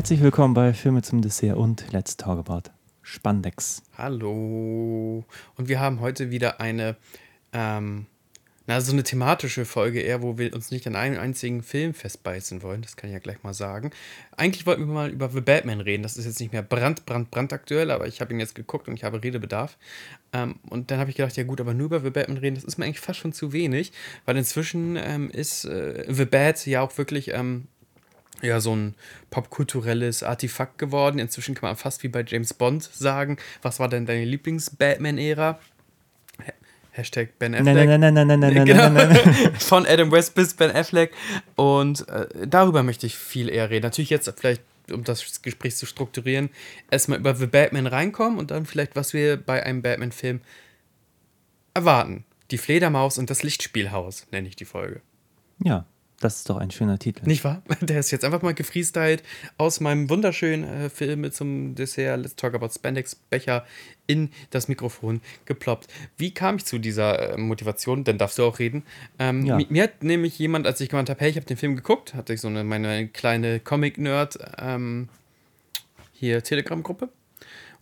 [0.00, 2.70] Herzlich willkommen bei Filme zum Dessert und Let's Talk About
[3.02, 3.82] Spandex.
[3.98, 5.26] Hallo.
[5.56, 6.96] Und wir haben heute wieder eine,
[7.52, 8.06] ähm,
[8.66, 12.62] na, so eine thematische Folge eher, wo wir uns nicht an einen einzigen Film festbeißen
[12.62, 12.80] wollen.
[12.80, 13.90] Das kann ich ja gleich mal sagen.
[14.38, 16.02] Eigentlich wollten wir mal über The Batman reden.
[16.02, 18.94] Das ist jetzt nicht mehr brand, brand, brandaktuell, aber ich habe ihn jetzt geguckt und
[18.94, 19.76] ich habe Redebedarf.
[20.32, 22.64] Ähm, und dann habe ich gedacht, ja gut, aber nur über The Batman reden, das
[22.64, 23.92] ist mir eigentlich fast schon zu wenig,
[24.24, 27.68] weil inzwischen ähm, ist äh, The Bat ja auch wirklich ähm,
[28.42, 28.94] ja, so ein
[29.30, 31.18] popkulturelles Artefakt geworden.
[31.18, 35.58] Inzwischen kann man fast wie bei James Bond sagen, was war denn deine Lieblings-Batman-Ära?
[36.46, 36.52] Ha-
[36.92, 37.74] Hashtag Ben Affleck.
[37.74, 38.88] Nein, nein, nein, nein, nein, nein, Genau.
[38.90, 39.54] nein, nein, nein.
[39.60, 41.12] Von Adam West bis Ben Affleck.
[41.56, 43.84] Und äh, darüber möchte ich viel eher reden.
[43.84, 46.50] Natürlich jetzt vielleicht, um das Gespräch zu strukturieren,
[46.90, 50.40] erstmal über The Batman reinkommen und dann vielleicht, was wir bei einem Batman-Film
[51.74, 52.24] erwarten.
[52.50, 55.00] Die Fledermaus und das Lichtspielhaus, nenne ich die Folge.
[55.62, 55.84] Ja,
[56.20, 57.26] das ist doch ein schöner Titel.
[57.26, 57.62] Nicht wahr?
[57.80, 59.22] Der ist jetzt einfach mal gefreestylt
[59.58, 63.66] aus meinem wunderschönen äh, Film zum Dessert Let's Talk About Spandex Becher
[64.06, 65.88] in das Mikrofon geploppt.
[66.16, 68.04] Wie kam ich zu dieser äh, Motivation?
[68.04, 68.84] Dann darfst du auch reden.
[69.18, 69.56] Ähm, Ja.
[69.56, 72.14] mi- Mir hat nämlich jemand, als ich gemeint habe, hey, ich habe den Film geguckt,
[72.14, 75.08] hatte ich so eine meine kleine Comic-Nerd ähm,
[76.12, 77.06] hier Telegram-Gruppe.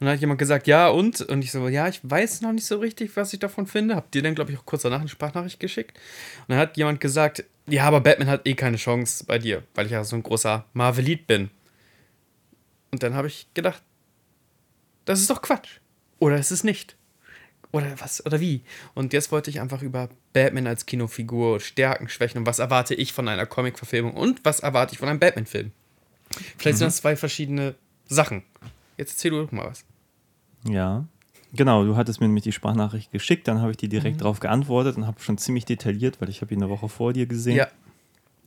[0.01, 1.23] Und dann hat jemand gesagt, ja, und?
[1.23, 3.97] Und ich so, ja, ich weiß noch nicht so richtig, was ich davon finde.
[3.97, 5.97] Hab dir dann, glaube ich, auch kurz danach eine Sprachnachricht geschickt.
[6.43, 9.87] Und dann hat jemand gesagt, ja, aber Batman hat eh keine Chance bei dir, weil
[9.87, 11.51] ich ja so ein großer Marvelit bin.
[12.91, 13.83] Und dann habe ich gedacht,
[15.05, 15.81] das ist doch Quatsch.
[16.19, 16.97] Oder ist es nicht?
[17.71, 18.25] Oder was?
[18.25, 18.63] Oder wie?
[18.95, 23.13] Und jetzt wollte ich einfach über Batman als Kinofigur, Stärken, Schwächen und was erwarte ich
[23.13, 25.73] von einer Comic-Verfilmung und was erwarte ich von einem Batman-Film.
[26.57, 27.75] Vielleicht sind das zwei verschiedene
[28.07, 28.43] Sachen.
[28.97, 29.85] Jetzt erzähl du doch mal was.
[30.65, 31.07] Ja.
[31.55, 34.21] Genau, du hattest mir nämlich die Sprachnachricht geschickt, dann habe ich die direkt Mhm.
[34.21, 37.27] darauf geantwortet und habe schon ziemlich detailliert, weil ich habe ihn eine Woche vor dir
[37.27, 37.69] gesehen, Ja,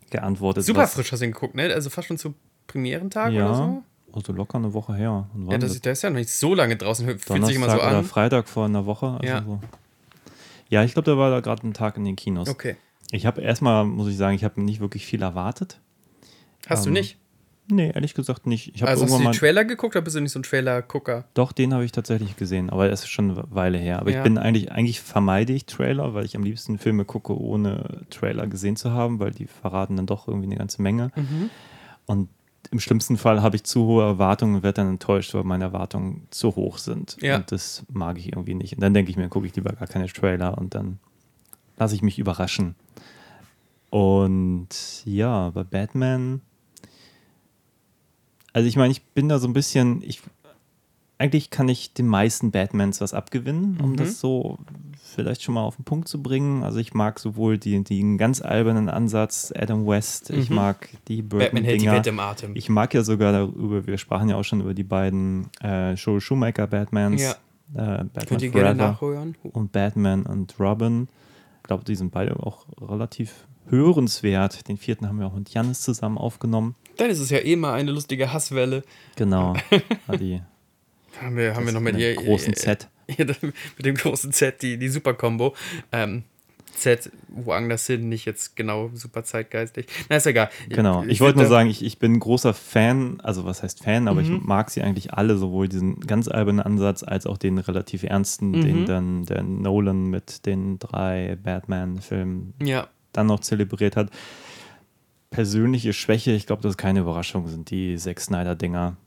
[0.09, 0.63] geantwortet.
[0.65, 1.73] super was- frisch hast du ihn geguckt, ne?
[1.73, 2.33] Also fast schon zu
[2.67, 3.83] Premierentag Ja, oder so.
[4.13, 5.03] also locker eine Woche her.
[5.03, 7.05] Ja, wann das ist, ja noch nicht so lange draußen.
[7.05, 8.03] Fühlt sich Donnerstag immer so oder an.
[8.05, 9.07] Freitag vor einer Woche.
[9.07, 9.41] Also Ja.
[9.43, 9.59] So.
[10.69, 12.47] Ja, ich glaube, da war da gerade ein Tag in den Kinos.
[12.49, 12.77] Okay.
[13.11, 15.79] Ich habe erstmal, muss ich sagen, ich habe nicht wirklich viel erwartet.
[16.67, 17.17] Hast du Ähm, nicht?
[17.69, 18.73] Nee, ehrlich gesagt nicht.
[18.75, 19.31] Ich habe Also hast du mal.
[19.33, 21.25] Trailer geguckt oder bist du nicht so ein Trailer-Gucker?
[21.33, 23.99] Doch, den habe ich tatsächlich gesehen, aber das ist schon eine Weile her.
[23.99, 24.17] Aber Ja.
[24.17, 28.47] ich bin eigentlich, eigentlich vermeide ich Trailer, weil ich am liebsten Filme gucke, ohne Trailer
[28.47, 31.11] gesehen zu haben, weil die verraten dann doch irgendwie eine ganze Menge.
[31.15, 31.49] Mhm.
[32.07, 32.29] Und
[32.71, 36.27] im schlimmsten Fall habe ich zu hohe Erwartungen und werde dann enttäuscht, weil meine Erwartungen
[36.29, 37.17] zu hoch sind.
[37.21, 37.37] Ja.
[37.37, 38.73] Und das mag ich irgendwie nicht.
[38.73, 40.99] Und dann denke ich mir, gucke ich lieber gar keine Trailer und dann
[41.77, 42.75] lasse ich mich überraschen.
[43.89, 44.69] Und
[45.05, 46.41] ja, bei Batman.
[48.53, 50.21] Also ich meine, ich bin da so ein bisschen, ich
[51.17, 53.95] eigentlich kann ich den meisten Batmans was abgewinnen, um Mhm.
[53.97, 54.57] das so
[55.03, 56.63] vielleicht schon mal auf den Punkt zu bringen.
[56.63, 60.55] Also ich mag sowohl die, den ganz albernen Ansatz Adam West, ich Mhm.
[60.55, 61.85] mag die Batman hält die.
[61.87, 62.55] Welt im Atem.
[62.55, 66.21] Ich mag ja sogar darüber, wir sprachen ja auch schon über die beiden äh, Joel
[66.21, 67.31] Schumacher Batmans, Ja.
[67.75, 69.35] äh, Batman Könnt ihr gerne nachhören?
[69.43, 71.07] und Batman und Robin.
[71.57, 74.67] Ich glaube, die sind beide auch relativ hörenswert.
[74.67, 76.75] Den vierten haben wir auch mit Janis zusammen aufgenommen.
[76.97, 78.83] Dann ist es ja eh mal eine lustige Hasswelle.
[79.15, 79.55] Genau.
[80.19, 80.41] Die,
[81.21, 82.15] Haben wir, haben wir noch mit ihr.
[82.15, 82.87] großen Z.
[83.17, 85.53] Mit dem großen Z, die, die Super-Kombo.
[85.91, 86.23] Ähm,
[86.73, 89.87] Z, woanders hin, nicht jetzt genau super zeitgeistig.
[90.09, 90.49] Na, ist egal.
[90.69, 91.03] Genau.
[91.03, 94.35] Ich, wollte nur sagen, ich, ich bin großer Fan, also was heißt Fan, aber Mhm.
[94.37, 98.51] ich mag sie eigentlich alle, sowohl diesen ganz albernen Ansatz als auch den relativ ernsten,
[98.51, 98.61] Mhm.
[98.61, 104.09] den dann der Nolan mit den drei Batman-Filmen Ja, dann noch zelebriert hat.
[105.29, 108.97] Persönliche Schwäche, ich glaube, das ist keine Überraschung, sind die Zack Snyder-Dinger.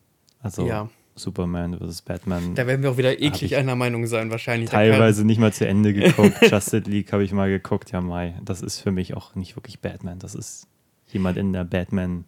[0.40, 0.88] Also Ja.
[1.16, 2.02] Superman vs.
[2.02, 2.54] Batman.
[2.56, 4.70] da werden wir auch wieder eklig einer Meinung sein, wahrscheinlich.
[4.70, 6.34] Teilweise nicht mal zu Ende geguckt.
[6.50, 8.34] Justice League habe ich mal geguckt, ja, Mai.
[8.42, 10.18] Das ist für mich auch nicht wirklich Batman.
[10.18, 10.66] Das ist
[11.06, 12.24] jemand in der Batman,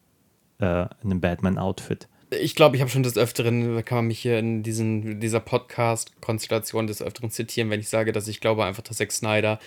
[0.60, 2.06] äh, in einem Batman-Outfit.
[2.30, 5.40] Ich glaube, ich habe schon des Öfteren, da kann man mich hier in diesen, dieser
[5.40, 9.58] Podcast-Konstellation des Öfteren zitieren, wenn ich sage, dass ich glaube einfach, dass Zack Snyder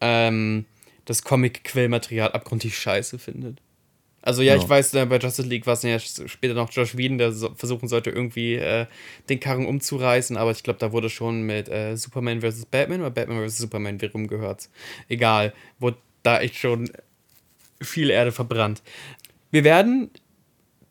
[0.00, 0.66] ähm,
[1.06, 3.60] das Comic-Quellmaterial abgrundtief scheiße findet.
[4.22, 4.60] Also ja, Ja.
[4.62, 7.54] ich weiß, äh, bei Justice League war es ja später noch Josh Whedon, der so,
[7.54, 8.86] versuchen sollte, irgendwie äh,
[9.28, 12.66] den Karren umzureißen, aber ich glaube, da wurde schon mit äh, Superman vs.
[12.66, 13.58] Batman oder Batman vs.
[13.58, 14.68] Superman, wie rum gehört's?
[15.08, 16.90] Egal, wurde da echt schon
[17.80, 18.82] viel Erde verbrannt.
[19.52, 20.10] Wir werden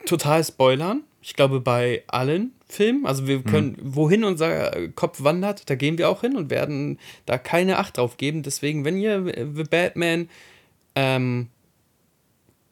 [0.06, 1.04] total spoilern.
[1.22, 3.06] Ich glaube, bei allen Filmen.
[3.06, 7.38] Also wir können, wohin unser Kopf wandert, da gehen wir auch hin und werden da
[7.38, 8.44] keine Acht drauf geben.
[8.44, 10.30] Deswegen, wenn ihr The Batman
[10.96, 11.50] ähm,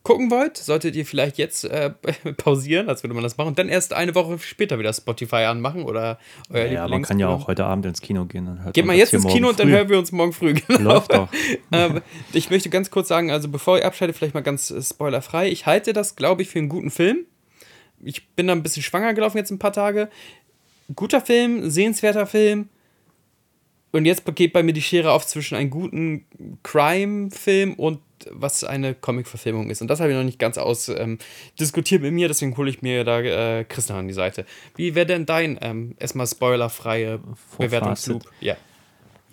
[0.04, 1.92] gucken wollt, solltet ihr vielleicht jetzt äh,
[2.38, 5.84] pausieren, als würde man das machen, und dann erst eine Woche später wieder Spotify anmachen
[5.84, 6.20] oder
[6.50, 8.46] euer Ja, man kann ja auch heute Abend ins Kino gehen.
[8.46, 9.76] Dann hört Geht mal jetzt ins Kino und dann früh.
[9.76, 10.54] hören wir uns morgen früh.
[10.68, 10.94] Genau.
[10.94, 11.28] Läuft doch.
[11.72, 12.02] ähm,
[12.32, 15.50] ich möchte ganz kurz sagen, also bevor ich abschalte, vielleicht mal ganz äh, spoilerfrei.
[15.50, 17.26] Ich halte das, glaube ich, für einen guten Film.
[18.04, 20.10] Ich bin da ein bisschen schwanger gelaufen jetzt ein paar Tage.
[20.96, 22.70] Guter Film, sehenswerter Film.
[23.92, 26.26] Und jetzt geht bei mir die Schere auf zwischen einem guten
[26.64, 28.00] Crime-Film und
[28.32, 29.82] was eine Comic-Verfilmung ist.
[29.82, 31.20] Und das habe ich noch nicht ganz aus ähm,
[31.60, 34.46] mit mir, deswegen hole ich mir da äh, Christian an die Seite.
[34.76, 37.20] Wie wäre denn dein ähm, erstmal spoilerfreie
[37.58, 38.24] Bewertungsloop?
[38.40, 38.56] Ja.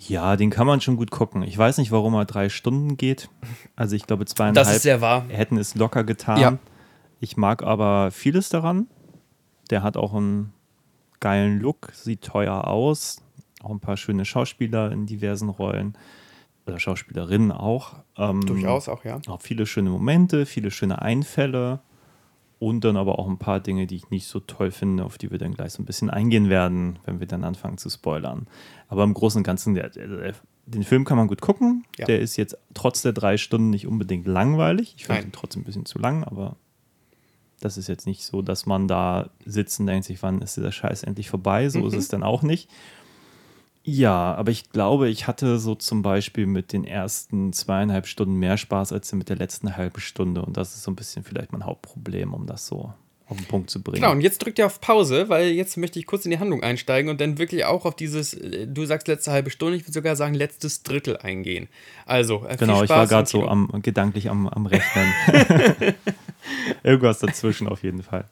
[0.07, 1.43] Ja, den kann man schon gut gucken.
[1.43, 3.29] Ich weiß nicht, warum er drei Stunden geht.
[3.75, 5.25] Also ich glaube zweieinhalb Das ist sehr wahr.
[5.29, 6.39] hätten es locker getan.
[6.39, 6.57] Ja.
[7.21, 8.87] Ich mag aber vieles daran.
[9.69, 10.51] Der hat auch einen
[11.19, 13.21] geilen Look, sieht teuer aus.
[13.61, 15.95] Auch ein paar schöne Schauspieler in diversen Rollen.
[16.65, 17.93] Oder Schauspielerinnen auch.
[18.17, 19.21] Ähm, Durchaus auch, ja.
[19.27, 21.79] Auch viele schöne Momente, viele schöne Einfälle.
[22.57, 25.29] Und dann aber auch ein paar Dinge, die ich nicht so toll finde, auf die
[25.29, 28.47] wir dann gleich so ein bisschen eingehen werden, wenn wir dann anfangen zu spoilern.
[28.87, 30.33] Aber im Großen und Ganzen, der, der,
[30.65, 31.85] den Film kann man gut gucken.
[31.97, 32.05] Ja.
[32.05, 34.95] Der ist jetzt trotz der drei Stunden nicht unbedingt langweilig.
[34.97, 36.55] Ich finde ihn trotzdem ein bisschen zu lang, aber
[37.61, 40.71] das ist jetzt nicht so, dass man da sitzt und denkt sich, wann ist dieser
[40.71, 41.69] Scheiß endlich vorbei?
[41.69, 42.69] So ist es dann auch nicht.
[43.83, 48.57] Ja, aber ich glaube, ich hatte so zum Beispiel mit den ersten zweieinhalb Stunden mehr
[48.57, 50.43] Spaß als mit der letzten halben Stunde.
[50.43, 52.93] Und das ist so ein bisschen vielleicht mein Hauptproblem, um das so
[53.31, 54.01] auf den Punkt zu bringen.
[54.01, 56.61] Genau, und jetzt drückt ihr auf Pause, weil jetzt möchte ich kurz in die Handlung
[56.61, 59.93] einsteigen und dann wirklich auch auf dieses, äh, du sagst letzte halbe Stunde, ich würde
[59.93, 61.67] sogar sagen letztes Drittel eingehen.
[62.05, 65.13] Also, äh, genau, ich war gerade so am, gedanklich am, am Rechnen.
[66.83, 68.25] Irgendwas dazwischen auf jeden Fall.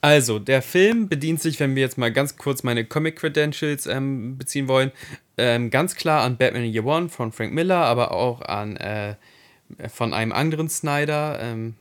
[0.00, 4.68] Also, der Film bedient sich, wenn wir jetzt mal ganz kurz meine Comic-Credentials ähm, beziehen
[4.68, 4.92] wollen,
[5.38, 9.14] ähm, ganz klar an Batman Year One von Frank Miller, aber auch an äh,
[9.88, 11.74] von einem anderen Snyder, ähm,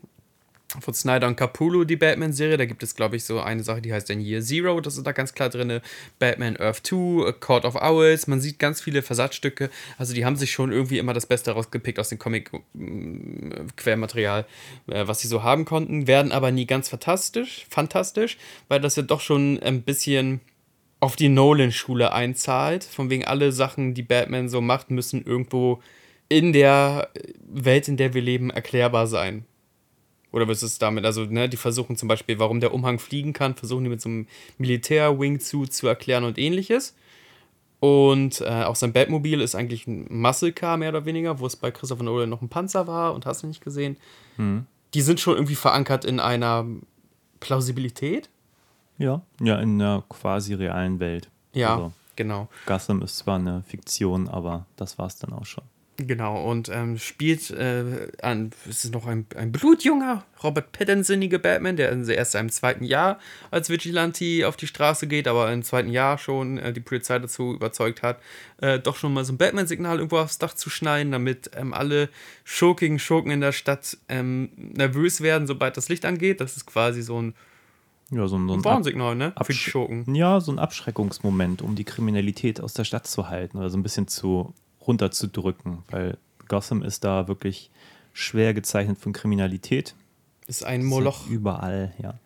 [0.82, 2.58] von Snyder und Capullo, die Batman-Serie.
[2.58, 5.06] Da gibt es, glaube ich, so eine Sache, die heißt dann Year Zero, das ist
[5.06, 5.82] da ganz klar drin.
[6.20, 8.28] Batman Earth 2, A Court of Owls.
[8.28, 9.70] Man sieht ganz viele Versatzstücke.
[9.98, 14.46] Also, die haben sich schon irgendwie immer das Beste rausgepickt aus dem Comic-Quermaterial,
[14.88, 16.08] äh, was sie so haben konnten.
[16.08, 18.38] Werden aber nie ganz fantastisch, fantastisch,
[18.68, 20.42] weil das ja doch schon ein bisschen
[21.00, 22.84] auf die Nolan-Schule einzahlt.
[22.84, 25.82] Von wegen alle Sachen, die Batman so macht, müssen irgendwo
[26.30, 27.10] in der
[27.46, 29.46] Welt, in der wir leben, erklärbar sein.
[30.34, 31.06] Oder was ist damit?
[31.06, 34.10] Also, ne, die versuchen zum Beispiel, warum der Umhang fliegen kann, versuchen die mit so
[34.10, 34.28] einem
[34.58, 36.96] Militär-Wingsuit zu erklären und ähnliches.
[37.80, 41.56] Und äh, auch sein Batmobil ist eigentlich ein Muscle Car, mehr oder weniger, wo es
[41.56, 43.98] bei Christopher Nolan noch ein Panzer war und hast du nicht gesehen.
[44.94, 46.66] Die sind schon irgendwie verankert in einer
[47.40, 48.30] Plausibilität.
[48.98, 51.30] Ja, ja, in einer quasi realen Welt.
[51.54, 52.48] Ja, Also, genau.
[52.66, 55.64] Gotham ist zwar eine Fiktion, aber das war es dann auch schon.
[55.98, 61.76] Genau, und ähm, spielt äh, an, es ist noch ein, ein blutjunger, Robert Pattinson-ige Batman,
[61.78, 63.20] der in- erst im zweiten Jahr
[63.52, 67.54] als Vigilante auf die Straße geht, aber im zweiten Jahr schon äh, die Polizei dazu
[67.54, 68.18] überzeugt hat,
[68.60, 72.10] äh, doch schon mal so ein Batman-Signal irgendwo aufs Dach zu schneiden, damit ähm, alle
[72.44, 76.42] schurkigen Schurken in der Stadt ähm, nervös werden, sobald das Licht angeht.
[76.42, 77.36] Das ist quasi so ein
[78.10, 79.34] Ja, so, ein- so ein Warnsignal, ne?
[79.44, 80.16] Für die Schurken.
[80.16, 83.84] Ja, so ein Abschreckungsmoment, um die Kriminalität aus der Stadt zu halten oder so ein
[83.84, 84.56] bisschen zu
[84.88, 87.72] runterzudrücken, weil Gotham ist da wirklich
[88.14, 89.96] schwer gezeichnet von Kriminalität.
[90.48, 91.28] Ist ein Ist Moloch.
[91.28, 92.20] ja Überall, ja.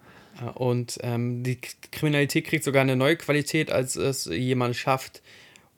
[0.54, 1.58] Und ähm, die
[1.92, 5.24] Kriminalität kriegt sogar eine neue Qualität, als es jemand schafft,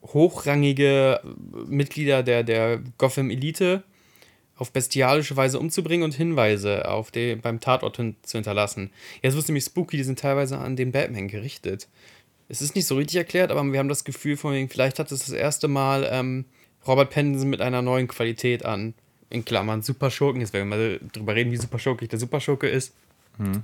[0.02, 1.22] hochrangige
[1.68, 3.84] Mitglieder der, der Gotham Elite
[4.56, 8.92] auf bestialische Weise umzubringen und Hinweise auf den, beim Tatort hin, zu hinterlassen.
[9.22, 11.88] Jetzt wird es nämlich spooky, die sind teilweise an den Batman gerichtet.
[12.50, 15.12] Es ist nicht so richtig erklärt, aber wir haben das Gefühl, von wegen, vielleicht hat
[15.12, 16.46] es das erste Mal ähm,
[16.88, 18.94] Robert Pattinson mit einer neuen Qualität an,
[19.30, 22.94] in Klammern Superschurken, jetzt werden wir mal drüber reden, wie superschurkig der Superschurke ist,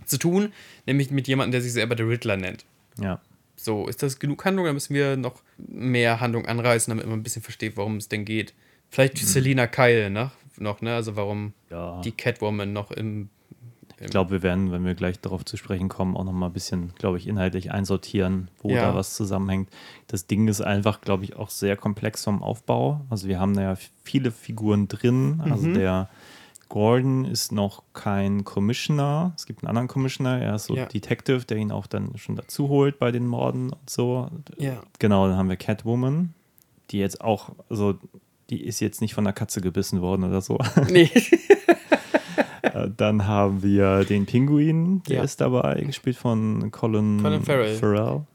[0.05, 0.53] zu tun,
[0.85, 2.63] nämlich mit jemandem, der sich selber der Riddler nennt.
[2.97, 3.19] Ja,
[3.57, 4.65] So, ist das genug Handlung?
[4.65, 8.23] Dann müssen wir noch mehr Handlung anreißen, damit man ein bisschen versteht, worum es denn
[8.25, 8.53] geht.
[8.89, 10.31] Vielleicht Selina Kyle, ne?
[10.57, 10.95] Noch, ne?
[10.95, 11.99] Also warum ja.
[12.01, 13.29] die Catwoman noch im.
[13.99, 16.53] Ich glaube, wir werden, wenn wir gleich darauf zu sprechen kommen, auch noch mal ein
[16.53, 18.81] bisschen, glaube ich, inhaltlich einsortieren, wo Ja.
[18.81, 19.69] da was zusammenhängt.
[20.07, 23.01] Das Ding ist einfach, glaube ich, auch sehr komplex vom Aufbau.
[23.09, 25.41] Also wir haben da ja viele Figuren drin.
[25.49, 26.09] Also der
[26.67, 29.31] Gordon ist noch kein Commissioner.
[29.37, 30.41] Es gibt einen anderen Commissioner.
[30.41, 30.87] Er ist so Ja.
[30.87, 34.29] Detective, der ihn auch dann schon dazu holt bei den Morden und so.
[34.57, 34.81] Ja.
[34.99, 36.33] Genau, dann haben wir Catwoman,
[36.91, 37.95] die jetzt auch, also
[38.49, 40.57] die ist jetzt nicht von der Katze gebissen worden oder so.
[40.91, 41.09] Nee.
[42.75, 45.23] Äh, Dann haben wir den Pinguin, der Ja.
[45.23, 48.25] ist dabei, gespielt von Colin, Colin Farrell.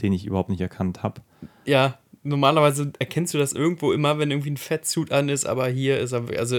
[0.00, 1.20] den ich überhaupt nicht erkannt habe.
[1.64, 5.98] ja, normalerweise erkennst du das irgendwo immer, wenn irgendwie ein Fettsuit an ist, aber hier
[5.98, 6.56] ist er, also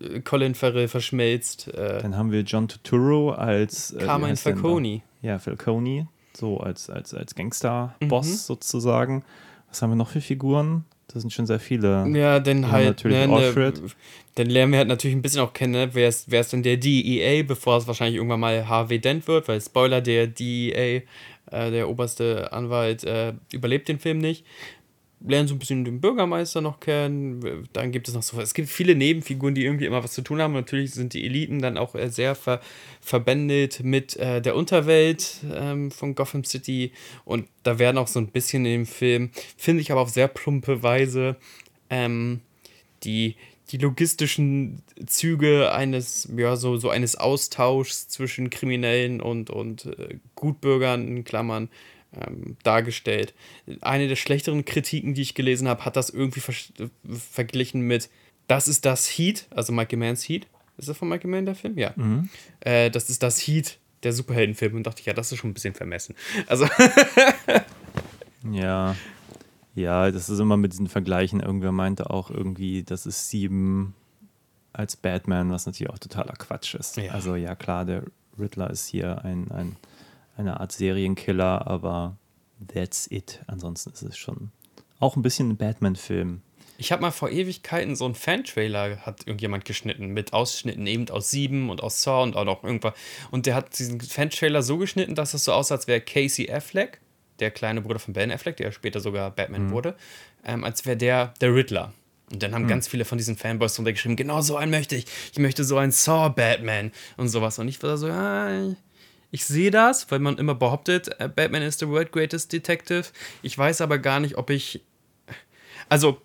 [0.00, 1.68] äh, Colin Farrell verschmelzt.
[1.68, 4.36] Äh, Dann haben wir John Turturro als äh, Carmine?
[4.36, 5.02] Falcone.
[5.22, 9.24] Ja, Falcone, so als, als, als Gangster-Boss sozusagen.
[9.68, 10.84] Was haben wir noch für Figuren?
[11.08, 12.06] Das sind schon sehr viele.
[12.08, 13.80] Ja, dann haben halt, natürlich ne, ne, Alfred.
[14.34, 15.90] dann lernen wir halt natürlich ein bisschen auch kennen, ne?
[15.92, 19.46] wer ist, wer ist denn der DEA, bevor es wahrscheinlich irgendwann mal Harvey Dent wird,
[19.48, 21.02] weil Spoiler, der DEA,
[21.50, 24.44] äh, der oberste Anwalt, äh, überlebt den Film nicht.
[25.26, 27.66] Lernen so ein bisschen den Bürgermeister noch kennen.
[27.72, 30.40] Dann gibt es noch so, es gibt viele Nebenfiguren, die irgendwie immer was zu tun
[30.40, 30.52] haben.
[30.52, 32.60] Natürlich sind die Eliten dann auch äh, sehr ver
[33.00, 36.92] verbändelt mit äh, der Unterwelt ähm, von Gotham City.
[37.24, 40.28] Und da werden auch so ein bisschen in dem Film, finde ich aber auf sehr
[40.28, 41.36] plumpe Weise,
[41.88, 42.40] ähm,
[43.02, 43.36] die,
[43.70, 51.08] die logistischen Züge eines, ja, so, so eines Austauschs zwischen Kriminellen und, und äh, Gutbürgern,
[51.08, 51.68] in Klammern,
[52.20, 53.34] ähm, dargestellt.
[53.80, 56.54] Eine der schlechteren Kritiken, die ich gelesen habe, hat das irgendwie ver
[57.32, 58.10] verglichen mit
[58.46, 60.46] Das ist das Heat, also Michael Manns Heat.
[60.76, 61.78] Ist das von Michael Mann der Film?
[61.78, 61.94] Ja.
[62.60, 65.54] Äh, das ist das Heat der Superheldenfilme und dachte ich, ja, das ist schon ein
[65.54, 66.14] bisschen vermessen.
[66.46, 66.66] Also,
[68.50, 68.96] Ja.
[69.74, 71.40] Ja, das ist immer mit diesen Vergleichen.
[71.40, 73.94] Irgendwer meinte auch irgendwie, das ist sieben
[74.72, 76.96] als Batman, was natürlich auch totaler Quatsch ist.
[76.96, 77.12] Ja.
[77.12, 78.04] Also ja, klar, der
[78.38, 79.76] Riddler ist hier ein, ein,
[80.36, 82.16] eine Art Serienkiller, aber
[82.72, 83.40] that's it.
[83.46, 84.50] Ansonsten ist es schon
[85.00, 86.40] auch ein bisschen ein Batman-Film.
[86.76, 91.30] Ich habe mal vor Ewigkeiten so einen Fan-Trailer, hat irgendjemand geschnitten, mit Ausschnitten eben aus
[91.30, 92.94] Sieben und aus Saw und auch noch irgendwas.
[93.30, 97.00] Und der hat diesen Fan-Trailer so geschnitten, dass es so aussah, als wäre Casey Affleck,
[97.38, 99.94] der kleine Bruder von Ben Affleck, der später sogar Batman wurde,
[100.44, 101.92] ähm, als wäre der der Riddler.
[102.32, 105.06] Und dann haben ganz viele von diesen Fanboys drunter geschrieben, genau so einen möchte ich.
[105.32, 107.58] Ich möchte so einen Saw-Batman und sowas.
[107.58, 108.74] Und ich war so, ja,
[109.34, 113.06] ich sehe das, weil man immer behauptet, äh, Batman is the world greatest detective.
[113.42, 114.80] Ich weiß aber gar nicht, ob ich
[115.88, 116.22] also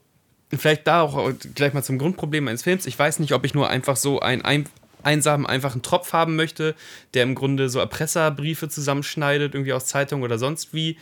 [0.56, 2.86] vielleicht da auch gleich mal zum Grundproblem meines Films.
[2.86, 4.70] Ich weiß nicht, ob ich nur einfach so einen ein,
[5.02, 6.76] einsamen, einfachen Tropf haben möchte,
[7.16, 10.98] der im Grunde so Erpresserbriefe zusammenschneidet, irgendwie aus Zeitungen oder sonst wie.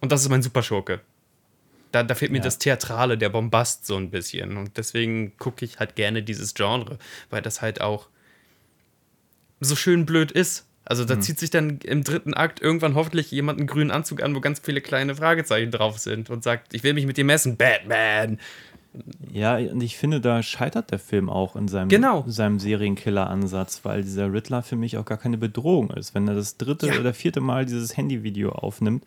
[0.00, 1.00] Und das ist mein Superschurke.
[1.92, 2.44] Da, da fehlt mir Ja.
[2.44, 4.58] das Theatrale, der Bombast so ein bisschen.
[4.58, 6.98] Und deswegen gucke ich halt gerne dieses Genre,
[7.30, 8.08] weil das halt auch
[9.60, 10.65] so schön blöd ist.
[10.88, 14.34] Also da zieht sich dann im dritten Akt irgendwann hoffentlich jemand einen grünen Anzug an,
[14.36, 17.56] wo ganz viele kleine Fragezeichen drauf sind und sagt, ich will mich mit dir messen,
[17.56, 18.38] Batman.
[19.32, 22.24] Ja, und ich finde, da scheitert der Film auch in seinem, Genau.
[22.28, 26.14] seinem Serienkiller-Ansatz, weil dieser Riddler für mich auch gar keine Bedrohung ist.
[26.14, 26.98] Wenn er das dritte Ja.
[27.00, 29.04] oder vierte Mal dieses Handyvideo aufnimmt,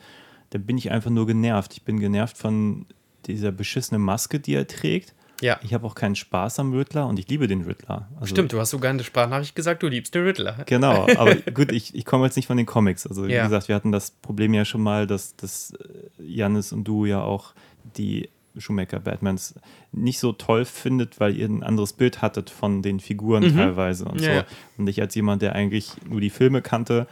[0.52, 1.74] dann bin ich einfach nur genervt.
[1.74, 2.86] Ich bin genervt von
[3.26, 5.14] dieser beschissenen Maske, die er trägt.
[5.42, 5.60] Ja.
[5.64, 8.10] Ich habe auch keinen Spaß am Riddler und ich liebe den Riddler.
[8.16, 10.58] Also, Stimmt, du hast sogar in der Sprachnachricht gesagt, du liebst den Riddler.
[10.66, 13.08] Genau, aber gut, ich, ich komme jetzt nicht von den Comics.
[13.08, 13.44] Also wie Ja.
[13.44, 17.22] gesagt, wir hatten das Problem ja schon mal, dass, dass äh, Jannis und du ja
[17.22, 17.54] auch
[17.98, 19.56] die Schumacher-Batmans
[19.92, 24.20] nicht so toll findet, weil ihr ein anderes Bild hattet von den Figuren teilweise und
[24.20, 24.24] Mhm.
[24.28, 24.46] Ja, so.
[24.80, 27.08] Und ich als jemand, der eigentlich nur die Filme kannte,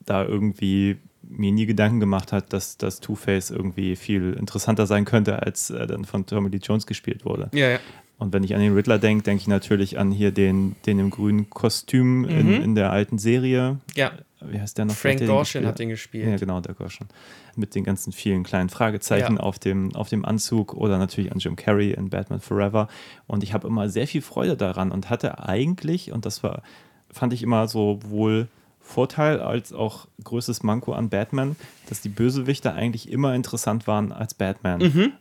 [0.00, 5.42] da irgendwie mir nie Gedanken gemacht hat, dass das Two-Face irgendwie viel interessanter sein könnte,
[5.42, 7.50] als er dann von Tommy Lee Jones gespielt wurde.
[7.52, 7.78] Ja, ja.
[8.16, 11.10] Und wenn ich an den Riddler denke, denke ich natürlich an hier den, den im
[11.10, 13.80] grünen Kostüm in, in der alten Serie.
[13.96, 14.94] Ja, Wie heißt der noch?
[14.94, 14.98] Mhm.
[14.98, 16.28] Frank Gorshin hat den gespielt.
[16.28, 17.08] Ja, genau, der Gorshin.
[17.56, 19.40] Mit den ganzen vielen kleinen Fragezeichen Ja.
[19.40, 22.86] auf, dem, auf dem Anzug oder natürlich an Jim Carrey in Batman Forever.
[23.26, 26.62] Und ich habe immer sehr viel Freude daran und hatte eigentlich, und das war,
[27.10, 28.46] fand ich immer sowohl
[28.84, 31.56] Vorteil als auch größtes Manko an Batman,
[31.88, 34.80] dass die Bösewichte eigentlich immer interessant waren als Batman.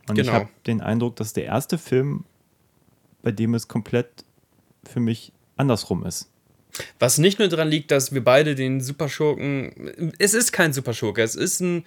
[0.09, 0.33] und ich genau.
[0.33, 2.25] habe den Eindruck, dass der erste Film,
[3.23, 4.25] bei dem es komplett
[4.83, 6.29] für mich andersrum ist.
[6.99, 10.11] Was nicht nur daran liegt, dass wir beide den Superschurken.
[10.19, 11.85] Es ist kein Superschurke, es ist ein,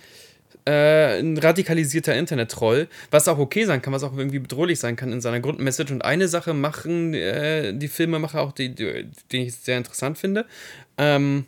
[0.65, 5.13] äh, ein radikalisierter Internet-Troll, was auch okay sein kann, was auch irgendwie bedrohlich sein kann
[5.13, 5.93] in seiner Grundmessage.
[5.93, 10.47] Und eine Sache machen äh, die Filmemacher auch, die, die, die ich sehr interessant finde.
[10.97, 11.45] Ähm,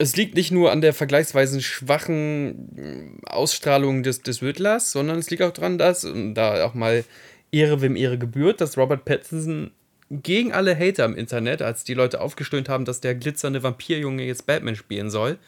[0.00, 5.42] es liegt nicht nur an der vergleichsweise schwachen Ausstrahlung des, des Riddlers, sondern es liegt
[5.42, 7.04] auch daran, dass, und da auch mal
[7.52, 9.72] Ehre wem Ehre gebührt, dass Robert Pattinson
[10.08, 14.46] gegen alle Hater im Internet, als die Leute aufgestöhnt haben, dass der glitzernde Vampirjunge jetzt
[14.46, 15.38] Batman spielen soll,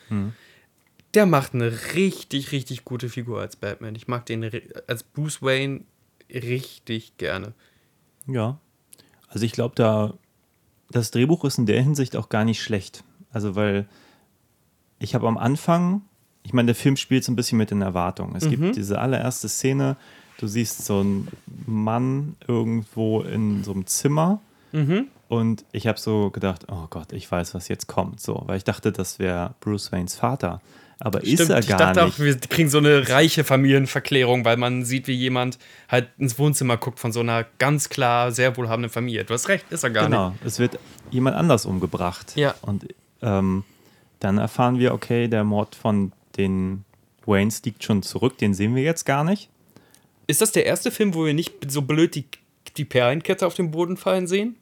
[1.15, 3.95] der macht eine richtig, richtig gute Figur als Batman.
[3.95, 4.51] Ich mag den
[4.87, 5.81] als Bruce Wayne
[6.31, 7.55] richtig gerne.
[8.27, 8.61] Ja.
[9.29, 10.13] Also ich glaube, da
[10.91, 13.03] das Drehbuch ist in der Hinsicht auch gar nicht schlecht.
[13.31, 13.89] Also weil
[15.03, 16.03] ich habe am Anfang,
[16.43, 18.35] ich meine, der Film spielt so ein bisschen mit den Erwartungen.
[18.37, 19.97] Es gibt diese allererste Szene,
[20.39, 21.29] du siehst so einen
[21.67, 24.41] Mann irgendwo in so einem Zimmer
[25.29, 28.21] Und ich habe so gedacht, oh Gott, ich weiß, was jetzt kommt.
[28.21, 30.61] So, weil ich dachte, das wäre Bruce Waynes Vater.
[30.99, 32.15] Aber ist er ich gar dachte nicht.
[32.15, 36.77] auch, wir kriegen so eine reiche Familienverklärung, weil man sieht, wie jemand halt ins Wohnzimmer
[36.77, 39.25] guckt von so einer ganz klar sehr wohlhabenden Familie.
[39.25, 40.11] Du hast recht, ist er gar nicht.
[40.11, 40.79] Genau, es wird
[41.11, 42.37] jemand anders umgebracht.
[42.37, 42.55] Ja.
[42.61, 42.87] Und
[43.23, 43.65] ähm,
[44.23, 46.85] dann erfahren wir, okay, der Mord von den
[47.27, 49.49] Waynes liegt schon zurück, den sehen wir jetzt gar nicht.
[50.27, 52.27] Ist das der erste Film, wo wir nicht so blöd die,
[52.77, 54.57] die Perlenkette auf den Boden fallen sehen?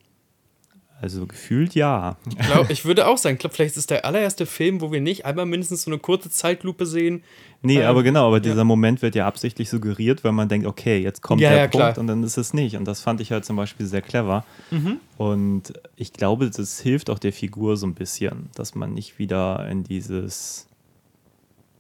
[1.03, 2.17] Also gefühlt ja.
[2.29, 4.93] Ich, glaub, ich würde auch sagen, ich glaube, vielleicht ist es der allererste Film, wo
[4.93, 7.23] wir nicht einmal mindestens so eine kurze Zeitlupe sehen.
[7.63, 10.99] Nee, Ähm, aber genau, aber dieser Moment wird ja absichtlich suggeriert, weil man denkt, okay,
[10.99, 11.99] jetzt kommt Ja, der ja, Punkt klar.
[11.99, 12.77] und dann ist es nicht.
[12.77, 14.45] Und das fand ich halt zum Beispiel sehr clever.
[14.71, 14.99] Mhm.
[15.19, 19.69] Und ich glaube, das hilft auch der Figur so ein bisschen, dass man nicht wieder
[19.69, 20.69] in dieses,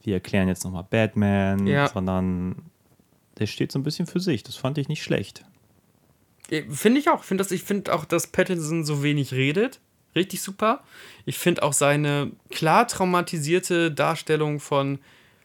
[0.02, 2.56] wir erklären jetzt nochmal Batman, sondern
[3.38, 4.42] der steht so ein bisschen für sich.
[4.42, 5.44] Das fand ich nicht schlecht.
[6.50, 7.24] Äh, Finde ich auch.
[7.24, 9.80] Find das, ich finde auch, dass Pattinson so wenig redet.
[10.14, 10.82] Richtig super.
[11.24, 14.98] Ich finde auch seine klar traumatisierte Darstellung von,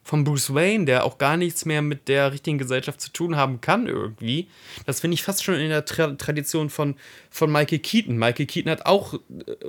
[0.06, 3.60] von Bruce Wayne, der auch gar nichts mehr mit der richtigen Gesellschaft zu tun haben
[3.60, 4.48] kann irgendwie.
[4.86, 6.96] Das finde ich fast schon in der Tra Tradition von,
[7.32, 8.16] von Michael Keaton.
[8.16, 9.18] Michael Keaton hat auch äh,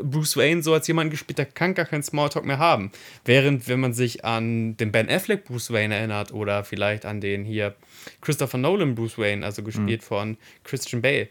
[0.02, 2.92] Bruce Wayne so als jemand gespielt, der kann gar keinen Smalltalk mehr haben.
[3.24, 7.46] Während, wenn man sich an den Ben Affleck Bruce Wayne erinnert oder vielleicht an den
[7.46, 7.74] hier
[8.20, 11.28] Christopher Nolan Bruce Wayne, also gespielt von Christian Bale,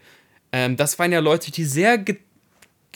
[0.50, 1.96] ähm, das waren ja Leute, die sehr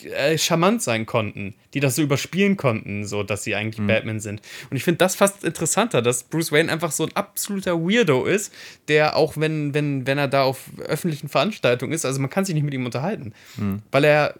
[0.03, 4.41] äh, charmant sein konnten, die das so überspielen konnten, so dass sie eigentlich Batman sind.
[4.69, 8.53] Und ich finde das fast interessanter, dass Bruce Wayne einfach so ein absoluter Weirdo ist,
[8.87, 12.55] der auch wenn, wenn, wenn er da auf öffentlichen Veranstaltungen ist, also man kann sich
[12.55, 13.33] nicht mit ihm unterhalten,
[13.91, 14.35] weil er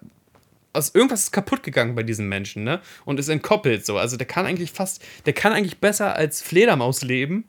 [0.74, 2.80] aus irgendwas ist kaputt gegangen bei diesem Menschen, ne?
[3.06, 3.98] Und ist entkoppelt so.
[3.98, 7.44] Also der kann eigentlich fast, der kann eigentlich besser als Fledermaus leben,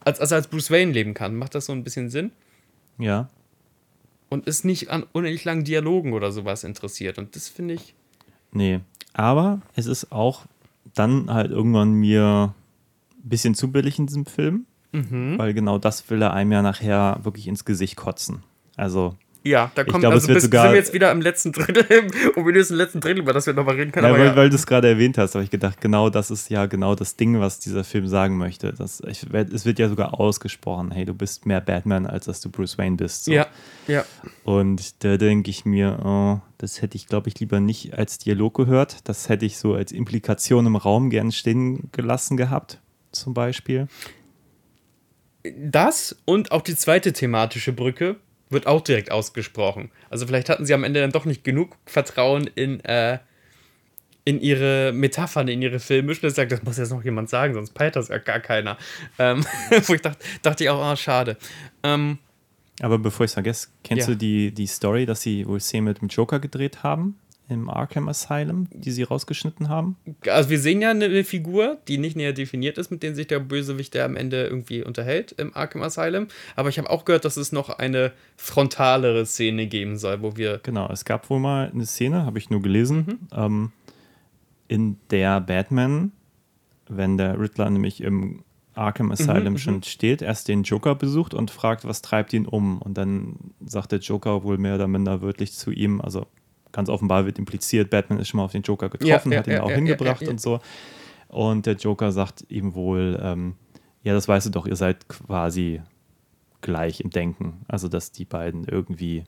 [0.00, 1.36] als, als er als Bruce Wayne leben kann.
[1.36, 2.32] Macht das so ein bisschen Sinn?
[2.98, 3.28] Ja.
[4.28, 7.18] Und ist nicht an unendlich langen Dialogen oder sowas interessiert.
[7.18, 7.94] Und das finde ich.
[8.52, 8.80] Nee.
[9.12, 10.46] Aber es ist auch
[10.94, 12.54] dann halt irgendwann mir
[13.24, 15.36] ein bisschen zu billig in diesem Film, Mhm.
[15.38, 18.42] weil genau das will er einem ja nachher wirklich ins Gesicht kotzen.
[18.76, 19.14] Also,
[19.46, 21.84] Ja, da kommt glaube, also es wird sogar- sind wir jetzt wieder im letzten Drittel,
[21.88, 24.06] im ominösen letzten Drittel, über das wir nochmal reden können.
[24.06, 24.36] ja, aber weil, ja.
[24.36, 27.16] weil du es gerade erwähnt hast, habe ich gedacht, genau das ist ja genau das
[27.16, 28.72] Ding, was dieser Film sagen möchte.
[28.72, 32.50] Das, ich, es wird ja sogar ausgesprochen, hey, du bist mehr Batman, als dass du
[32.50, 33.26] Bruce Wayne bist.
[33.26, 33.32] So.
[33.32, 33.46] ja,
[33.86, 34.04] ja.
[34.44, 38.54] Und da denke ich mir, oh, das hätte ich, glaube ich, lieber nicht als Dialog
[38.54, 39.08] gehört.
[39.08, 42.80] Das hätte ich so als Implikation im Raum gern stehen gelassen gehabt,
[43.12, 43.86] zum Beispiel.
[45.56, 48.16] Das und auch die zweite thematische Brücke
[48.50, 49.90] wird auch direkt ausgesprochen.
[50.10, 53.18] Also vielleicht hatten sie am Ende dann doch nicht genug Vertrauen in, äh,
[54.24, 56.22] in ihre Metaphern, in ihre filmischen.
[56.22, 58.76] Das sagt, das muss jetzt noch jemand sagen, sonst peilt das ja gar keiner.
[59.18, 59.44] Ähm,
[59.86, 61.36] wo ich dachte, dachte ich auch, ah, schade.
[61.82, 62.18] Ähm,
[62.80, 64.14] Aber bevor ich es vergesse, kennst Ja.
[64.14, 67.18] du die, die Story, dass sie wohl Szene mit dem Joker gedreht haben?
[67.48, 69.96] Im Arkham Asylum, die sie rausgeschnitten haben?
[70.28, 73.38] also wir sehen ja eine, Figur, die nicht näher definiert ist, mit der sich der
[73.38, 76.26] Bösewicht der am Ende irgendwie unterhält im Arkham Asylum.
[76.56, 80.60] Aber ich habe auch gehört, dass es noch eine frontalere Szene geben soll, wo wir
[80.64, 83.70] Genau, es gab wohl mal eine Szene, habe ich nur gelesen, ähm,
[84.66, 86.10] in der Batman,
[86.88, 88.42] wenn der Riddler nämlich im
[88.76, 92.80] Arkham Asylum schon steht, erst den Joker besucht und fragt, was treibt ihn um.
[92.82, 96.26] Und dann sagt der Joker wohl mehr oder minder wörtlich zu ihm, also
[96.76, 99.54] ganz offenbar wird impliziert, Batman ist schon mal auf den Joker getroffen, Ja, hat ihn
[99.54, 100.60] ja, auch ja, hingebracht und so.
[101.28, 103.54] Und der Joker sagt ihm wohl, ähm,
[104.02, 105.80] ja, das weißt du doch, ihr seid quasi
[106.60, 107.64] gleich im Denken.
[107.66, 109.24] Also, dass die beiden irgendwie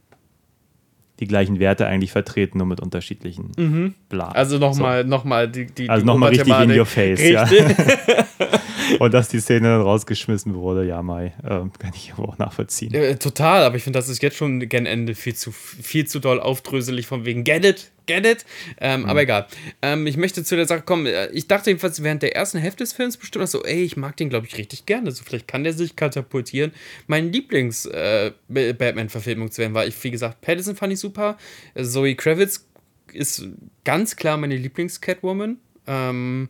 [1.21, 4.27] die gleichen Werte eigentlich vertreten, nur mit unterschiedlichen Bla.
[4.27, 4.33] Mhm.
[4.35, 7.49] Also nochmal noch mal die, die Also die noch mal richtig in your face, ja.
[8.99, 12.93] Und dass die Szene dann rausgeschmissen wurde, ja, Mai, ähm, kann ich aber auch nachvollziehen.
[12.95, 16.19] Äh, total, aber ich finde, das ist jetzt schon gen Ende viel zu, viel zu
[16.21, 18.45] doll aufdröselig von wegen get it, get it.
[18.81, 19.47] Ähm, Aber egal.
[19.83, 21.07] Ähm, ich möchte zu der Sache kommen.
[21.07, 24.17] Äh, Ich dachte jedenfalls während der ersten Hälfte des Films bestimmt so, ey, ich mag
[24.17, 25.11] den, glaube ich, richtig gerne.
[25.13, 26.73] So, vielleicht kann der sich katapultieren,
[27.07, 31.37] mein Lieblings-Batman-Verfilmung zu werden, weil ich, wie gesagt, Pattinson fand ich super.
[31.75, 32.67] Äh, Zoe Kravitz
[33.13, 33.47] ist
[33.85, 35.59] ganz klar meine Lieblings-Catwoman.
[35.87, 36.49] Ähm,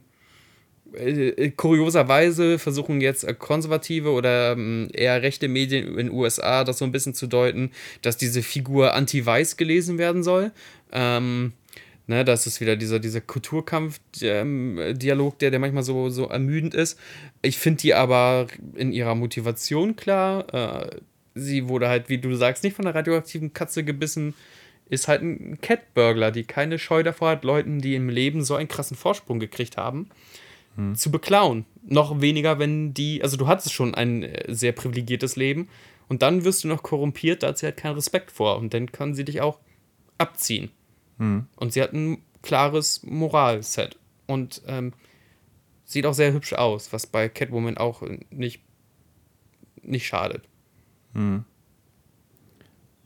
[0.94, 6.78] äh, kurioserweise versuchen jetzt äh, konservative oder ähm, eher rechte Medien in den USA das
[6.78, 7.70] so ein bisschen zu deuten,
[8.02, 10.52] dass diese Figur anti-weiß gelesen werden soll.
[10.92, 11.52] Ähm,
[12.06, 16.98] ne, das ist wieder dieser, dieser Kulturkampf-Dialog, der, der manchmal so, so ermüdend ist.
[17.42, 20.52] Ich finde die aber in ihrer Motivation klar.
[20.52, 20.96] Äh,
[21.34, 24.34] sie wurde halt, wie du sagst, nicht von einer radioaktiven Katze gebissen.
[24.90, 28.68] Ist halt ein Cat-Burglar, die keine Scheu davor hat, Leuten, die im Leben so einen
[28.68, 30.08] krassen Vorsprung gekriegt haben,
[30.94, 31.64] zu beklauen.
[31.82, 35.68] Noch weniger, wenn die, also du hattest schon ein äh, sehr privilegiertes Leben
[36.08, 38.92] und dann wirst du noch korrumpiert, da hat sie halt keinen Respekt vor und dann
[38.92, 39.58] kann sie dich auch
[40.18, 40.70] abziehen.
[41.56, 43.98] Und sie hat ein klares Moralset.
[44.26, 44.92] Und ähm,
[45.84, 48.62] sieht auch sehr hübsch aus, was bei Catwoman auch nicht,
[49.82, 50.46] nicht schadet.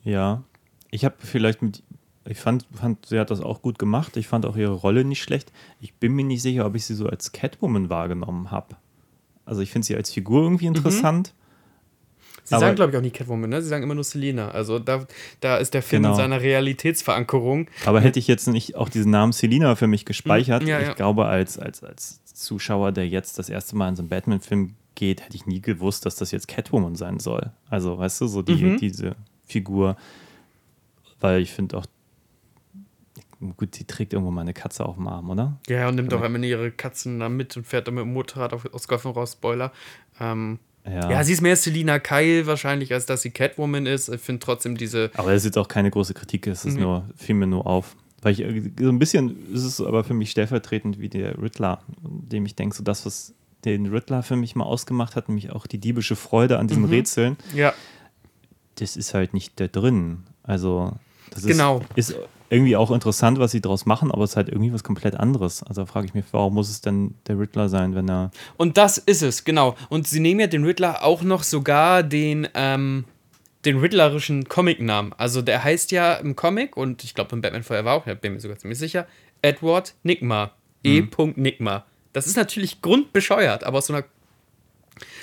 [0.03, 0.43] Ja.
[0.91, 1.83] Ich habe vielleicht mit.
[2.25, 4.17] Ich fand, fand, sie hat das auch gut gemacht.
[4.17, 5.51] Ich fand auch ihre Rolle nicht schlecht.
[5.81, 8.77] Ich bin mir nicht sicher, ob ich sie so als Catwoman wahrgenommen habe.
[9.45, 11.35] Also ich finde sie als Figur irgendwie interessant.
[12.45, 13.61] Sie Aber- sagen, glaube ich, auch nie Catwoman, ne?
[13.63, 14.51] Sie sagen immer nur Selena.
[14.51, 15.05] Also da,
[15.41, 16.15] da ist der Film Genau.
[16.15, 17.69] in seiner Realitätsverankerung.
[17.87, 20.89] Aber hätte ich jetzt nicht auch diesen Namen Selina für mich gespeichert, Hm, ja, ich
[20.89, 20.95] ja.
[20.95, 25.23] glaube, als, als, als Zuschauer, der jetzt das erste Mal in so einen Batman-Film geht,
[25.25, 27.51] hätte ich nie gewusst, dass das jetzt Catwoman sein soll.
[27.71, 28.77] Also, weißt du, so die, Mhm.
[28.79, 29.97] diese Figur,
[31.21, 31.87] weil ich finde auch,
[33.57, 35.59] gut, sie trägt irgendwo mal eine Katze auf dem Arm, oder?
[35.69, 38.53] Ja, und nimmt auch immer ihre Katzen da mit und fährt dann mit dem Motorrad
[38.53, 39.73] auf, aus Gotham raus, Spoiler.
[40.21, 41.11] Ähm, Ja.
[41.11, 41.25] ja.
[41.25, 44.09] sie ist mehr Selina Kyle wahrscheinlich, als dass sie Catwoman ist.
[44.09, 45.11] Ich finde trotzdem diese.
[45.15, 46.81] Aber das ist jetzt auch keine große Kritik, es ist Mhm.
[46.83, 47.97] nur, fiel mir nur auf.
[48.21, 51.83] Weil ich äh, so ein bisschen ist es aber für mich stellvertretend wie der Riddler,
[52.03, 55.67] dem ich denke, so das, was den Riddler für mich mal ausgemacht hat, nämlich auch
[55.69, 56.69] die diebische Freude an Mhm.
[56.69, 57.75] diesen Rätseln, Ja,
[58.77, 60.25] das ist halt nicht da drin.
[60.43, 60.93] Also,
[61.31, 61.83] das Genau.
[61.95, 62.19] ist, ist
[62.53, 65.63] irgendwie auch interessant, was sie daraus machen, aber es ist halt irgendwie was komplett anderes.
[65.63, 68.31] Also frage ich mich, warum muss es denn der Riddler sein, wenn er.
[68.59, 69.75] Und das ist es, genau.
[69.89, 73.05] Und sie nehmen ja den Riddler auch noch sogar den, ähm,
[73.65, 75.15] den riddlerischen Comic-Namen.
[75.17, 78.35] Also der heißt ja im Comic, und ich glaube im Batman Forever auch, ich bin
[78.35, 79.07] mir sogar ziemlich sicher,
[79.41, 80.53] Edward Nigma.
[80.85, 81.03] E.
[81.37, 81.87] Nigma.
[82.13, 84.05] Das ist natürlich grundbescheuert, aber aus so einer,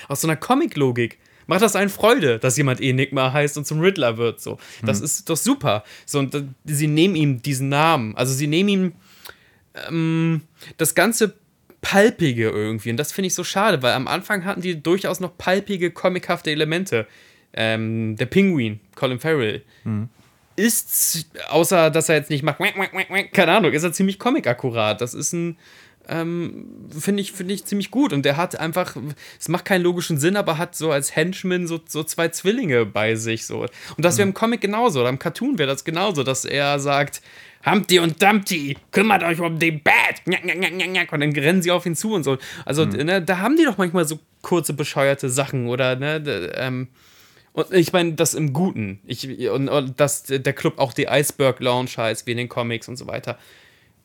[0.08, 4.18] aus so einer Comic-Logik macht das einen Freude, dass jemand Enigma heißt und zum Riddler
[4.18, 4.40] wird.
[4.40, 4.60] So.
[4.86, 5.84] Das ist doch super.
[6.06, 8.16] So, und sie nehmen ihm diesen Namen.
[8.16, 8.92] Also sie nehmen ihm
[9.88, 10.42] ähm,
[10.78, 11.34] das ganze
[11.82, 12.92] Palpige irgendwie.
[12.92, 16.52] Und das finde ich so schade, weil am Anfang hatten die durchaus noch palpige, comichafte
[16.52, 17.08] Elemente.
[17.54, 19.64] Ähm, der Pinguin, Colin Farrell,
[20.56, 22.60] ist, außer dass er jetzt nicht macht,
[23.34, 25.02] keine Ahnung, ist er ziemlich comic-akkurat.
[25.02, 25.58] Das ist ein,
[26.10, 26.65] ähm,
[26.98, 28.12] finde ich, finde ich ziemlich gut.
[28.13, 28.95] Und der hat einfach,
[29.39, 33.15] es macht keinen logischen Sinn, aber hat so als Henchman so, so zwei Zwillinge bei
[33.15, 33.45] sich.
[33.45, 33.62] So.
[33.62, 37.22] Und das wäre im Comic genauso, oder im Cartoon wäre das genauso, dass er sagt,
[37.65, 39.82] Humpty und Dumpty, kümmert euch um den
[40.26, 41.12] njack.
[41.12, 42.38] Und dann rennen sie auf ihn zu und so.
[42.65, 46.88] Also, ne, da haben die doch manchmal so kurze, bescheuerte Sachen oder, ne, d- ähm,
[47.52, 49.00] und ich meine, das im Guten.
[49.06, 52.88] Ich, und, und dass der Club auch die Iceberg Lounge heißt, wie in den Comics
[52.88, 53.38] und so weiter.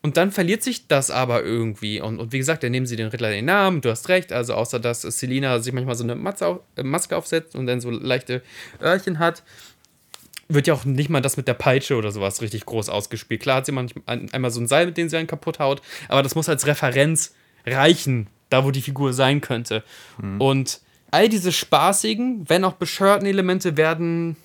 [0.05, 1.99] Und dann verliert sich das aber irgendwie.
[1.99, 4.35] Und, und wie gesagt, dann nehmen sie den Riddler den Namen, du hast recht.
[4.35, 7.89] Also, außer dass Selina sich manchmal so eine Matze äh, Maske aufsetzt und dann so
[7.89, 8.43] leichte
[8.83, 9.43] Öhrchen hat,
[10.47, 13.41] wird ja auch nicht mal das mit der Peitsche oder sowas richtig groß ausgespielt.
[13.41, 16.23] Klar hat sie manchmal einmal so ein Seil, mit dem sie einen kaputt haut, aber
[16.23, 19.83] das muss als Referenz reichen, da wo die Figur sein könnte.
[20.39, 20.81] Und
[21.13, 24.37] all diese spaßigen, wenn auch bescheuerten Elemente werden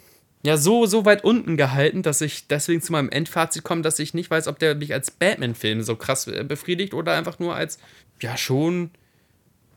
[0.44, 4.14] ja so, so weit unten gehalten, dass ich deswegen zu meinem Endfazit komme, dass ich
[4.14, 7.80] nicht weiß, ob der mich als Batman-Film so krass äh, befriedigt oder einfach nur als,
[8.22, 8.92] ja, schon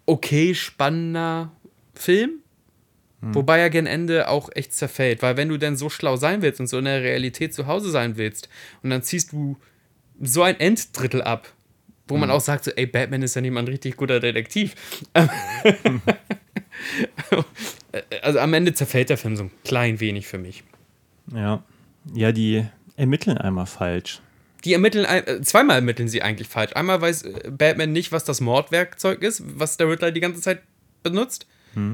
[0.07, 1.53] okay spannender
[1.95, 2.39] Film.
[3.25, 6.59] Wobei er gen Ende auch echt zerfällt, weil wenn du denn so schlau sein willst
[6.59, 8.49] und so in der Realität zu Hause sein willst
[8.83, 9.57] und dann ziehst du
[10.21, 11.47] so ein Enddrittel ab,
[12.09, 14.75] wo man auch sagt, so, ey, Batman ist ja nicht mal ein richtig guter Detektiv.
[18.23, 20.65] also am Ende zerfällt der Film so ein klein wenig für mich.
[21.35, 21.63] Ja.
[22.15, 22.65] Ja, die
[22.97, 24.21] ermitteln einmal falsch.
[24.65, 26.73] Die ermitteln, äh, zweimal ermitteln sie eigentlich falsch.
[26.75, 30.63] Einmal weiß äh, Batman nicht, was das Mordwerkzeug ist, was der Riddler die ganze Zeit
[31.03, 31.47] benutzt.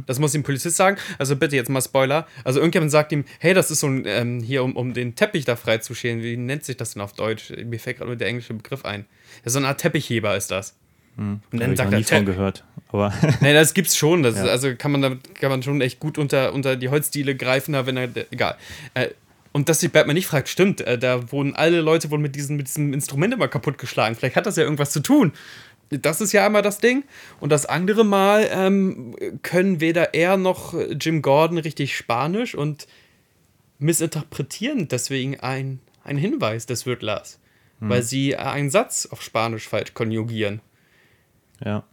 [0.07, 0.97] Das muss ihm Polizist sagen.
[1.19, 2.27] Also bitte jetzt mal Spoiler.
[2.45, 5.45] Also irgendjemand sagt ihm, hey, das ist so ein, ähm, hier, um, um den Teppich
[5.45, 6.23] da freizuschälen.
[6.23, 7.51] Wie nennt sich das denn auf Deutsch?
[7.51, 9.07] Mir fällt gerade nur der englische Begriff ein.
[9.45, 10.77] Ja, so eine Art Teppichheber ist das.
[11.19, 12.65] Und Habe dann ich noch sagt nie er, von gehört.
[12.91, 14.23] Aber Nee, das gibt's schon.
[14.23, 14.45] Das Ja.
[14.45, 17.75] ist, also kann man damit kann man schon echt gut unter, unter die Holzdiele greifen,
[17.75, 18.09] wenn er.
[18.31, 18.57] Egal.
[18.95, 19.09] Äh,
[19.53, 22.57] und dass sich Batman nicht fragt, stimmt, äh, da wurden alle Leute wohl mit diesem,
[22.57, 24.15] mit diesem Instrument immer kaputtgeschlagen.
[24.15, 25.33] Vielleicht hat das ja irgendwas zu tun.
[25.91, 27.03] Das ist ja einmal das Ding.
[27.41, 32.87] Und das andere Mal ähm, können weder er noch Jim Gordon richtig Spanisch und
[33.79, 37.39] missinterpretieren deswegen ein, einen Hinweis des Riddlers.
[37.81, 40.61] Weil sie einen Satz auf Spanisch falsch konjugieren.
[41.65, 41.85] Ja.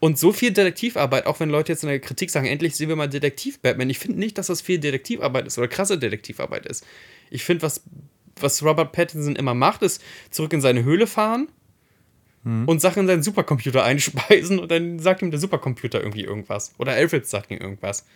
[0.00, 2.94] Und so viel Detektivarbeit, auch wenn Leute jetzt in der Kritik sagen, endlich sehen wir
[2.94, 3.90] mal Detektiv-Batman.
[3.90, 6.86] Ich finde nicht, dass das viel Detektivarbeit ist oder krasse Detektivarbeit ist.
[7.30, 7.82] Ich finde, was,
[8.40, 11.48] was Robert Pattinson immer macht, ist zurück in seine Höhle fahren
[12.44, 16.72] und Sachen in seinen Supercomputer einspeisen und dann sagt ihm der Supercomputer irgendwie irgendwas.
[16.78, 18.06] Oder Alfred sagt ihm irgendwas.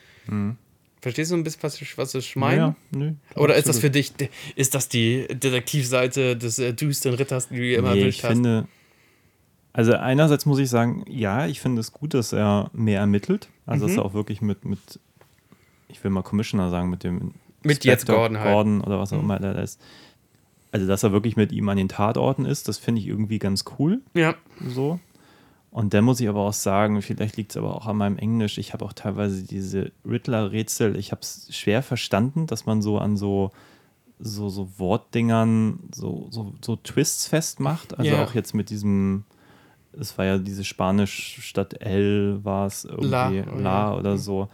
[1.01, 2.57] Verstehst du ein bisschen, was ich, was ich meine?
[2.57, 4.13] ja, nö, Oder ist das für dich,
[4.55, 8.33] ist das die Detektivseite des äh, düsteren Ritters, die du immer Nee, erwischt ich hast?
[8.35, 8.69] finde,
[9.73, 13.49] also einerseits muss ich sagen, ja, ich finde es gut, dass er mehr ermittelt.
[13.67, 13.89] Also Mhm.
[13.89, 15.01] dass er auch wirklich mit, mit,
[15.89, 17.33] ich will mal Commissioner sagen, mit dem
[17.63, 18.53] Mit jetzt Gordon halt.
[18.53, 19.81] Gordon oder was auch immer der da ist,
[20.73, 23.65] Also, dass er wirklich mit ihm an den Tatorten ist, das finde ich irgendwie ganz
[23.79, 24.01] cool.
[24.15, 24.35] Ja.
[24.69, 24.99] So.
[25.71, 28.57] Und dann muss ich aber auch sagen, vielleicht liegt es aber auch an meinem Englisch.
[28.59, 33.17] Ich habe auch teilweise diese Riddler-Rätsel, ich habe es schwer verstanden, dass man so an
[33.19, 33.53] so,
[34.19, 37.99] so, so Wortdingern so, so, so Twists festmacht.
[37.99, 38.25] Also Ja.
[38.25, 39.25] auch jetzt mit diesem,
[39.99, 43.95] es war ja diese Spanisch statt L war es irgendwie La, La, ja.
[43.97, 44.49] oder so.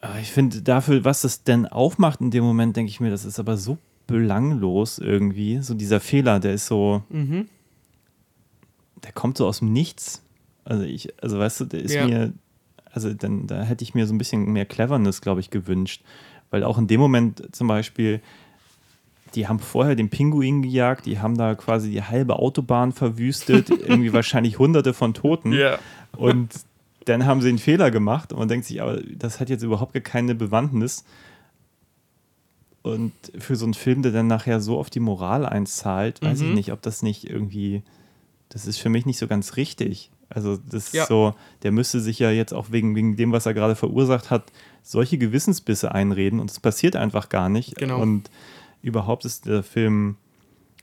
[0.00, 3.24] Aber Ich finde, dafür, was das denn aufmacht in dem Moment, denke ich mir, das
[3.24, 5.60] ist aber so belanglos irgendwie.
[5.62, 7.46] So dieser Fehler, der ist so, Mhm.
[9.04, 10.22] der kommt so aus dem Nichts.
[10.64, 12.06] Also ich, also weißt du, der ist Ja.
[12.06, 12.32] mir,
[12.92, 16.02] also dann, da hätte ich mir so ein bisschen mehr Cleverness, glaube ich, gewünscht.
[16.50, 18.20] Weil auch in dem Moment zum Beispiel,
[19.34, 24.12] die haben vorher den Pinguin gejagt, die haben da quasi die halbe Autobahn verwüstet, irgendwie
[24.12, 25.52] wahrscheinlich hunderte von Toten.
[25.52, 25.78] Ja.
[26.16, 26.50] Und
[27.06, 29.92] dann haben sie einen Fehler gemacht und man denkt sich, aber das hat jetzt überhaupt
[29.94, 31.04] gar keine Bewandtnis.
[32.82, 36.48] Und für so einen Film, der dann nachher so auf die Moral einzahlt, weiß Mhm.
[36.48, 37.82] ich nicht, ob das nicht irgendwie,
[38.48, 40.10] das ist für mich nicht so ganz richtig.
[40.28, 41.06] Also das ist Ja.
[41.06, 44.44] so, der müsste sich ja jetzt auch wegen, wegen dem, was er gerade verursacht hat,
[44.82, 47.76] solche Gewissensbisse einreden und es passiert einfach gar nicht.
[47.76, 48.00] Genau.
[48.00, 48.30] Und
[48.82, 50.16] überhaupt ist der Film,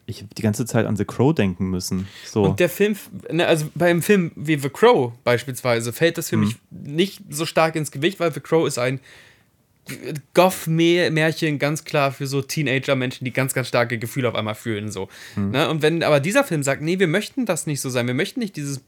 [0.05, 2.07] ich habe die ganze Zeit an The Crow denken müssen.
[2.25, 2.43] So.
[2.43, 2.95] Und der Film,
[3.31, 6.43] ne, also beim Film wie The Crow beispielsweise, fällt das für Mhm.
[6.45, 8.99] mich nicht so stark ins Gewicht, weil The Crow ist ein
[10.33, 14.91] Goff-Märchen ganz klar für so Teenager-Menschen, die ganz, ganz starke Gefühle auf einmal fühlen.
[14.91, 15.09] So.
[15.35, 15.51] Mhm.
[15.51, 15.69] Ne?
[15.69, 18.39] Und wenn aber dieser Film sagt, nee, wir möchten das nicht so sein, wir möchten
[18.39, 18.81] nicht dieses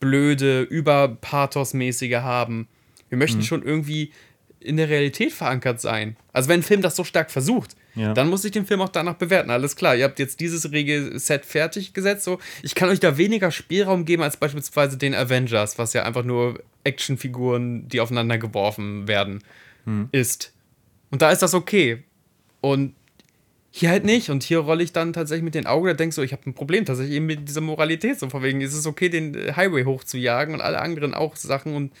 [0.00, 2.68] blöde, überpathosmäßige haben,
[3.08, 3.42] wir möchten Mhm.
[3.44, 4.12] schon irgendwie
[4.60, 6.16] in der Realität verankert sein.
[6.32, 8.12] Also wenn ein Film das so stark versucht, Ja.
[8.12, 9.50] dann muss ich den Film auch danach bewerten.
[9.50, 12.24] Alles klar, ihr habt jetzt dieses Regelset fertig gesetzt.
[12.24, 16.24] So, ich kann euch da weniger Spielraum geben als beispielsweise den Avengers, was ja einfach
[16.24, 19.42] nur Actionfiguren, die aufeinander geworfen werden,
[20.12, 20.52] ist.
[21.10, 22.02] Und da ist das okay.
[22.60, 22.94] Und
[23.76, 24.30] hier halt nicht.
[24.30, 26.54] Und hier rolle ich dann tatsächlich mit den Augen und denke so, ich habe ein
[26.54, 28.18] Problem tatsächlich eben mit dieser Moralität.
[28.20, 31.74] So von wegen, ist es okay, den Highway hochzujagen und alle anderen auch Sachen.
[31.74, 31.92] Und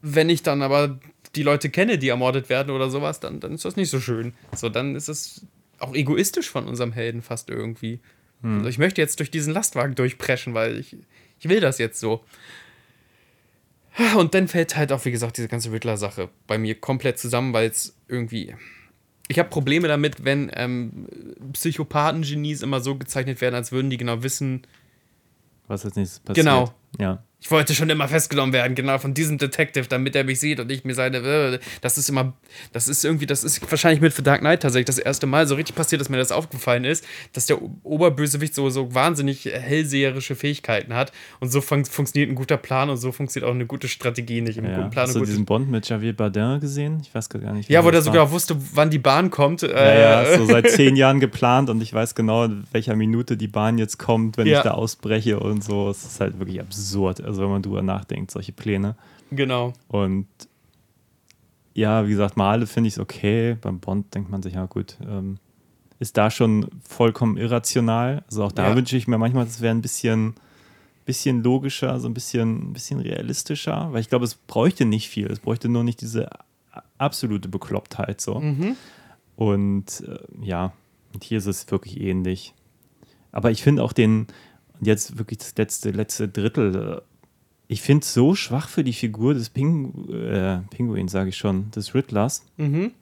[0.00, 0.98] wenn ich dann aber
[1.36, 4.34] die Leute kenne, die ermordet werden oder sowas, dann, dann ist das nicht so schön.
[4.54, 5.46] So, dann ist es
[5.78, 8.00] auch egoistisch von unserem Helden fast irgendwie.
[8.44, 10.96] Also ich möchte jetzt durch diesen Lastwagen durchpreschen, weil ich,
[11.38, 12.24] ich will das jetzt so.
[14.16, 17.70] Und dann fällt halt auch, wie gesagt, diese ganze Riddler-Sache bei mir komplett zusammen, weil
[17.70, 18.54] es irgendwie.
[19.28, 21.06] Ich habe Probleme damit, wenn ähm,
[21.54, 24.66] Psychopathen-Genies immer so gezeichnet werden, als würden die genau wissen,
[25.66, 26.44] was als nächstes passiert.
[26.44, 26.74] Genau.
[26.98, 27.22] Ja.
[27.44, 30.72] Ich wollte schon immer festgenommen werden, genau von diesem Detective, damit er mich sieht und
[30.72, 31.18] ich mir seine.
[31.18, 32.32] äh, Das ist immer.
[32.72, 35.54] Das ist irgendwie, das ist wahrscheinlich mit The Dark Knight tatsächlich das erste Mal so
[35.54, 37.04] richtig passiert, dass mir das aufgefallen ist,
[37.34, 41.12] dass der Oberbösewicht so, so wahnsinnig hellseherische Fähigkeiten hat.
[41.38, 44.56] Und so fun funktioniert ein guter Plan und so funktioniert auch eine gute Strategie nicht.
[44.56, 44.76] Im ja.
[44.76, 47.00] guten Plan Hast du diesen Bond mit Javier Bardem gesehen?
[47.02, 47.68] Ich weiß gar nicht.
[47.68, 48.14] Ja, wo der das war.
[48.14, 49.60] sogar wusste, wann die Bahn kommt.
[49.60, 50.00] Ja, Äh,
[50.32, 53.76] ja, so seit zehn Jahren geplant und ich weiß genau, in welcher Minute die Bahn
[53.76, 54.58] jetzt kommt, wenn Ja.
[54.58, 55.90] ich da ausbreche und so.
[55.90, 58.96] Es ist halt wirklich absurd, also wenn man drüber nachdenkt, solche Pläne.
[59.30, 59.72] Genau.
[59.88, 60.26] Und
[61.74, 63.56] ja, wie gesagt, Male finde ich es okay.
[63.60, 65.38] Beim Bond denkt man sich, ja gut, ähm,
[65.98, 68.22] ist da schon vollkommen irrational.
[68.26, 68.76] Also auch da Ja.
[68.76, 70.34] wünsche ich mir manchmal, es wäre ein bisschen,
[71.04, 75.26] bisschen logischer, so ein bisschen, ein bisschen realistischer, weil ich glaube, es bräuchte nicht viel.
[75.30, 76.28] Es bräuchte nur nicht diese
[76.98, 78.40] absolute Beklopptheit so.
[79.36, 80.72] Und äh, ja,
[81.12, 82.54] und hier ist es wirklich ähnlich.
[83.32, 84.26] Aber ich finde auch den,
[84.78, 87.00] und jetzt wirklich das letzte, letzte Drittel, äh,
[87.68, 91.70] ich finde es so schwach für die Figur des Pingu äh, Pinguins, sage ich schon,
[91.70, 92.44] des Riddlers.
[92.56, 92.92] Mhm.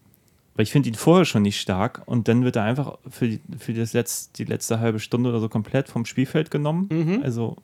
[0.55, 3.41] Weil ich finde ihn vorher schon nicht stark und dann wird er einfach für, die,
[3.59, 6.89] für das Letz-, die letzte halbe Stunde oder so komplett vom Spielfeld genommen.
[6.93, 7.23] Mhm.
[7.23, 7.57] Also,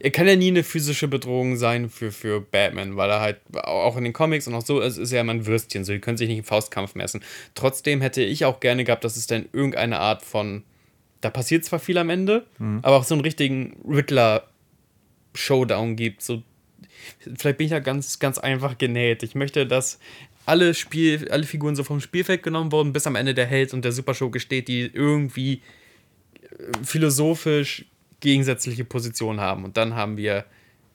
[0.00, 3.96] Er kann ja nie eine physische Bedrohung sein für, für Batman, weil er halt auch
[3.96, 6.18] in den Comics und auch so ist, ist er immer ein Würstchen, so die können
[6.18, 7.22] sich nicht im Faustkampf messen.
[7.54, 10.64] Trotzdem hätte ich auch gerne gehabt, dass es dann irgendeine Art von,
[11.22, 12.44] da passiert zwar viel am Ende,
[12.82, 13.76] aber auch so einen richtigen
[15.32, 16.22] Riddler-Showdown gibt.
[16.22, 16.42] So,
[17.36, 19.22] vielleicht bin ich da ganz, ganz einfach genäht.
[19.22, 19.98] Ich möchte, dass
[20.46, 23.84] alle, Spiel, alle Figuren so vom Spielfeld genommen wurden, bis am Ende der Held und
[23.84, 25.62] der Supershow gesteht, die irgendwie
[26.42, 27.84] äh, philosophisch
[28.20, 29.64] gegensätzliche Positionen haben.
[29.64, 30.44] Und dann haben wir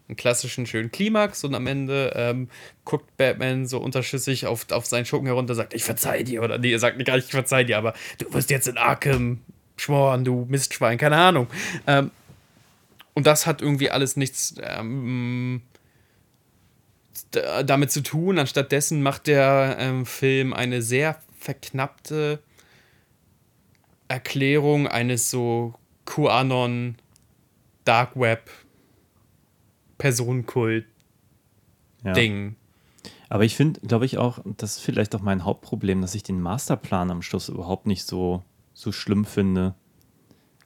[0.08, 2.50] einen klassischen schönen Klimax und am Ende ähm,
[2.86, 6.44] guckt Batman so unterschüssig auf, auf seinen Schurken herunter sagt, ich verzeih dir.
[6.44, 9.42] Oder nee, er sagt gar nicht, ich verzeih dir, aber du wirst jetzt in Arkham
[9.76, 11.48] schmoren, du Mistschwein, keine Ahnung.
[11.86, 12.12] Ähm,
[13.18, 15.64] und das hat irgendwie alles nichts ähm,
[17.66, 18.38] damit zu tun.
[18.38, 22.44] Anstattdessen macht der ähm, Film eine sehr verknappte
[24.08, 25.74] Erklärung eines so
[26.06, 26.98] QAnon
[27.86, 28.52] Dark Web
[29.98, 30.86] Personenkult
[32.04, 32.14] ja.
[32.14, 32.56] Ding.
[33.30, 36.40] Aber ich finde, glaube ich auch, das ist vielleicht auch mein Hauptproblem, dass ich den
[36.40, 38.44] Masterplan am Schluss überhaupt nicht so,
[38.76, 39.74] so schlimm finde.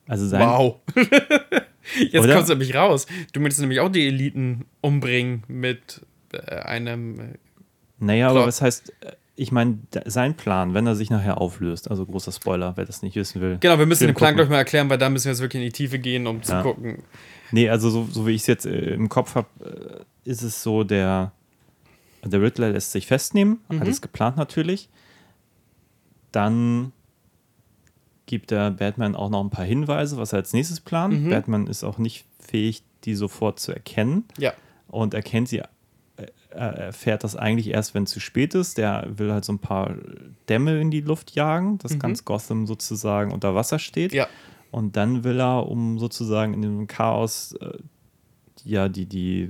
[0.06, 0.82] Also sein, Wow.
[1.98, 2.36] Jetzt Oder?
[2.36, 3.08] kommst du nämlich raus.
[3.34, 6.02] Du möchtest nämlich auch die Eliten umbringen mit
[6.34, 7.20] äh, einem.
[7.20, 7.24] Äh,
[8.00, 8.48] Naja, aber Plot.
[8.48, 12.74] was heißt, äh, ich meine, sein Plan, wenn er sich nachher auflöst, also großer Spoiler,
[12.76, 13.58] wer das nicht wissen will.
[13.60, 15.68] genau, wir müssen den Plan gleich mal erklären, weil da müssen wir jetzt wirklich in
[15.68, 16.62] die Tiefe gehen, um zu Ja.
[16.62, 17.02] gucken.
[17.52, 19.48] Nee, also so, so wie ich es jetzt äh, im Kopf habe,
[20.26, 21.32] äh, ist es so, der,
[22.24, 23.80] der Riddler lässt sich festnehmen, Mhm.
[23.80, 24.90] hat es geplant natürlich.
[26.32, 26.92] Dann
[28.26, 31.22] gibt der Batman auch noch ein paar Hinweise, was er als nächstes plant.
[31.24, 31.30] Mhm.
[31.30, 34.54] Batman ist auch nicht fähig, die sofort zu erkennen Ja.
[34.88, 35.66] und erkennt sie, äh,
[36.52, 38.78] er erfährt das eigentlich erst, wenn es zu spät ist.
[38.78, 39.96] Der will halt so ein paar
[40.50, 44.12] Dämme in die Luft jagen, dass ganz Gotham sozusagen unter Wasser steht.
[44.12, 44.18] Mhm.
[44.18, 44.28] Ja.
[44.70, 47.78] Und dann will er, um sozusagen in dem Chaos, äh,
[48.64, 49.50] ja, die, die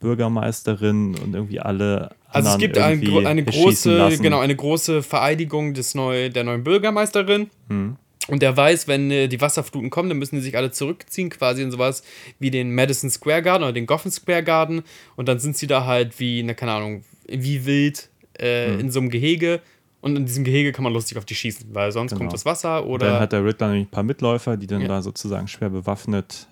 [0.00, 2.10] Bürgermeisterin und irgendwie alle.
[2.36, 7.50] Also es gibt ein, eine große, genau, eine große Vereidigung des neu, der neuen Bürgermeisterin.
[7.68, 7.96] Hm.
[8.28, 11.62] Und der weiß, wenn äh, die Wasserfluten kommen, dann müssen die sich alle zurückziehen, quasi
[11.62, 12.02] in sowas
[12.40, 14.82] wie den Madison Square Garden oder den Gotham Square Garden.
[15.14, 18.80] Und dann sind sie da halt wie, na, keine Ahnung, wie wild äh, Hm.
[18.80, 19.60] in so einem Gehege.
[20.00, 22.20] Und in diesem Gehege kann man lustig auf die schießen, weil sonst Genau.
[22.20, 23.06] kommt das Wasser oder.
[23.12, 24.88] dann hat der Riddler nämlich ein paar Mitläufer, die dann Ja.
[24.88, 26.46] da sozusagen schwer bewaffnet,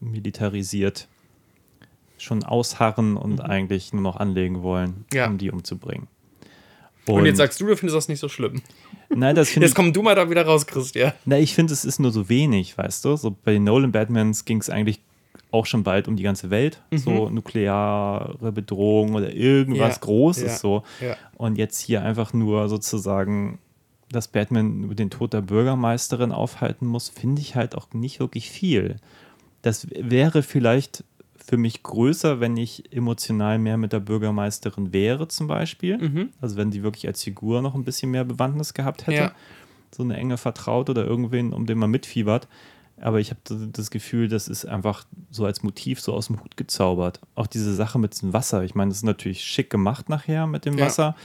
[0.00, 1.08] militarisiert
[2.20, 5.16] schon ausharren und eigentlich nur noch anlegen wollen, Mhm.
[5.16, 5.26] Ja.
[5.28, 6.06] um die umzubringen.
[7.06, 8.62] und jetzt sagst du, du findest das nicht so schlimm.
[9.08, 11.12] nein, das finde Jetzt komm du mal da wieder raus, Christian.
[11.24, 13.16] na, ich finde, es ist nur so wenig, weißt du?
[13.16, 15.00] So bei den Nolan Batmans ging es eigentlich
[15.50, 20.00] auch schon bald um die ganze Welt, so nukleare Bedrohung oder irgendwas Mhm.
[20.02, 20.82] Ja, Großes ja, so.
[21.36, 23.58] Und jetzt hier einfach nur sozusagen,
[24.12, 28.50] dass Batman über den Tod der Bürgermeisterin aufhalten muss, finde ich halt auch nicht wirklich
[28.50, 28.96] viel.
[29.62, 31.04] Das wäre vielleicht
[31.50, 35.98] für mich größer, wenn ich emotional mehr mit der Bürgermeisterin wäre, zum Beispiel.
[35.98, 36.28] Mhm.
[36.40, 39.16] Also wenn sie wirklich als Figur noch ein bisschen mehr Bewandtnis gehabt hätte.
[39.16, 39.32] Ja.
[39.92, 42.46] So eine enge Vertraut oder irgendwen, um den man mitfiebert.
[43.00, 43.40] Aber ich habe
[43.72, 47.18] das Gefühl, das ist einfach so als Motiv so aus dem Hut gezaubert.
[47.34, 48.62] Auch diese Sache mit dem Wasser.
[48.62, 50.84] Ich meine, das ist natürlich schick gemacht nachher mit dem Ja.
[50.86, 51.16] Wasser.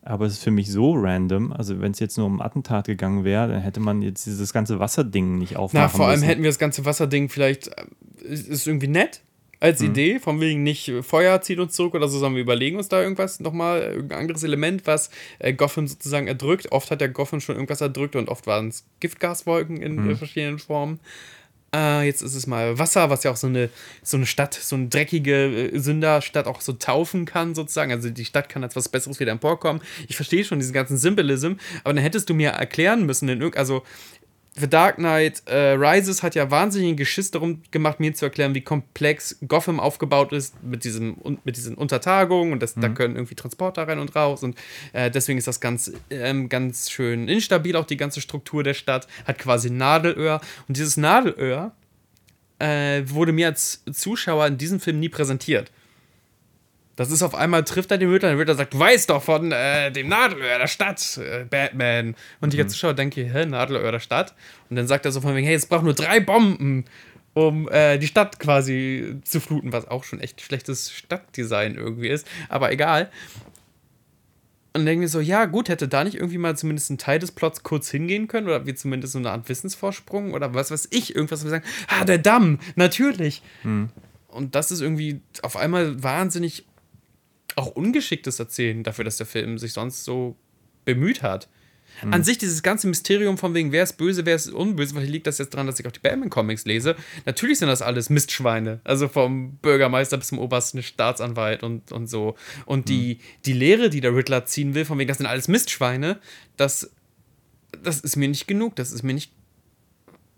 [0.00, 1.52] Aber es ist für mich so random.
[1.52, 4.78] Also, wenn es jetzt nur um Attentat gegangen wäre, dann hätte man jetzt dieses ganze
[4.78, 6.28] Wasserding nicht aufmachen Na, vor allem müssen.
[6.28, 7.68] hätten wir das ganze Wasserding vielleicht.
[7.68, 7.84] äh,
[8.22, 9.20] Ist, ist irgendwie nett
[9.60, 9.86] als Mhm.
[9.86, 13.02] Idee, von wegen nicht Feuer zieht uns zurück oder so, sondern wir überlegen uns da
[13.02, 16.72] irgendwas nochmal, irgendein anderes Element, was äh, Gotham sozusagen erdrückt.
[16.72, 20.16] Oft hat der Gotham schon irgendwas erdrückt und oft waren es Giftgaswolken in Mhm.
[20.16, 21.00] verschiedenen Formen.
[21.74, 23.70] Äh, jetzt ist es mal Wasser, was ja auch so eine,
[24.02, 27.90] so eine Stadt, so eine dreckige äh, Sünderstadt auch so taufen kann, sozusagen.
[27.90, 29.82] Also die Stadt kann als was Besseres wieder emporkommen.
[30.06, 33.82] Ich verstehe schon diesen ganzen Symbolism, aber dann hättest du mir erklären müssen, also
[34.58, 38.62] The Dark Knight äh, Rises hat ja wahnsinnigen Geschiss darum gemacht, mir zu erklären, wie
[38.62, 43.86] komplex Gotham aufgebaut ist mit, diesem, mit diesen Untertagungen und das, da können irgendwie Transporter
[43.86, 44.56] rein und raus und
[44.94, 49.06] äh, deswegen ist das ganz, ähm, ganz schön instabil, auch die ganze Struktur der Stadt,
[49.26, 51.72] hat quasi Nadelöhr und dieses Nadelöhr
[52.58, 55.70] äh, wurde mir als Zuschauer in diesem Film nie präsentiert.
[56.96, 59.52] Das ist auf einmal, trifft er den Riddler, der Riddler sagt, du weißt doch von
[59.52, 62.16] äh, dem Nadelöhr der Stadt, äh, Batman.
[62.40, 64.34] Und ich als Zuschauer denke, hä, Nadelöhr der Stadt?
[64.70, 66.86] Und dann sagt er so von wegen, hey, es braucht nur drei Bomben,
[67.34, 72.26] um äh, die Stadt quasi zu fluten, was auch schon echt schlechtes Stadtdesign irgendwie ist,
[72.48, 73.10] aber egal.
[74.72, 77.18] Und dann denken wir so, ja, gut, hätte da nicht irgendwie mal zumindest ein Teil
[77.18, 80.88] des Plots kurz hingehen können oder wir zumindest so eine Art Wissensvorsprung oder was weiß
[80.92, 83.42] ich, irgendwas, wo wir sagen, ah, der Damm, natürlich.
[84.28, 86.66] Und das ist irgendwie auf einmal wahnsinnig
[87.54, 90.36] auch ungeschicktes Erzählen dafür, dass der Film sich sonst so
[90.84, 91.48] bemüht hat.
[92.10, 95.26] An sich dieses ganze Mysterium von wegen, wer ist böse, wer ist unböse, vielleicht liegt
[95.26, 96.94] das jetzt daran, dass ich auch die Batman-Comics lese.
[97.24, 98.80] Natürlich sind das alles Mistschweine.
[98.84, 102.36] Also vom Bürgermeister bis zum obersten Staatsanwalt und, und so.
[102.66, 106.20] Und die, die Lehre, die der Riddler ziehen will, von wegen, das sind alles Mistschweine,
[106.58, 106.90] das,
[107.82, 108.76] das ist mir nicht genug.
[108.76, 109.32] Das ist mir nicht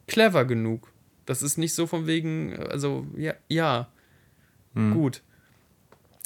[0.06, 0.92] clever genug.
[1.26, 3.88] Das ist nicht so von wegen, also, ja, ja.
[4.92, 5.22] Gut.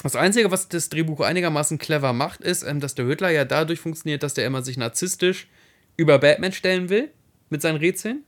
[0.02, 3.80] Das Einzige, was das Drehbuch einigermaßen clever macht, ist, ähm, dass der Riddler ja dadurch
[3.80, 5.48] funktioniert, dass der immer sich narzisstisch
[5.96, 7.10] über Batman stellen will
[7.50, 8.24] mit seinen Rätseln.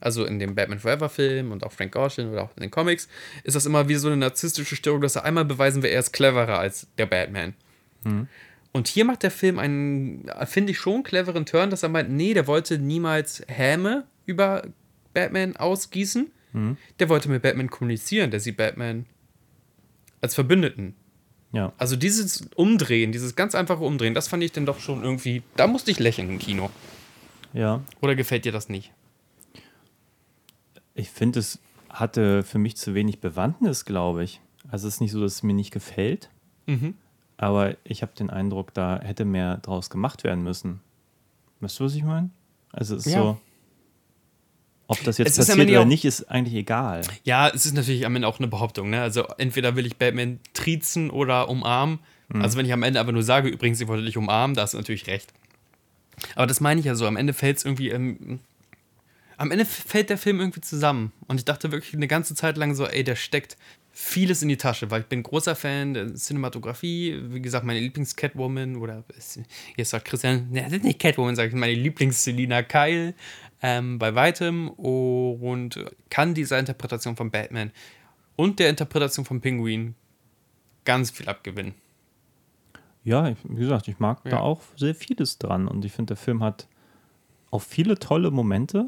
[0.00, 3.08] Also in dem Batman Forever Film und auch Frank Gorshin oder auch in den Comics
[3.44, 6.12] ist das immer wie so eine narzisstische Störung, dass er einmal beweisen will, er ist
[6.12, 7.54] cleverer als der Batman.
[8.72, 12.34] Und hier macht der Film einen, finde ich, schon cleveren Turn, dass er meint, nee,
[12.34, 14.64] der wollte niemals Häme über
[15.14, 16.30] Batman ausgießen.
[16.98, 18.30] Der wollte mit Batman kommunizieren.
[18.30, 19.06] Der sieht Batman
[20.20, 20.94] als Verbündeten.
[21.54, 21.72] Ja.
[21.78, 25.66] Also dieses Umdrehen, dieses ganz einfache Umdrehen, das fand ich dann doch schon irgendwie, da
[25.68, 26.68] musste ich lächeln im Kino.
[27.52, 27.80] ja.
[28.02, 28.92] Oder gefällt dir das nicht?
[30.94, 34.40] Ich finde, es hatte für mich zu wenig Bewandtnis, glaube ich.
[34.68, 36.30] Also es ist nicht so, dass es mir nicht gefällt,
[36.66, 36.94] Mhm.
[37.36, 40.80] aber ich habe den Eindruck, da hätte mehr draus gemacht werden müssen.
[41.60, 42.30] Weißt du, was ich meine?
[42.72, 43.20] Also es ist Ja.
[43.22, 43.40] so,
[44.86, 47.02] ob das jetzt Es passiert oder auch- nicht, ist eigentlich egal.
[47.24, 48.90] Ja, es ist natürlich am Ende auch eine Behauptung.
[48.90, 49.00] Ne?
[49.00, 51.98] Also entweder will ich Batman triezen oder umarmen.
[52.32, 54.74] Also wenn ich am Ende aber nur sage, übrigens, ich wollte dich umarmen, da hast
[54.74, 55.32] du natürlich recht.
[56.34, 57.06] Aber das meine ich ja so.
[57.06, 57.90] Am Ende fällt es irgendwie.
[57.90, 58.40] Ähm,
[59.36, 61.12] am Ende fällt der Film irgendwie zusammen.
[61.28, 63.56] Und ich dachte wirklich eine ganze Zeit lang so, ey, der steckt
[63.96, 67.16] vieles in die Tasche, weil ich bin großer Fan der Cinematografie.
[67.28, 69.04] Wie gesagt, meine Lieblings-Catwoman oder
[69.76, 73.14] jetzt sagt Christian, ne, das ist nicht Catwoman, sage ich, meine Lieblings-Selina Kyle
[73.62, 77.70] ähm, bei weitem und kann dieser Interpretation von Batman
[78.36, 79.94] und der Interpretation von Penguin
[80.84, 81.74] ganz viel abgewinnen.
[83.04, 84.32] Ja, wie gesagt, ich mag Ja.
[84.32, 86.66] da auch sehr vieles dran und ich finde, der Film hat
[87.52, 88.86] auch viele tolle Momente.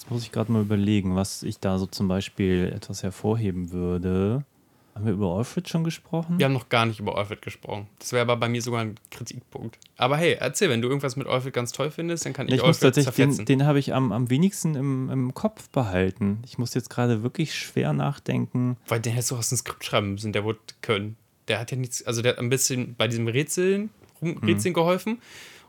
[0.00, 4.46] Jetzt muss ich gerade mal überlegen, was ich da so zum Beispiel etwas hervorheben würde.
[4.94, 6.38] Haben wir über Alfred schon gesprochen?
[6.38, 7.86] Wir haben noch gar nicht über Alfred gesprochen.
[7.98, 9.78] Das wäre aber bei mir sogar ein Kritikpunkt.
[9.98, 12.60] Aber hey, erzähl, wenn du irgendwas mit Alfred ganz toll findest, dann kann ich, ich
[12.60, 13.44] muss Alfred tatsächlich, zerfetzen.
[13.44, 16.38] den, den habe ich am, am wenigsten im, im Kopf behalten.
[16.46, 18.78] Ich muss jetzt gerade wirklich schwer nachdenken.
[18.88, 21.16] Weil den hättest du aus dem Skript schreiben müssen, der wurde können.
[21.48, 23.90] Der hat ja nichts, also der hat ein bisschen bei diesem Rätseln,
[24.22, 24.38] Mhm.
[24.44, 25.18] Rätseln geholfen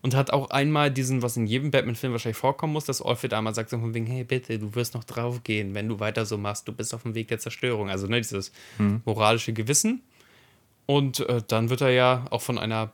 [0.01, 3.53] und hat auch einmal diesen, was in jedem Batman-Film wahrscheinlich vorkommen muss, dass Alfred einmal
[3.53, 6.37] sagt so von wegen, hey bitte, du wirst noch drauf gehen, wenn du weiter so
[6.37, 7.89] machst, du bist auf dem Weg der Zerstörung.
[7.89, 9.01] Also ne, dieses Mhm.
[9.05, 10.01] moralische Gewissen.
[10.87, 12.91] Und äh, dann wird er ja auch von einer,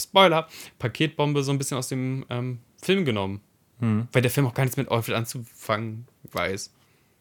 [0.00, 0.48] Spoiler,
[0.78, 3.40] Paketbombe so ein bisschen aus dem ähm, Film genommen.
[3.80, 4.08] Mhm.
[4.12, 6.72] Weil der Film auch gar nichts mit Alfred anzufangen weiß.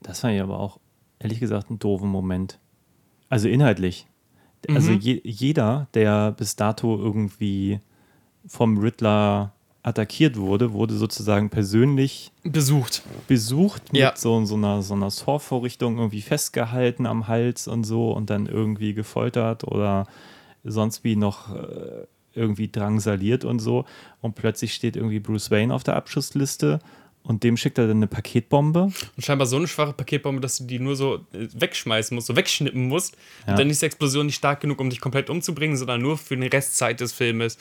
[0.01, 0.79] Das fand ich aber auch,
[1.19, 2.59] ehrlich gesagt, einen doofen Moment.
[3.29, 4.05] Also inhaltlich.
[4.69, 4.99] Also Mhm.
[4.99, 7.79] je, jeder, der bis dato irgendwie
[8.47, 13.03] vom Riddler attackiert wurde, wurde sozusagen persönlich Besucht.
[13.27, 14.13] besucht mit Ja.
[14.17, 18.93] so, so einer, so einer Saw-Vorrichtung irgendwie festgehalten am Hals und so und dann irgendwie
[18.93, 20.05] gefoltert oder
[20.65, 23.85] sonst wie noch äh, irgendwie drangsaliert und so.
[24.21, 26.79] Und plötzlich steht irgendwie Bruce Wayne auf der Abschussliste
[27.23, 28.83] und dem schickt er dann eine Paketbombe.
[28.83, 32.35] Und scheinbar so eine schwache Paketbombe, dass du die nur so äh, wegschmeißen musst, so
[32.35, 33.15] wegschnippen musst.
[33.45, 33.53] Ja.
[33.53, 36.35] Und dann ist die Explosion nicht stark genug, um dich komplett umzubringen, sondern nur für
[36.35, 37.57] die Restzeit des Filmes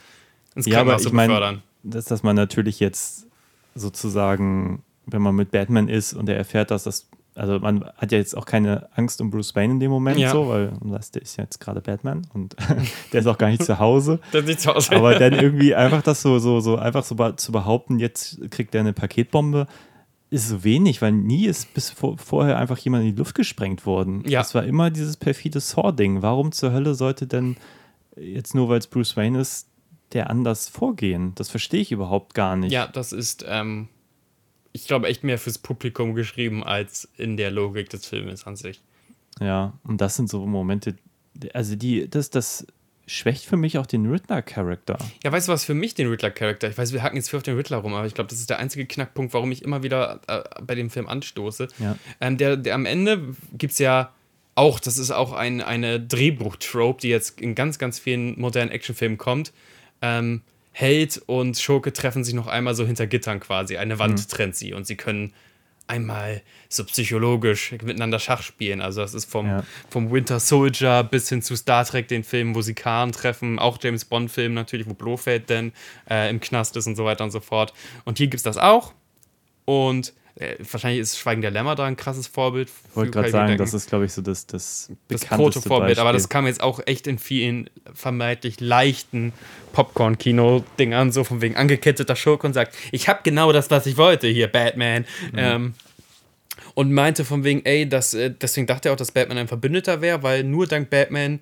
[0.56, 1.62] ins Ja, aber Krankenhaus zu ich meine, befördern.
[1.84, 3.26] dass, dass man natürlich jetzt
[3.74, 8.18] sozusagen, wenn man mit Batman ist und er erfährt, dass das, also man hat ja
[8.18, 10.30] jetzt auch keine Angst um Bruce Wayne in dem Moment Ja.
[10.30, 12.56] so, weil weiß, der ist ja jetzt gerade Batman und
[13.12, 14.18] der ist auch gar nicht zu Hause.
[14.32, 14.90] Das sieht so aus.
[14.90, 18.80] Aber dann irgendwie einfach das so, so, so einfach so zu behaupten, jetzt kriegt er
[18.80, 19.66] eine Paketbombe,
[20.30, 23.86] ist so wenig, weil nie ist bis vor, vorher einfach jemand in die Luft gesprengt
[23.86, 24.24] worden.
[24.26, 24.40] Ja.
[24.40, 26.22] Das war immer dieses perfide Saw-Ding.
[26.22, 27.56] Warum zur Hölle sollte denn
[28.16, 29.68] jetzt nur, weil es Bruce Wayne ist,
[30.12, 31.32] der anders vorgehen?
[31.34, 32.72] Das verstehe ich überhaupt gar nicht.
[32.72, 33.88] Ja, das ist, ähm,
[34.72, 38.82] ich glaube, echt mehr fürs Publikum geschrieben, als in der Logik des Filmes an sich.
[39.40, 40.96] Ja, und das sind so Momente,
[41.52, 42.66] also die, das, das
[43.06, 44.98] schwächt für mich auch den Riddler-Charakter.
[45.22, 46.68] Ja, weißt du was für mich den Riddler-Charakter?
[46.68, 48.50] Ich weiß, wir hacken jetzt viel auf den Riddler rum, aber ich glaube, das ist
[48.50, 51.68] der einzige Knackpunkt, warum ich immer wieder äh, bei dem Film anstoße.
[51.78, 51.96] Ja.
[52.20, 54.12] Ähm, der, der am Ende gibt es ja
[54.56, 59.18] auch, das ist auch ein, eine Drehbuch-Trope, die jetzt in ganz, ganz vielen modernen Actionfilmen
[59.18, 59.52] kommt.
[60.02, 60.42] Ähm,
[60.72, 63.78] Held und Schurke treffen sich noch einmal so hinter Gittern quasi.
[63.78, 65.32] Eine Wand trennt sie und sie können
[65.88, 68.80] einmal so psychologisch miteinander Schach spielen.
[68.82, 69.64] Also das ist vom, Ja.
[69.88, 73.78] vom Winter Soldier bis hin zu Star Trek, den Film, wo sie Khan treffen, auch
[73.80, 75.72] James Bond-Film natürlich, wo Blofeld dann
[76.10, 77.72] äh, im Knast ist und so weiter und so fort.
[78.04, 78.92] Und hier gibt es das auch.
[79.64, 82.68] Und äh, wahrscheinlich ist Schweigen der Lämmer da ein krasses Vorbild.
[82.68, 83.62] Ich wollte gerade sagen, denken.
[83.62, 86.80] das ist, glaube ich, so das, das das bekannteste Protovorbild, aber das kam jetzt auch
[86.84, 89.32] echt in vielen vermeintlich leichten
[89.72, 94.26] Popcorn-Kino-Dingern, so von wegen angeketteter Schurke und sagt, ich habe genau das, was ich wollte
[94.26, 95.06] hier, Batman.
[95.32, 95.38] Mhm.
[95.38, 95.74] Ähm,
[96.74, 100.02] und meinte von wegen, ey, das, äh, deswegen dachte er auch, dass Batman ein Verbündeter
[100.02, 101.40] wäre, weil nur dank Batman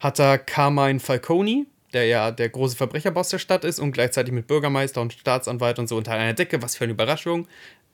[0.00, 4.48] hat er Carmine Falcone, der ja der große Verbrecherboss der Stadt ist und gleichzeitig mit
[4.48, 7.46] Bürgermeister und Staatsanwalt und so unter einer Decke, was für eine Überraschung,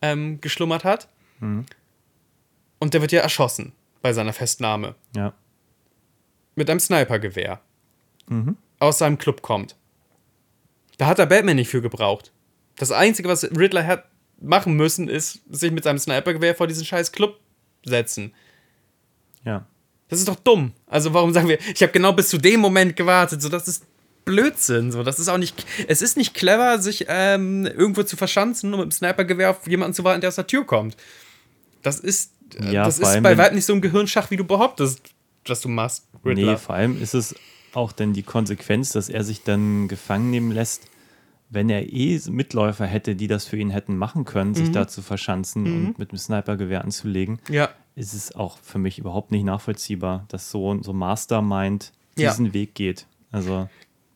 [0.03, 1.09] ähm, geschlummert hat.
[1.40, 3.72] Und der wird ja erschossen
[4.03, 5.32] bei seiner Festnahme Ja.
[6.55, 7.61] mit einem Snipergewehr
[8.80, 9.76] aus seinem Club kommt.
[10.99, 12.32] Da hat er Batman nicht für gebraucht.
[12.76, 14.05] Das Einzige, was Riddler hat
[14.40, 17.40] machen müssen, ist sich mit seinem Snipergewehr vor diesen scheiß Club
[17.84, 18.32] setzen.
[19.44, 19.66] Ja.
[20.09, 20.72] Das ist doch dumm.
[20.86, 23.84] Also warum sagen wir, ich habe genau bis zu dem Moment gewartet, so das ist
[24.29, 28.72] Blödsinn, so das ist auch nicht, es ist nicht clever, sich ähm, irgendwo zu verschanzen
[28.74, 30.97] und mit dem Snipergewehr auf jemanden zu warten, der aus der Tür kommt.
[31.83, 35.01] Das ist, äh, Ja, das ist bei weitem nicht so ein Gehirnschach, wie du behauptest,
[35.47, 36.53] was du machst, Riddler.
[36.53, 37.35] Nee, vor allem ist es
[37.74, 40.85] auch dann die Konsequenz, dass er sich dann gefangen nehmen lässt,
[41.51, 44.55] wenn er eh Mitläufer hätte, die das für ihn hätten machen können, Mhm.
[44.55, 47.70] sich da zu verschanzen und mit dem Snipergewehr anzulegen, ja.
[47.95, 52.31] ist es auch für mich überhaupt nicht nachvollziehbar, dass so so Mastermind Ja.
[52.31, 53.07] diesen Weg geht.
[53.31, 53.68] Also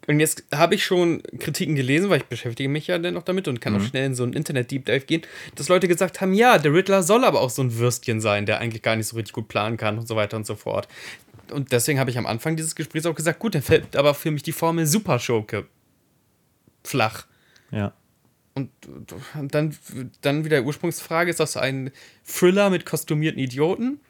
[0.09, 3.46] Und jetzt habe ich schon Kritiken gelesen, weil ich beschäftige mich ja dann auch damit
[3.46, 5.22] und kann auch schnell in so einen Internet-Deep Dive gehen,
[5.55, 8.59] dass Leute gesagt haben, ja, der Riddler soll aber auch so ein Würstchen sein, der
[8.59, 10.88] eigentlich gar nicht so richtig gut planen kann und so weiter und so fort.
[11.53, 14.32] Und deswegen habe ich am Anfang dieses Gesprächs auch gesagt, gut, dann fällt aber für
[14.32, 15.66] mich die Formel Superschurke
[16.82, 17.26] flach.
[17.70, 17.92] Ja.
[18.55, 18.70] Und
[19.34, 19.76] und dann,
[20.20, 21.90] dann wieder Ursprungsfrage, ist das ein
[22.24, 24.00] Thriller mit kostümierten Idioten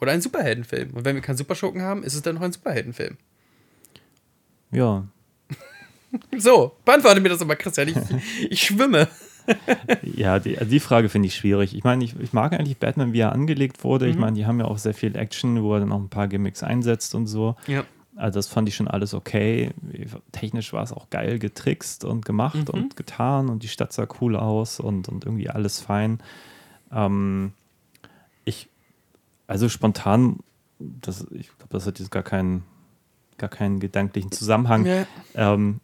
[0.00, 0.92] oder ein Superheldenfilm?
[0.92, 3.18] Und wenn wir keinen Superschurken haben, ist es dann noch ein Superheldenfilm?
[4.70, 5.06] Ja.
[6.38, 7.88] So, beantworte mir das aber, Christian.
[7.88, 7.96] Ich,
[8.50, 9.08] ich schwimme.
[10.02, 11.74] Ja, die, die Frage finde ich schwierig.
[11.74, 14.06] Ich meine, ich, ich mag eigentlich Batman, wie er angelegt wurde.
[14.06, 16.28] Ich meine, die haben ja auch sehr viel Action, wo er dann auch ein paar
[16.28, 17.56] Gimmicks einsetzt und so.
[17.66, 17.84] Ja.
[18.14, 19.70] Also das fand ich schon alles okay.
[20.32, 24.36] Technisch war es auch geil getrickst und gemacht und getan und die Stadt sah cool
[24.36, 26.20] aus und, und irgendwie alles fein.
[26.92, 27.52] Ähm,
[28.44, 28.68] ich,
[29.46, 30.40] also spontan,
[30.78, 32.64] das, ich glaube, das hat jetzt gar keinen,
[33.38, 34.84] gar keinen gedanklichen Zusammenhang.
[34.84, 35.06] Ja.
[35.34, 35.80] Ähm,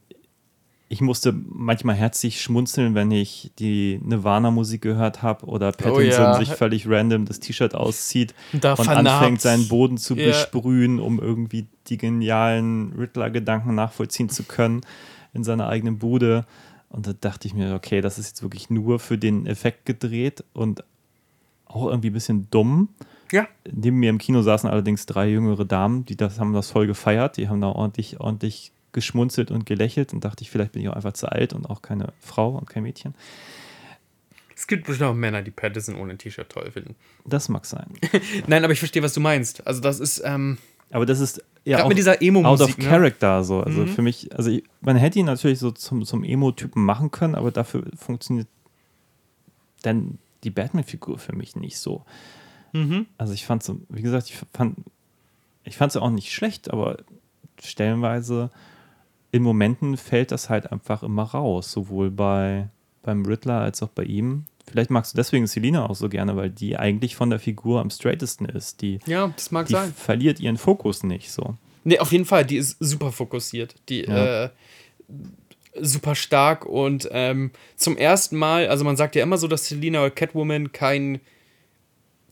[0.90, 6.34] ich musste manchmal herzlich schmunzeln, wenn ich die Nirvana-Musik gehört habe oder Pattinson ja.
[6.34, 9.22] sich völlig random das T-Shirt auszieht Da und vernarbt.
[9.22, 10.28] anfängt, seinen Boden zu Ja.
[10.28, 14.80] besprühen, um irgendwie die genialen Riddler-Gedanken nachvollziehen zu können
[15.34, 16.46] in seiner eigenen Bude.
[16.88, 20.42] Und da dachte ich mir, okay, das ist jetzt wirklich nur für den Effekt gedreht
[20.54, 20.84] und
[21.66, 22.88] auch irgendwie ein bisschen dumm.
[23.30, 23.46] Ja.
[23.70, 27.36] Neben mir im Kino saßen allerdings drei jüngere Damen, die das haben das voll gefeiert.
[27.36, 30.94] Die haben da ordentlich, ordentlich geschmunzelt und gelächelt und dachte ich, vielleicht bin ich auch
[30.94, 33.14] einfach zu alt und auch keine Frau und kein Mädchen.
[34.56, 36.96] Es gibt bestimmt auch Männer, die Pattinson ohne T-Shirt toll finden.
[37.24, 37.86] Das mag sein.
[38.48, 39.64] Nein, aber ich verstehe, was du meinst.
[39.66, 40.58] Also, das ist, ähm,
[40.90, 42.84] Aber das ist ja auch mit dieser Emo-Musik, out of ne?
[42.84, 43.60] character so.
[43.62, 47.34] Also für mich, also ich, man hätte ihn natürlich so zum, zum Emo-Typen machen können,
[47.34, 48.48] aber dafür funktioniert
[49.82, 52.04] dann die Batman-Figur für mich nicht so.
[52.72, 53.06] Mhm.
[53.16, 54.76] Also ich fand so, wie gesagt, ich fand,
[55.64, 56.98] ich fand sie auch nicht schlecht, aber
[57.62, 58.50] stellenweise
[59.30, 62.68] in Momenten fällt das halt einfach immer raus, sowohl bei
[63.02, 64.44] beim Riddler als auch bei ihm.
[64.68, 67.88] Vielleicht magst du deswegen Selina auch so gerne, weil die eigentlich von der Figur am
[67.88, 68.82] straightesten ist.
[68.82, 69.94] Die, ja, das mag die sein.
[69.94, 71.54] verliert ihren Fokus nicht so.
[71.84, 73.76] Nee, auf jeden Fall, die ist super fokussiert.
[73.88, 74.44] Die Ja.
[74.44, 74.50] äh,
[75.80, 80.00] super stark und ähm, zum ersten Mal, also man sagt ja immer so, dass Selina
[80.00, 81.20] oder Catwoman kein,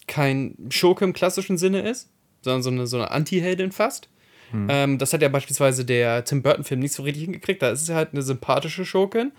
[0.07, 2.11] kein Schurke im klassischen Sinne ist,
[2.43, 4.09] sondern so eine, so eine Anti-Heldin fast.
[4.53, 7.63] Ähm, das hat ja beispielsweise der Tim Burton-Film nicht so richtig hingekriegt.
[7.63, 9.33] Da ist es halt eine sympathische Schurkin.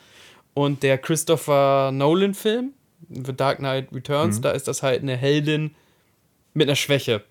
[0.53, 2.73] Und der Christopher Nolan-Film,
[3.09, 5.71] The Dark Knight Returns, da ist das halt eine Heldin
[6.53, 7.23] mit einer Schwäche.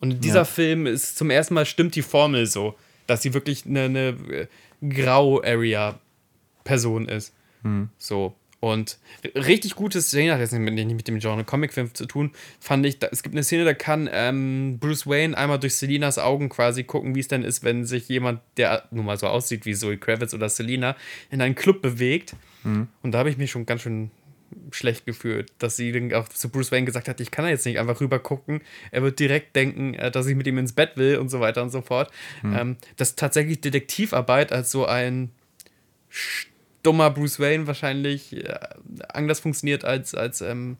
[0.00, 0.44] Und in dieser Ja.
[0.44, 2.74] Film ist zum ersten Mal stimmt die Formel so,
[3.06, 4.46] dass sie wirklich eine, eine äh,
[4.86, 7.34] Grau-Area-Person ist.
[7.98, 8.34] So.
[8.62, 8.98] Und
[9.34, 12.86] richtig gute Szene, hat jetzt nicht mit, nicht mit dem Genre Comicfilm zu tun, fand
[12.86, 16.48] ich, da, es gibt eine Szene, da kann ähm, Bruce Wayne einmal durch Selinas Augen
[16.48, 19.74] quasi gucken, wie es denn ist, wenn sich jemand, der nun mal so aussieht wie
[19.74, 20.94] Zoe Kravitz oder Selina,
[21.32, 22.36] in einen Club bewegt.
[23.02, 24.12] Und da habe ich mich schon ganz schön
[24.70, 27.66] schlecht gefühlt, dass sie dann auch zu Bruce Wayne gesagt hat, ich kann da jetzt
[27.66, 28.60] nicht einfach rüber gucken.
[28.92, 31.64] Er wird direkt denken, äh, dass ich mit ihm ins Bett will und so weiter
[31.64, 32.12] und so fort.
[32.44, 35.30] Ähm, dass tatsächlich Detektivarbeit als so ein
[36.82, 38.58] dummer Bruce Wayne wahrscheinlich äh,
[39.12, 40.76] anders funktioniert als, als ähm,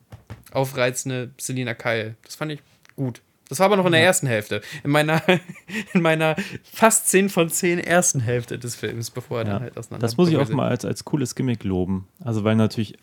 [0.51, 2.15] aufreizende Selina Kyle.
[2.23, 2.59] Das fand ich
[2.95, 3.21] gut.
[3.49, 4.61] Das war aber noch in der ersten Hälfte.
[4.83, 5.21] In meiner,
[5.93, 9.53] in meiner fast 10 von 10 ersten Hälfte des Films, bevor er Ja.
[9.53, 12.07] dann halt auseinander Das muss ich auch mal als, als cooles Gimmick loben.
[12.23, 12.95] Also, weil natürlich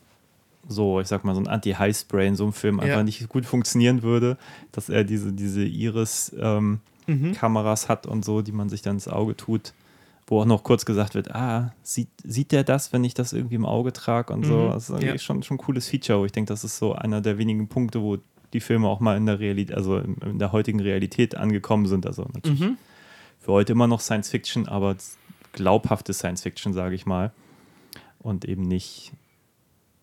[0.68, 3.02] so, ich sag mal, so ein Anti-High-Spray in so einem Film einfach Ja.
[3.02, 4.36] nicht gut funktionieren würde,
[4.72, 7.88] dass er diese, diese Iris-Kameras Mhm.
[7.88, 9.72] hat und so, die man sich dann ins Auge tut,
[10.30, 13.56] wo auch noch kurz gesagt wird, ah, sieht, sieht der das, wenn ich das irgendwie
[13.56, 14.54] im Auge trage und so.
[14.56, 14.70] Mhm.
[14.70, 15.18] Das ist eigentlich Ja.
[15.18, 18.00] schon, schon ein cooles Feature, wo ich denke, das ist so einer der wenigen Punkte,
[18.00, 18.16] wo
[18.52, 22.06] die Filme auch mal in der Realität, also in, in der heutigen Realität angekommen sind.
[22.06, 22.78] Also natürlich Mhm.
[23.40, 24.96] für heute immer noch Science Fiction, aber
[25.52, 27.32] glaubhafte Science Fiction, sage ich mal.
[28.20, 29.12] Und eben nicht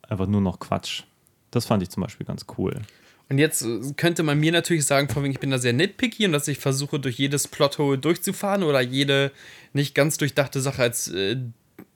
[0.01, 1.03] einfach nur noch Quatsch.
[1.51, 2.82] Das fand ich zum Beispiel ganz cool.
[3.30, 6.25] Und jetzt äh, könnte man mir natürlich sagen, von wegen, ich bin da sehr nitpicky
[6.25, 9.32] und dass ich versuche, durch jedes Plothole durchzufahren oder jede
[9.73, 11.38] nicht ganz durchdachte Sache als äh,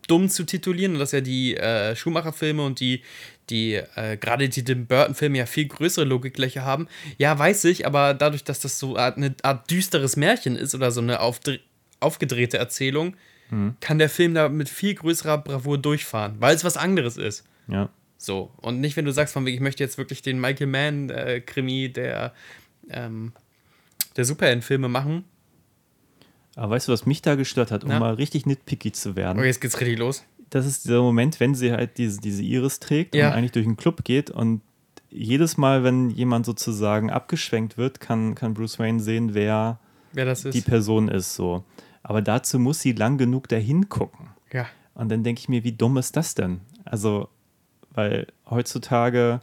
[0.08, 3.02] dumm zu titulieren und dass ja die äh, Schumacher-Filme und die,
[3.50, 6.88] die äh, gerade die Tim Burton-Filme ja viel größere Logiklöcher haben.
[7.18, 11.02] Ja, weiß ich, aber dadurch, dass das so eine Art düsteres Märchen ist oder so
[11.02, 13.16] eine aufgedrehte Erzählung,
[13.82, 17.44] kann der Film da mit viel größerer Bravour durchfahren, weil es was anderes ist.
[17.68, 17.90] Ja.
[18.24, 18.52] So.
[18.58, 22.34] Und nicht, wenn du sagst, von wegen, ich möchte jetzt wirklich den Michael Mann-Krimi der,
[22.90, 23.34] ähm,
[24.16, 25.24] der Superheldenfilme machen.
[26.56, 28.00] Aber weißt du, was mich da gestört hat, um Na?
[28.00, 29.40] mal richtig nitpicky zu werden?
[29.40, 30.24] Oh, jetzt geht's richtig los.
[30.52, 33.30] Das ist dieser Moment, wenn sie halt diese, diese Iris trägt Ja.
[33.30, 34.62] und eigentlich durch den Club geht und
[35.10, 39.80] jedes Mal, wenn jemand sozusagen abgeschwenkt wird, kann, kann Bruce Wayne sehen, wer
[40.14, 40.54] Wer das ist.
[40.54, 41.64] die Person ist so.
[42.04, 44.28] Aber dazu muss sie lang genug dahin gucken.
[44.54, 44.68] Ja.
[44.94, 46.62] Und dann denke ich mir, wie dumm ist das denn?
[46.86, 47.30] Also,
[47.94, 49.42] weil heutzutage,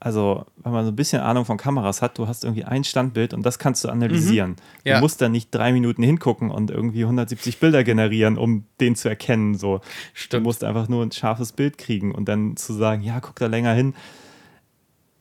[0.00, 3.32] also, wenn man so ein bisschen Ahnung von Kameras hat, du hast irgendwie ein Standbild
[3.32, 4.50] und das kannst du analysieren.
[4.50, 4.56] Mhm.
[4.84, 4.94] Ja.
[4.96, 9.08] Du musst dann nicht drei Minuten hingucken und irgendwie 170 Bilder generieren, um den zu
[9.08, 9.54] erkennen.
[9.54, 9.80] So.
[10.12, 10.42] Stimmt.
[10.42, 13.46] Du musst einfach nur ein scharfes Bild kriegen und dann zu sagen, ja, guck da
[13.46, 13.94] länger hin,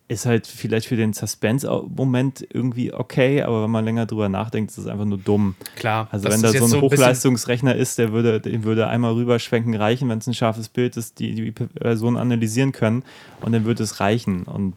[0.08, 4.78] ist halt vielleicht für den Suspense-Moment irgendwie okay, aber wenn man länger drüber nachdenkt, ist
[4.78, 5.56] es einfach nur dumm.
[5.76, 6.08] Klar.
[6.12, 10.10] Also wenn da so ein bisschen- Hochleistungsrechner ist, der würde, den würde einmal rüberschwenken reichen,
[10.10, 13.04] wenn es ein scharfes Bild ist, die die Person analysieren können
[13.41, 14.43] und dann würde es reichen.
[14.43, 14.76] Und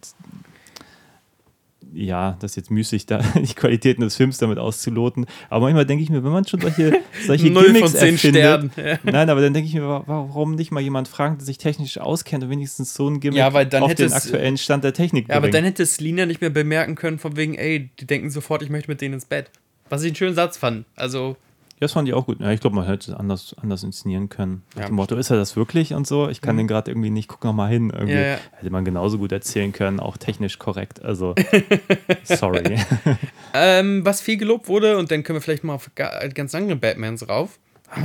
[1.94, 5.26] ja, das ist jetzt müßig, da die Qualitäten des Films damit auszuloten.
[5.50, 8.70] Aber manchmal denke ich mir, wenn man schon solche, solche Gimmicks erfindet,
[9.04, 11.98] nein, aber dann denke ich mir, wa- warum nicht mal jemand fragen, der sich technisch
[11.98, 15.36] auskennt und wenigstens so ein Gimmick Ja, auf den es- aktuellen Stand der Technik Ja,
[15.36, 18.70] aber dann hätte Selina nicht mehr bemerken können, von wegen, ey, die denken sofort, ich
[18.70, 19.50] möchte mit denen ins Bett.
[19.88, 20.84] Was ich einen schönen Satz fand.
[20.96, 21.36] Also,
[21.78, 22.40] Ja, das fand ich auch gut.
[22.40, 24.62] Ja, ich glaube, man hätte es anders, anders inszenieren können.
[24.74, 24.86] Nach Ja.
[24.86, 26.28] dem Motto, ist er das wirklich und so?
[26.30, 27.90] Ich kann den gerade irgendwie nicht, guck noch mal hin.
[27.90, 28.14] Irgendwie.
[28.14, 28.38] Ja, ja.
[28.52, 31.04] Hätte man genauso gut erzählen können, auch technisch korrekt.
[31.04, 31.34] Also,
[32.24, 32.78] sorry.
[33.54, 36.76] ähm, was viel gelobt wurde, und dann können wir vielleicht mal auf ga- ganz andere
[36.76, 37.58] Batmans rauf,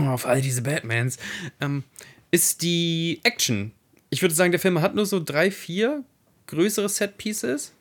[0.09, 1.17] auf all diese Batmans,
[1.61, 1.83] ähm,
[2.29, 3.71] ist die Action.
[4.09, 6.03] Ich würde sagen, der Film hat nur so drei, vier
[6.47, 7.71] größere Set-Pieces,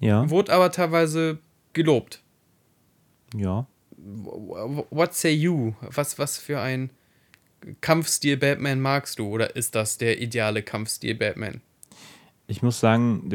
[0.00, 1.38] ja, wurde aber teilweise
[1.72, 2.20] gelobt.
[3.34, 3.66] ja.
[4.04, 5.74] What say you?
[5.80, 6.90] Was, was für ein
[7.80, 9.26] Kampfstil Batman magst du?
[9.26, 11.62] Oder ist das der ideale Kampfstil Batman?
[12.46, 13.30] Ich muss sagen,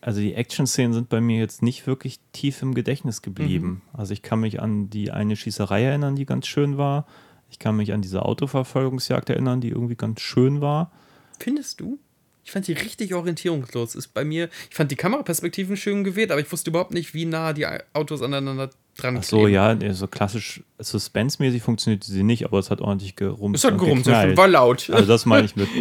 [0.00, 3.66] also die Action-Szenen sind bei mir jetzt nicht wirklich tief im Gedächtnis geblieben.
[3.66, 3.82] Mhm.
[3.92, 7.06] Also ich kann mich an die eine Schießerei erinnern, die ganz schön war.
[7.50, 10.90] Ich kann mich an diese Autoverfolgungsjagd erinnern, die irgendwie ganz schön war.
[11.38, 11.98] Findest du?
[12.44, 13.94] Ich fand die richtig orientierungslos.
[13.94, 17.24] Ist bei mir, ich fand die Kameraperspektiven schön gewählt, aber ich wusste überhaupt nicht, wie
[17.24, 22.58] nah die Autos aneinander dran Ach so, ja, so klassisch Suspense-mäßig funktioniert sie nicht, aber
[22.58, 23.64] es hat ordentlich gerumst.
[23.64, 24.36] Es hat gerummt, geknallt.
[24.36, 24.90] war laut.
[24.90, 25.68] Also das meine ich mit.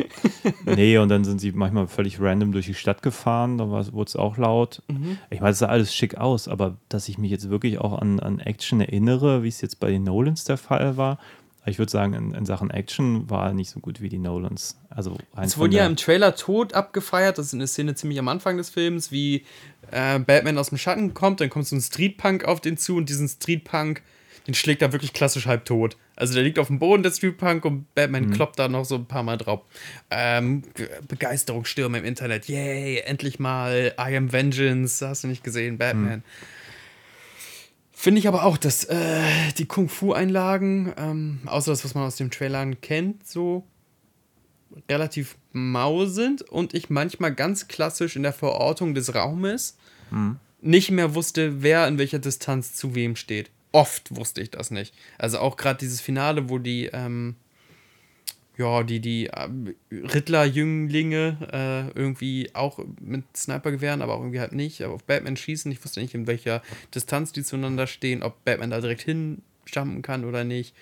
[0.65, 4.15] Nee, und dann sind sie manchmal völlig random durch die Stadt gefahren, da wurde es
[4.15, 4.81] auch laut.
[4.87, 5.17] Mhm.
[5.29, 8.19] Ich meine, es sah alles schick aus, aber dass ich mich jetzt wirklich auch an,
[8.19, 11.19] an Action erinnere, wie es jetzt bei den Nolans der Fall war,
[11.65, 14.77] ich würde sagen, in, in Sachen Action war er nicht so gut wie die Nolans.
[14.89, 17.37] Also Es wurde ja im Trailer tot abgefeiert.
[17.37, 19.45] Das ist eine Szene ziemlich am Anfang des Films, wie
[19.91, 21.39] äh, Batman aus dem Schatten kommt.
[21.41, 24.01] Dann kommt so ein Streetpunk auf den zu und diesen Streetpunk,
[24.45, 25.95] den schlägt er wirklich klassisch halb tot.
[26.15, 29.05] Also der liegt auf dem Boden, der Streetpunk, und Batman kloppt da noch so ein
[29.07, 29.61] paar Mal drauf.
[30.11, 32.47] Ähm, Ge- Begeisterungsstürme im Internet.
[32.49, 35.07] Yay, endlich mal I Am Vengeance.
[35.07, 36.23] Hast du nicht gesehen, Batman.
[38.03, 39.23] Finde ich aber auch, dass äh,
[39.57, 43.65] die Kung-Fu-Einlagen, ähm, außer das, was man aus dem Trailern kennt, so
[44.89, 49.77] relativ mau sind und ich manchmal ganz klassisch in der Verortung des Raumes
[50.59, 53.51] nicht mehr wusste, wer in welcher Distanz zu wem steht.
[53.71, 54.93] Oft wusste ich das nicht.
[55.17, 57.37] Also auch gerade dieses Finale, wo die, ähm,
[58.57, 64.81] ja, die, die ähm, Riddler-Jünglinge äh, irgendwie auch mit Snipergewehren, aber auch irgendwie halt nicht,
[64.83, 65.71] aber auf Batman schießen.
[65.71, 66.61] Ich wusste nicht, in welcher
[66.93, 70.75] Distanz die zueinander stehen, ob Batman da direkt hinjumpen kann oder nicht.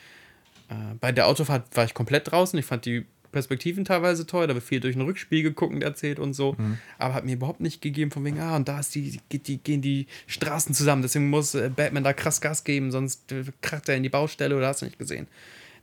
[0.70, 2.60] Äh, bei der Autofahrt war ich komplett draußen.
[2.60, 6.34] Ich fand die Perspektiven teilweise toll, da wird viel durch den Rückspiegel guckend erzählt und
[6.34, 6.56] so.
[6.98, 9.58] Aber hat mir überhaupt nicht gegeben, von wegen, ah, und da ist die, die, die
[9.58, 11.02] gehen die Straßen zusammen.
[11.02, 14.56] Deswegen muss äh, Batman da krass Gas geben, sonst äh, kracht er in die Baustelle
[14.56, 15.28] oder hast du nicht gesehen.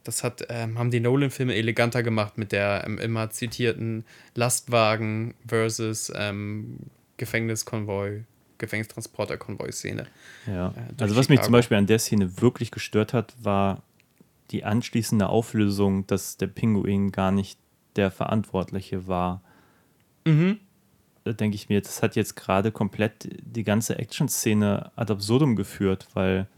[0.09, 6.11] Das hat, ähm, haben die Nolan-Filme eleganter gemacht mit der ähm, immer zitierten Lastwagen versus
[6.17, 6.79] ähm,
[7.19, 8.25] Gefängniskonvoi,
[8.57, 10.07] Gefängnistransporter-Konvoi-Szene.
[10.47, 10.71] Ja.
[10.71, 11.45] durch also was mich Chicago.
[11.45, 13.83] zum Beispiel an der Szene wirklich gestört hat, war
[14.51, 17.59] die anschließende Auflösung, dass der Pinguin gar nicht
[17.97, 19.43] der Verantwortliche war.
[20.25, 20.59] Mhm.
[21.25, 26.09] Da denke ich mir, das hat jetzt gerade komplett die ganze Action-Szene ad absurdum geführt,
[26.15, 26.49] weil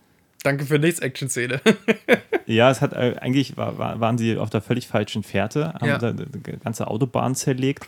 [0.43, 1.61] Danke für nichts, Action-Szene.
[2.47, 5.87] ja, es hat äh, eigentlich war, war, waren sie auf der völlig falschen Fährte, haben
[5.87, 5.99] Ja.
[5.99, 6.27] da die
[6.63, 7.87] ganze Autobahn zerlegt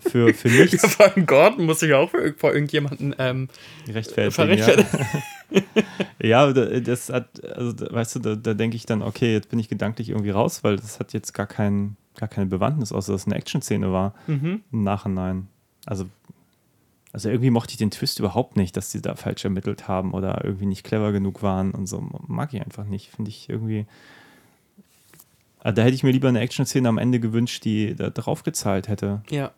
[0.00, 3.48] für, für nichts Ja, vor allem Gordon muss sich auch vor irgendjemanden ähm,
[3.88, 4.58] rechtfertigen.
[4.58, 4.76] Ja.
[6.22, 9.58] Ja, da- das hat, also, weißt du, da, da denke ich dann, okay, jetzt bin
[9.58, 13.22] ich gedanklich irgendwie raus, weil das hat jetzt gar, kein, gar keine Bewandtnis, außer dass
[13.22, 14.62] es eine Action-Szene war Mhm.
[14.72, 15.48] im Nachhinein.
[15.86, 16.06] Also,
[17.14, 20.44] also irgendwie mochte ich den Twist überhaupt nicht, dass sie da falsch ermittelt haben oder
[20.44, 22.04] irgendwie nicht clever genug waren und so.
[22.26, 23.12] Mag ich einfach nicht.
[23.12, 23.86] Finde ich irgendwie.
[25.60, 28.88] Also, da hätte ich mir lieber eine Action-Szene am Ende gewünscht, die da drauf gezahlt
[28.88, 29.22] hätte.
[29.30, 29.52] Ja.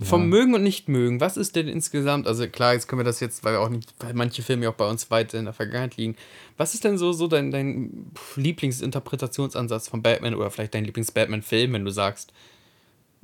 [0.00, 3.44] Vom Mögen und Nicht-Mögen, was ist denn insgesamt, also klar, jetzt können wir das jetzt,
[3.44, 5.96] weil wir auch nicht, weil manche Filme ja auch bei uns weit in der Vergangenheit
[5.96, 6.16] liegen.
[6.56, 11.84] Was ist denn so, so dein, dein Lieblingsinterpretationsansatz von Batman oder vielleicht dein Lieblings-Batman-Film, wenn
[11.84, 12.32] du sagst,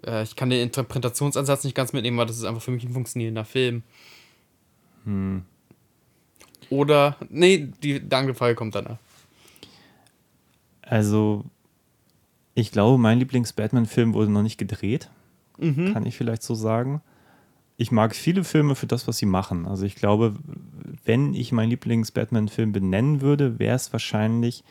[0.06, 2.92] äh, ich kann den Interpretationsansatz nicht ganz mitnehmen, weil das ist einfach für mich ein
[2.92, 3.82] funktionierender Film.
[6.70, 8.98] Oder, nee, die Danke-Frage kommt danach.
[10.82, 11.44] Also,
[12.54, 15.10] ich glaube, mein Lieblings-Batman-Film wurde noch nicht gedreht.
[15.92, 17.02] Kann ich vielleicht so sagen.
[17.76, 19.66] Ich mag viele Filme für das, was sie machen.
[19.66, 20.34] Also, ich glaube,
[21.04, 24.64] wenn ich meinen Lieblings-Batman-Film benennen würde, wäre es wahrscheinlich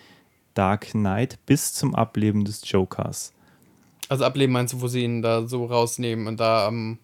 [0.54, 3.34] Dark Knight bis zum Ableben des Jokers.
[4.10, 6.98] Also ableben meinst du, wo sie ihn da so rausnehmen und da am,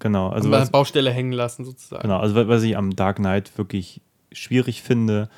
[0.00, 2.02] Genau, also an der was, Baustelle hängen lassen, sozusagen.
[2.02, 4.00] genau, also wa- was ich am Dark Knight wirklich
[4.32, 5.28] schwierig finde,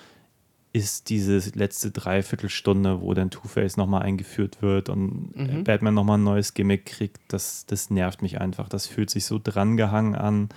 [0.72, 5.64] ist diese letzte Dreiviertelstunde, wo dann Two-Face nochmal eingeführt wird und Mhm.
[5.64, 7.18] Batman nochmal ein neues Gimmick kriegt.
[7.28, 8.68] Das, das nervt mich einfach.
[8.68, 10.50] Das fühlt sich so drangehangen an.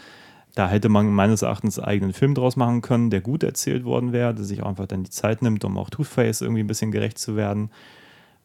[0.56, 4.12] Da hätte man meines Erachtens einen eigenen Film draus machen können, der gut erzählt worden
[4.12, 6.92] wäre, der sich auch einfach dann die Zeit nimmt, um auch Two-Face irgendwie ein bisschen
[6.92, 7.70] gerecht zu werden,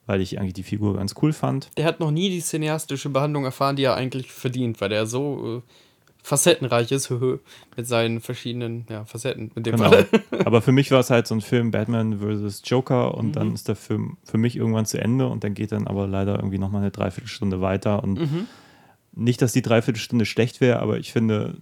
[0.06, 1.70] weil ich eigentlich die Figur ganz cool fand.
[1.76, 5.58] Der hat noch nie die cineastische Behandlung erfahren, die er eigentlich verdient, weil der so
[5.58, 5.70] äh,
[6.22, 7.10] facettenreich ist,
[7.76, 9.50] mit seinen verschiedenen ja, Facetten.
[9.54, 9.90] In dem Genau.
[9.90, 10.06] Fall.
[10.44, 12.62] Aber für mich war es halt so ein Film Batman vs.
[12.64, 15.86] Joker und dann ist der Film für mich irgendwann zu Ende und dann geht dann
[15.86, 18.02] aber leider irgendwie nochmal eine Dreiviertelstunde weiter.
[18.02, 18.46] Und
[19.12, 21.58] nicht, dass die Dreiviertelstunde schlecht wäre, aber ich finde,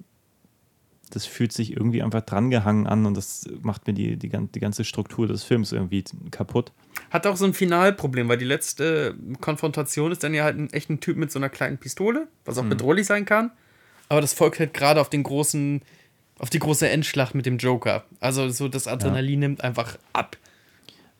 [1.14, 4.84] das fühlt sich irgendwie einfach drangehangen an und das macht mir die, die, die ganze
[4.84, 6.72] Struktur des Films irgendwie kaputt.
[7.10, 10.98] Hat auch so ein Finalproblem, weil die letzte Konfrontation ist dann ja halt ein echter
[11.00, 13.50] Typ mit so einer kleinen Pistole, was auch bedrohlich sein kann.
[14.08, 15.82] Aber das folgt halt gerade auf den großen,
[16.38, 18.04] auf die große Endschlacht mit dem Joker.
[18.20, 20.36] Also so das Adrenalin nimmt einfach ab.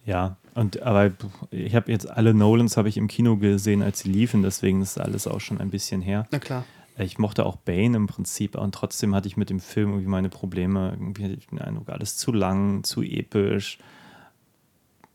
[0.05, 1.13] Ja, und aber
[1.51, 4.99] ich habe jetzt alle Nolans habe ich im Kino gesehen, als sie liefen, deswegen ist
[4.99, 6.27] alles auch schon ein bisschen her.
[6.31, 6.65] Na klar.
[6.99, 10.29] Ich mochte auch Bane im Prinzip und trotzdem hatte ich mit dem Film irgendwie meine
[10.29, 10.91] Probleme.
[10.93, 13.79] Irgendwie hatte ich den Eindruck, alles zu lang, zu episch.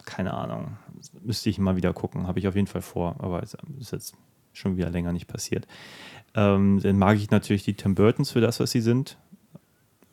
[0.06, 0.78] Keine Ahnung.
[0.96, 2.28] Das müsste ich mal wieder gucken.
[2.28, 4.16] Habe ich auf jeden Fall vor, aber es ist jetzt
[4.54, 5.68] schon wieder länger nicht passiert.
[6.34, 9.18] Ähm, dann mag ich natürlich die Tim Burtons für das, was sie sind.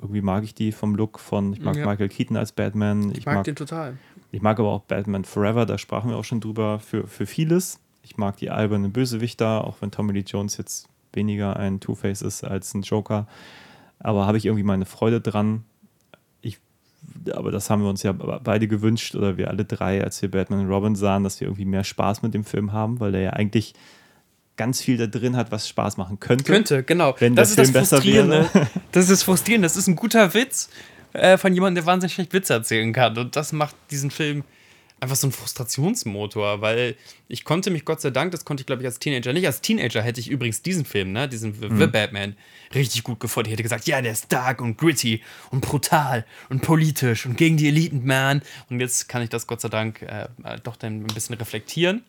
[0.00, 1.86] Irgendwie mag ich die vom Look von, ich mag Ja.
[1.86, 3.10] Michael Keaton als Batman.
[3.16, 3.96] Ich mag, den total.
[4.32, 7.80] Ich mag aber auch Batman Forever, da sprachen wir auch schon drüber, für, für vieles.
[8.02, 12.44] Ich mag die albernen Bösewichter, auch wenn Tommy Lee Jones jetzt weniger ein Two-Face ist
[12.44, 13.26] als ein Joker.
[13.98, 15.64] Aber habe ich irgendwie meine Freude dran.
[16.40, 16.58] Ich,
[17.32, 20.60] aber das haben wir uns ja beide gewünscht, oder wir alle drei, als wir Batman
[20.60, 23.30] und Robin sahen, dass wir irgendwie mehr Spaß mit dem Film haben, weil der ja
[23.30, 23.74] eigentlich
[24.56, 26.44] ganz viel da drin hat, was Spaß machen könnte.
[26.44, 27.14] Könnte, genau.
[27.18, 28.48] Wenn das der ist Film das besser wäre.
[28.92, 29.66] Das ist das Frustrierende.
[29.66, 30.70] Das ist ein guter Witz
[31.12, 33.16] äh, von jemandem, der wahnsinnig schlecht Witze erzählen kann.
[33.18, 34.44] Und das macht diesen Film
[35.00, 36.96] einfach so ein Frustrationsmotor, weil
[37.28, 39.46] ich konnte mich Gott sei Dank, das konnte ich glaube ich als Teenager nicht.
[39.46, 42.36] Als Teenager hätte ich übrigens diesen Film, ne, diesen The The Batman,
[42.74, 43.48] richtig gut gefunden.
[43.48, 47.56] Ich hätte gesagt, ja, der ist dark und gritty und brutal und politisch und gegen
[47.56, 48.42] die Eliten, man.
[48.70, 52.04] Und jetzt kann ich das Gott sei Dank äh, äh, doch dann ein bisschen reflektieren.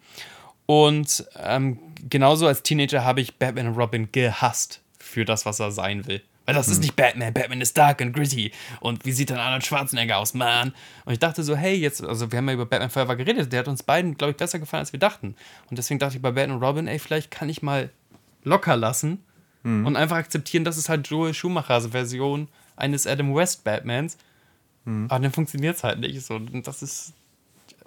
[0.65, 1.79] Und ähm,
[2.09, 6.21] genauso als Teenager habe ich Batman und Robin gehasst für das, was er sein will.
[6.45, 7.33] Weil das ist nicht Batman.
[7.33, 8.51] Batman ist dark and gritty.
[8.79, 10.73] Und wie sieht dann Arnold Schwarzenegger aus, man?
[11.05, 13.51] Und ich dachte so, hey, jetzt, also wir haben ja über Batman Forever geredet.
[13.51, 15.35] Der hat uns beiden, glaube ich, besser gefallen, als wir dachten.
[15.69, 17.89] Und deswegen dachte ich bei Batman und Robin, ey, vielleicht kann ich mal
[18.43, 19.23] locker lassen
[19.63, 24.15] und einfach akzeptieren, das ist halt Joel Schumachers Version eines Adam West Batmans.
[25.09, 26.35] Aber dann funktioniert es halt nicht so.
[26.35, 27.15] Und das ist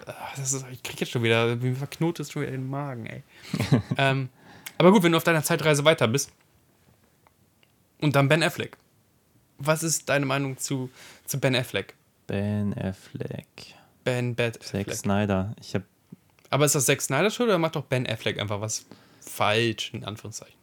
[0.05, 3.05] Ah, das ist, ich krieg jetzt schon wieder, mir verknotet es schon wieder den Magen,
[3.05, 3.23] ey.
[3.97, 4.29] ähm,
[4.77, 6.31] aber gut, wenn du auf deiner Zeitreise weiter bist.
[8.01, 8.77] Und dann Ben Affleck.
[9.57, 10.89] Was ist deine Meinung zu,
[11.25, 11.95] zu Ben Affleck?
[12.27, 14.95] Ben Affleck, Ben Bad Zack Affleck.
[14.95, 15.53] Snyder.
[15.59, 15.85] Ich habe
[16.49, 18.85] Aber ist das Zack Snyder schuld oder macht doch Ben Affleck einfach was
[19.19, 20.55] falsch, in Anführungszeichen?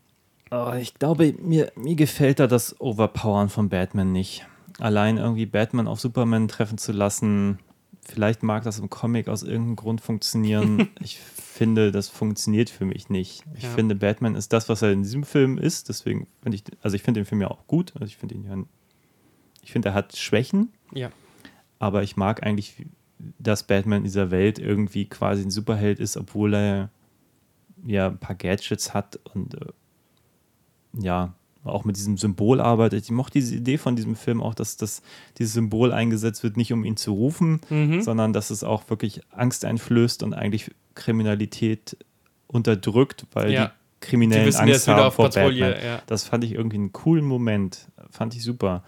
[0.51, 4.47] Oh, ich glaube, mir, mir gefällt da das Overpowern von Batman nicht.
[4.79, 7.59] Allein irgendwie Batman auf Superman treffen zu lassen,
[8.09, 10.89] vielleicht mag das im Comic aus irgendeinem Grund funktionieren.
[11.01, 13.45] ich finde, das funktioniert für mich nicht.
[13.55, 13.71] Ich Ja.
[13.71, 15.89] finde, Batman ist das, was er in diesem Film ist.
[15.89, 17.93] Deswegen finde ich, also ich finde den Film ja auch gut.
[17.95, 18.57] Also ich finde ihn ja,
[19.63, 21.11] ich finde, er hat Schwächen, Ja.
[21.79, 22.87] aber ich mag eigentlich,
[23.39, 26.91] dass Batman in dieser Welt irgendwie quasi ein Superheld ist, obwohl er
[27.85, 29.67] ja ein paar Gadgets hat und äh,
[30.99, 31.35] ja,
[31.69, 33.05] auch mit diesem Symbol arbeitet.
[33.05, 35.03] Ich mochte diese Idee von diesem Film auch, dass das,
[35.39, 38.03] dieses Symbol eingesetzt wird, nicht um ihn zu rufen, Mhm.
[38.03, 41.97] sondern dass es auch wirklich Angst einflößt und eigentlich Kriminalität
[42.47, 43.67] unterdrückt, weil Ja.
[43.67, 45.85] die Kriminellen Die wissen, Angst haben vor Patrouille, Batman.
[45.87, 46.03] ja.
[46.07, 47.89] Das fand ich irgendwie einen coolen Moment.
[48.11, 48.83] Fand ich super.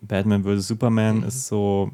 [0.00, 0.66] Batman vs.
[0.68, 1.24] Superman Mhm.
[1.24, 1.90] ist so,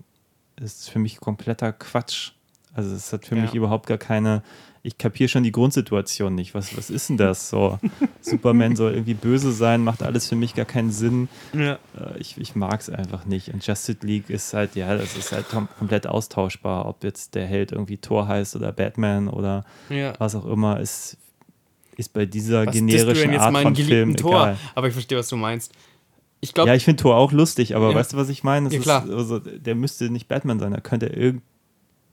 [0.60, 2.32] ist für mich kompletter Quatsch.
[2.74, 3.42] Also es hat für Ja.
[3.42, 4.42] mich überhaupt gar keine,
[4.82, 6.54] ich kapiere schon die Grundsituation nicht.
[6.54, 7.78] Was, was ist denn das so?
[8.22, 11.28] Superman soll irgendwie böse sein, macht alles für mich gar keinen Sinn.
[11.52, 11.74] Ja.
[11.98, 13.52] Äh, Ich, ich mag es einfach nicht.
[13.52, 16.86] Und Justice League ist halt, ja, das ist halt kom komplett austauschbar.
[16.86, 20.12] Ob jetzt der Held irgendwie Thor heißt oder Batman oder ja.
[20.18, 21.16] was auch immer, ist,
[21.96, 24.30] ist bei dieser Was generischen Art von Film Tor?
[24.32, 24.56] egal.
[24.74, 25.72] Aber ich verstehe, was du meinst.
[26.40, 27.96] Ich glaube, Ja, ich finde Thor auch lustig, aber Ja.
[27.96, 28.70] weißt du, was ich meine?
[28.72, 28.88] Ja, ist-.
[28.88, 31.06] Also, der müsste nicht Batman sein, da könnte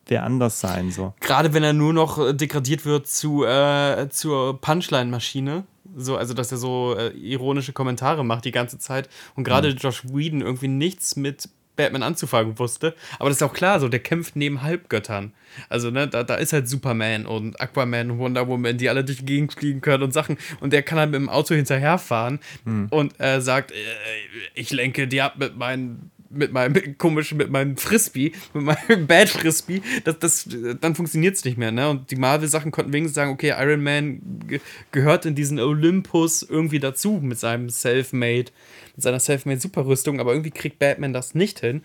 [0.08, 0.92] irgendwer anders sein.
[0.92, 1.14] So.
[1.20, 5.64] gerade wenn er nur noch äh, degradiert wird zu, äh, zur Punchline-Maschine,
[5.96, 10.04] so, also dass er so äh, ironische Kommentare macht die ganze Zeit und gerade Josh
[10.06, 12.96] Whedon irgendwie nichts mit Batman anzufangen wusste.
[13.20, 15.32] Aber das ist auch klar, so der kämpft neben Halbgöttern.
[15.70, 19.20] Also, ne, da, da ist halt Superman und Aquaman und Wonder Woman, die alle durch
[19.20, 20.38] die Gegend fliegen können und Sachen.
[20.60, 22.40] Und der kann halt mit dem Auto hinterherfahren
[22.90, 23.76] und äh, sagt, äh,
[24.56, 29.30] ich lenke die ab mit meinen mit meinem komischen, mit meinem Frisbee, mit meinem Bad
[29.30, 30.50] Frisbee, das, das,
[30.82, 31.90] dann funktioniert es nicht mehr, ne?
[31.90, 34.60] Und die Marvel-Sachen konnten wenigstens sagen, okay, Iron Man ge
[34.92, 38.52] gehört in diesen Olympus irgendwie dazu mit seinem Selfmade,
[38.96, 41.82] mit seiner Selfmade Superrüstung, aber irgendwie kriegt Batman das nicht hin.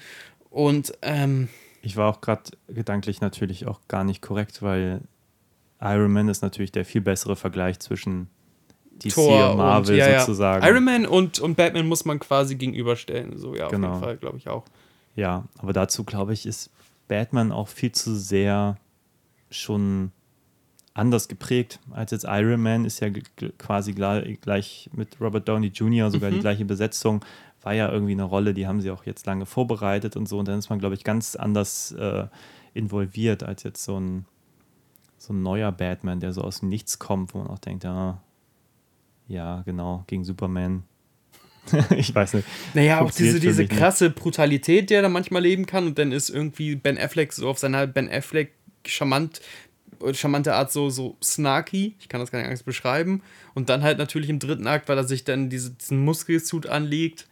[0.50, 1.48] Und ähm,
[1.82, 5.00] Ich war auch gerade gedanklich natürlich auch gar nicht korrekt, weil
[5.80, 8.28] Iron Man ist natürlich der viel bessere Vergleich zwischen
[9.02, 10.64] DC Thor und Marvel und, ja, sozusagen.
[10.66, 13.38] Iron Man und, und Batman muss man quasi gegenüberstellen.
[13.38, 13.88] So, ja, auf Genau.
[13.90, 14.64] jeden Fall, glaube ich auch.
[15.16, 16.70] Ja, aber dazu glaube ich, ist
[17.08, 18.76] Batman auch viel zu sehr
[19.50, 20.12] schon
[20.94, 22.84] anders geprägt als jetzt Iron Man.
[22.84, 23.08] Ist ja
[23.58, 26.10] quasi gleich, mit Robert Downey Jr.
[26.10, 27.24] sogar die gleiche Besetzung.
[27.62, 30.38] War ja irgendwie eine Rolle, die haben sie auch jetzt lange vorbereitet und so.
[30.38, 32.26] Und dann ist man, glaube ich, ganz anders äh,
[32.74, 34.24] involviert als jetzt so ein,
[35.18, 38.18] so ein neuer Batman, der so aus dem Nichts kommt, wo man auch denkt, ja,
[39.32, 40.84] ja, genau, gegen Superman.
[41.96, 42.46] ich weiß nicht.
[42.74, 43.80] Naja, auch diese, diese mich nicht.
[43.80, 47.48] krasse Brutalität, die er da manchmal leben kann und dann ist irgendwie Ben Affleck so
[47.48, 48.52] auf seine Ben Affleck
[48.86, 49.40] charmant,
[50.12, 53.22] charmante Art so, so snarky, ich kann das gar nicht anders beschreiben
[53.54, 57.26] und dann halt natürlich im dritten Akt, weil er sich dann diese, diesen Muskelsuit anlegt,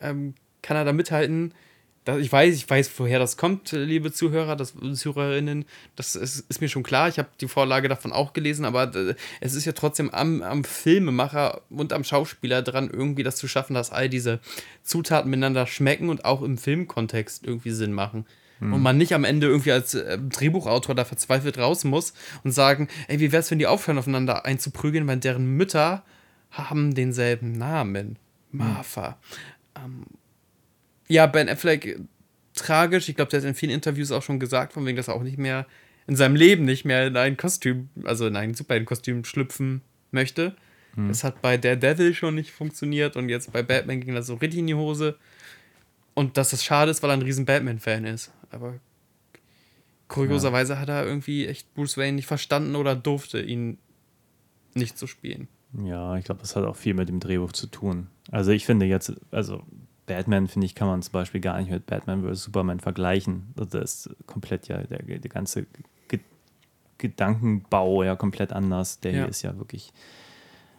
[0.00, 1.52] ähm, kann er da mithalten.
[2.18, 5.66] Ich weiß, ich weiß, woher das kommt, liebe Zuhörer, das, Zuhörerinnen.
[5.96, 7.08] Das ist, ist mir schon klar.
[7.08, 10.64] Ich habe die Vorlage davon auch gelesen, aber äh, es ist ja trotzdem am, am
[10.64, 14.40] Filmemacher und am Schauspieler dran, irgendwie das zu schaffen, dass all diese
[14.82, 18.24] Zutaten miteinander schmecken und auch im Filmkontext irgendwie Sinn machen.
[18.60, 22.12] Und man nicht am Ende irgendwie als äh, Drehbuchautor da verzweifelt raus muss
[22.44, 26.04] und sagen, ey, wie wär's, wenn die aufhören, aufeinander einzuprügeln, weil deren Mütter
[26.50, 28.18] haben denselben Namen.
[28.52, 29.16] Martha.
[29.76, 30.04] Ähm,
[31.10, 32.00] ja, Ben Affleck,
[32.54, 33.08] tragisch.
[33.08, 35.22] Ich glaube, der hat in vielen Interviews auch schon gesagt, von wegen, dass er auch
[35.22, 35.66] nicht mehr
[36.06, 40.56] in seinem Leben nicht mehr in ein Kostüm, also in ein Superhelden-Kostüm schlüpfen möchte.
[40.96, 44.58] Das hat bei Daredevil schon nicht funktioniert und jetzt bei Batman ging das so richtig
[44.58, 45.16] in die Hose.
[46.14, 48.32] Und dass das schade ist, weil er ein riesen Batman-Fan ist.
[48.50, 48.74] Aber
[50.08, 53.78] kurioserweise hat er irgendwie echt Bruce Wayne nicht verstanden oder durfte ihn
[54.74, 55.46] nicht zu spielen.
[55.84, 58.08] Ja, ich glaube, das hat auch viel mit dem Drehbuch zu tun.
[58.32, 59.62] Also ich finde jetzt, also
[60.14, 62.44] Batman, finde ich, kann man zum Beispiel gar nicht mit Batman vs.
[62.44, 63.52] Superman vergleichen.
[63.56, 65.66] Also das ist komplett ja, der, der ganze
[66.08, 66.18] Ge
[66.98, 69.00] Gedankenbau ja komplett anders.
[69.00, 69.18] Der Ja.
[69.18, 69.92] hier ist ja wirklich.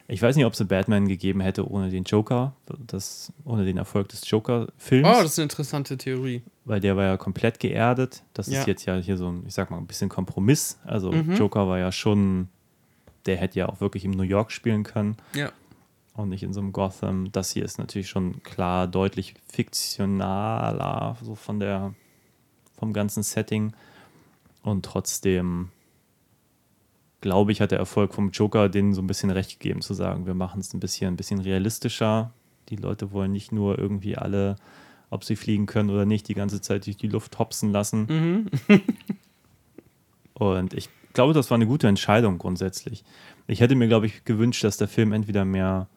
[0.08, 2.54] Ich weiß nicht, ob es Batman gegeben hätte ohne den Joker,
[2.88, 6.42] das, ohne den Erfolg des Joker-Films, Oh, das ist eine interessante Theorie.
[6.66, 8.22] weil der war ja komplett geerdet.
[8.34, 8.60] Das Ja.
[8.60, 10.80] ist jetzt ja hier so ein, ich sag mal, ein bisschen Kompromiss.
[10.84, 11.36] Also Mhm.
[11.36, 12.50] Joker war ja schon,
[13.26, 15.52] der hätte ja auch wirklich im New York spielen können Ja.
[16.22, 17.32] Und nicht in so einem Gotham.
[17.32, 21.94] Das hier ist natürlich schon klar deutlich fiktionaler, so von der,
[22.78, 23.74] vom ganzen Setting.
[24.64, 25.70] Und trotzdem,
[27.20, 30.26] glaube ich, hat der Erfolg vom Joker denen so ein bisschen recht gegeben, zu sagen,
[30.26, 32.32] wir machen es ein bisschen, ein bisschen realistischer.
[32.70, 34.56] Die Leute wollen nicht nur irgendwie alle,
[35.10, 38.50] ob sie fliegen können oder nicht, die ganze Zeit durch die Luft hopsen lassen.
[40.34, 43.04] Und ich glaube, das war eine gute Entscheidung grundsätzlich.
[43.48, 45.88] Ich hätte mir, glaube ich, gewünscht, dass der Film entweder mehr,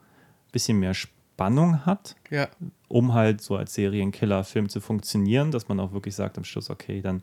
[0.55, 2.49] bisschen mehr Spannung hat, Ja.
[2.89, 7.03] um halt so als Serienkiller-Film zu funktionieren, dass man auch wirklich sagt am Schluss, okay,
[7.03, 7.23] dann,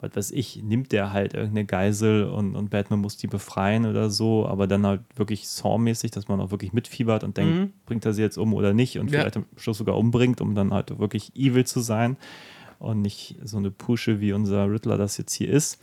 [0.00, 4.10] was weiß ich, nimmt der halt irgendeine Geisel und, und Batman muss die befreien oder
[4.10, 7.72] so, aber dann halt wirklich Saw-mäßig, dass man auch wirklich mitfiebert und denkt, Mhm.
[7.86, 9.20] bringt er sie jetzt um oder nicht und Ja.
[9.20, 12.16] vielleicht am Schluss sogar umbringt, um dann halt wirklich evil zu sein
[12.78, 15.80] und nicht so eine Pusche, wie unser Riddler das jetzt hier ist.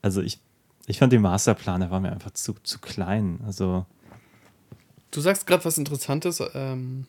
[0.00, 0.38] Also ich,
[0.86, 3.40] ich fand den Masterplan, der war mir einfach zu, zu klein.
[3.44, 3.84] Also
[5.14, 6.42] Du sagst gerade was Interessantes.
[6.54, 7.06] Ähm,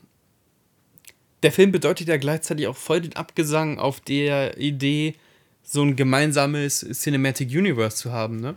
[1.41, 5.15] der Film bedeutet ja gleichzeitig auch voll den Abgesang auf der Idee,
[5.63, 8.55] so ein gemeinsames Cinematic Universe zu haben, ne?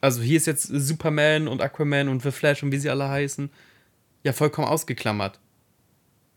[0.00, 3.50] Also hier ist jetzt Superman und Aquaman und The Flash und wie sie alle heißen,
[4.22, 5.40] ja vollkommen ausgeklammert.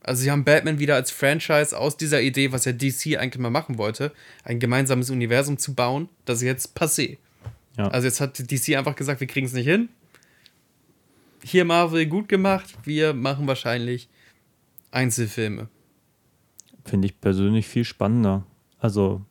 [0.01, 3.51] Also sie haben Batman wieder als Franchise aus dieser Idee, was ja DC eigentlich mal
[3.51, 4.12] machen wollte,
[4.43, 7.18] ein gemeinsames Universum zu bauen, das ist jetzt passé.
[7.78, 7.88] Ja.
[7.88, 9.89] Also jetzt hat DC einfach gesagt, wir kriegen es nicht hin.
[11.43, 14.09] Hier Marvel gut gemacht, wir machen wahrscheinlich
[14.91, 15.67] Einzelfilme.
[16.85, 18.45] finde ich persönlich viel spannender.
[18.79, 19.21] Also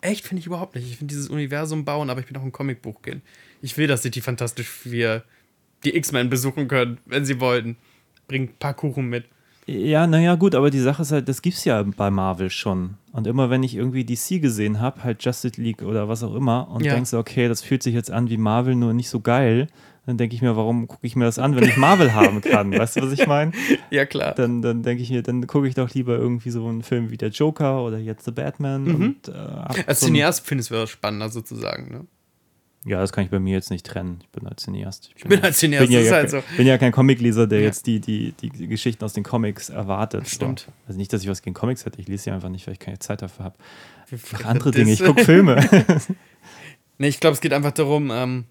[0.00, 0.88] Echt, finde ich überhaupt nicht.
[0.88, 3.22] Ich finde dieses Universum bauen, aber ich bin auch ein Comicbuch gehen.
[3.62, 5.24] Ich will, dass sie die Fantastisch 4
[5.84, 7.76] die X-Men besuchen können, wenn sie wollten.
[8.28, 9.24] Bringt ein paar Kuchen mit.
[9.66, 12.94] Ja, naja, gut, aber die Sache ist halt, das gibt's ja bei Marvel schon.
[13.12, 16.68] Und immer wenn ich irgendwie DC gesehen habe, halt Justice League oder was auch immer,
[16.70, 16.94] und Ja.
[16.94, 19.66] denkst okay, das fühlt sich jetzt an wie Marvel, nur nicht so geil,
[20.06, 22.72] dann denke ich mir, warum gucke ich mir das an, wenn ich Marvel haben kann?
[22.72, 23.52] Weißt du, was ich meine?
[23.90, 24.34] Ja, klar.
[24.34, 27.16] Dann, dann denke ich mir, dann gucke ich doch lieber irgendwie so einen Film wie
[27.16, 28.84] der Joker oder jetzt The Batman.
[28.84, 28.94] Mhm.
[28.94, 29.32] Und, äh,
[29.86, 32.06] Als so Cineast findest du es spannender sozusagen, ne?
[32.88, 34.18] Ja, das kann ich bei mir jetzt nicht trennen.
[34.22, 35.10] Ich bin als Cineast.
[35.16, 36.42] Ich bin als Cineast, bin ja, das halt so.
[36.56, 37.64] bin ja kein Comicleser, der Ja.
[37.66, 40.28] jetzt die, die, die Geschichten aus den Comics erwartet.
[40.28, 40.60] Stimmt.
[40.60, 40.72] So.
[40.86, 42.00] Also nicht, dass ich was gegen Comics hätte.
[42.00, 43.56] Ich lese sie einfach nicht, weil ich keine Zeit dafür habe.
[44.32, 44.92] Mach andere das- Dinge.
[44.92, 45.68] Ich gucke Filme.
[46.98, 48.44] Nee, ich glaube, es geht einfach darum, ähm,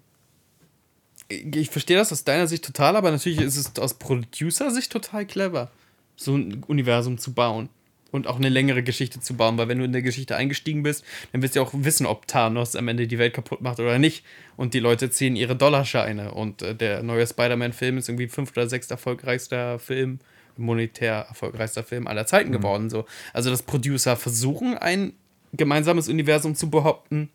[1.28, 5.26] ich, ich verstehe das aus deiner Sicht total, aber natürlich ist es aus Producer-Sicht total
[5.26, 5.70] clever,
[6.16, 7.68] so ein Universum zu bauen.
[8.12, 11.04] Und auch eine längere Geschichte zu bauen, weil wenn du in der Geschichte eingestiegen bist,
[11.32, 14.24] dann wirst du auch wissen, ob Thanos am Ende die Welt kaputt macht oder nicht.
[14.56, 16.32] Und die Leute ziehen ihre Dollarscheine.
[16.32, 20.20] Und äh, der neue Spider-Man-Film ist irgendwie fünf oder sechs erfolgreichster Film,
[20.56, 22.88] monetär erfolgreichster Film aller Zeiten geworden.
[22.88, 23.04] So.
[23.34, 25.12] Also, dass Producer versuchen, ein
[25.52, 27.28] gemeinsames Universum zu behaupten,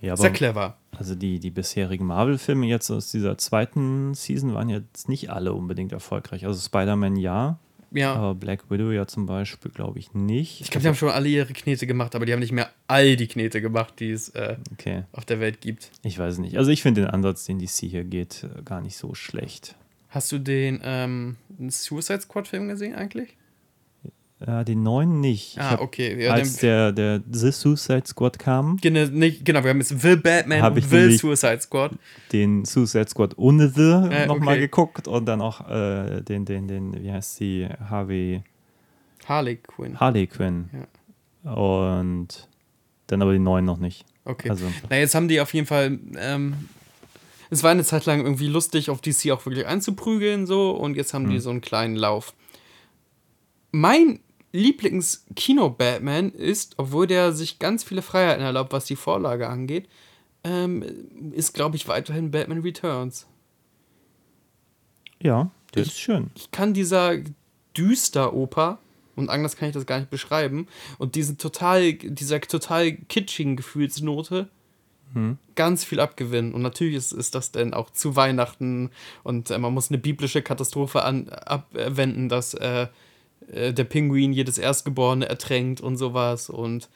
[0.00, 0.76] ja, sehr clever.
[0.96, 5.92] also die, die bisherigen Marvel-Filme jetzt aus dieser zweiten Season waren jetzt nicht alle unbedingt
[5.92, 6.46] erfolgreich.
[6.46, 7.58] Also Spider-Man ja,
[7.90, 8.14] Ja.
[8.14, 10.60] aber Black Widow ja zum Beispiel, glaube ich, nicht.
[10.60, 13.16] Ich glaube, die haben schon alle ihre Knete gemacht, aber die haben nicht mehr all
[13.16, 15.90] die Knete gemacht, die es äh, Okay, auf der Welt gibt.
[16.02, 16.56] ich weiß nicht.
[16.58, 19.74] Also ich finde den Ansatz, den DC hier geht, äh, gar nicht so schlecht.
[20.10, 21.36] Hast du den ähm,
[21.68, 23.36] Suicide Squad-Film gesehen eigentlich?
[24.46, 25.56] Ja, den neuen nicht.
[25.56, 26.22] Ich Ah, okay.
[26.24, 30.16] Ja, als der, der The Suicide Squad kam, genau, nicht, genau, wir haben jetzt Will
[30.16, 31.92] Batman Hab und Will nämlich- Suicide Squad.
[32.32, 34.60] den Suicide Squad ohne The Äh, nochmal okay.
[34.60, 38.42] geguckt und dann auch äh, den, den, den, wie heißt sie, Harvey,
[39.26, 39.98] Harley Quinn.
[39.98, 40.70] Harley Quinn.
[41.42, 42.48] Und
[43.08, 44.04] dann aber den neuen noch nicht.
[44.24, 44.50] Okay.
[44.50, 45.98] Also, Na, jetzt haben die auf jeden Fall.
[46.16, 46.68] Ähm,
[47.50, 51.12] es war eine Zeit lang irgendwie lustig, auf DC auch wirklich einzuprügeln, so, und jetzt
[51.14, 51.30] haben Hm.
[51.30, 52.34] die so einen kleinen Lauf.
[53.72, 54.20] Mein
[54.52, 59.88] Lieblings-Kino-Batman ist, obwohl der sich ganz viele Freiheiten erlaubt, was die Vorlage angeht,
[60.44, 60.84] ähm,
[61.32, 63.26] ist, glaube ich, weiterhin Batman Returns.
[65.20, 66.30] ja, der Ich- ist schön.
[66.36, 67.16] Ich kann dieser
[67.76, 68.78] Düster-Oper,
[69.16, 70.68] und anders kann ich das gar nicht beschreiben,
[70.98, 74.48] und diesen total, dieser total kitschigen Gefühlsnote
[75.54, 76.52] ganz viel abgewinnen.
[76.52, 78.90] Und natürlich ist, ist das denn auch zu Weihnachten
[79.24, 82.88] und äh, man muss eine biblische Katastrophe an, abwenden, dass äh,
[83.52, 86.50] äh, der Pinguin jedes Erstgeborene ertränkt und sowas.
[86.50, 86.88] Und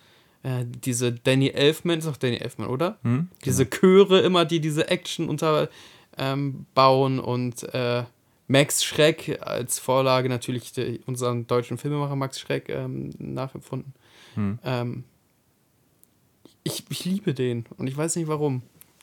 [0.42, 2.98] äh, diese Danny Elfman, ist doch Danny Elfman, oder?
[3.44, 5.68] Diese Chöre immer, die diese Action unterbauen
[6.16, 8.04] ähm, und äh,
[8.48, 13.94] Max Schreck als Vorlage natürlich die, unseren deutschen Filmemacher Max Schreck ähm, nachempfunden.
[14.64, 15.04] Ähm,
[16.64, 18.62] ich, ich liebe den und ich weiß nicht warum.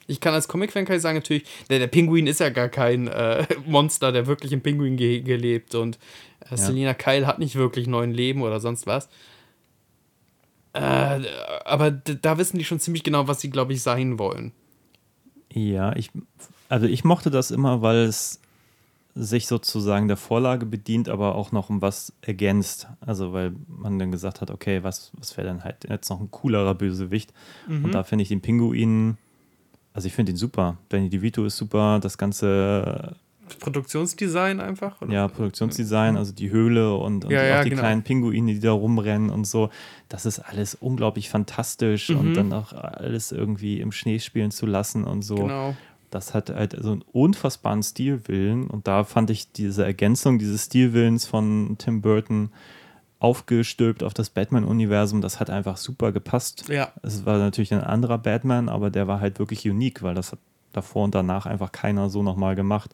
[0.10, 3.08] Ich kann als Comic-Fan kann ich sagen, natürlich, der, der Pinguin ist ja gar kein
[3.08, 6.00] äh, Monster, der wirklich im Pinguin-Gehege lebt und
[6.50, 9.10] äh, Selina Kyle hat nicht wirklich neuen Leben oder sonst was.
[10.74, 11.22] Äh,
[11.66, 14.52] aber da wissen die schon ziemlich genau, was sie, glaube ich, sein wollen.
[15.52, 16.12] Ja, ich,
[16.70, 18.40] also ich mochte das immer, weil es
[19.16, 22.88] sich sozusagen der Vorlage bedient, aber auch noch um was ergänzt.
[23.02, 26.32] Also weil man dann gesagt hat, okay, was, was wäre dann halt jetzt noch ein
[26.32, 27.34] coolerer Bösewicht?
[27.68, 29.18] Und da finde ich den Pinguin,
[29.94, 30.78] also ich finde ihn super.
[30.90, 33.16] Danny DeVito ist super, das ganze
[33.58, 35.02] Produktionsdesign einfach?
[35.02, 35.12] Oder?
[35.12, 37.82] ja, Produktionsdesign, also die Höhle und, und Ja, ja, auch die genau.
[37.82, 39.70] kleinen Pinguine, die da rumrennen und so.
[40.08, 45.04] Das ist alles unglaublich fantastisch und dann auch alles irgendwie im Schnee spielen zu lassen
[45.04, 45.36] und so.
[45.36, 45.76] Genau.
[46.12, 51.26] Das hat halt so einen unfassbaren Stilwillen und da fand ich diese Ergänzung dieses Stilwillens
[51.28, 52.50] von Tim Burton
[53.20, 56.70] aufgestülpt auf das Batman-Universum, das hat einfach super gepasst.
[56.70, 56.94] Ja.
[57.04, 60.40] Es war natürlich ein anderer Batman, aber der war halt wirklich unique, weil das hat
[60.72, 62.94] davor und danach einfach keiner so nochmal gemacht.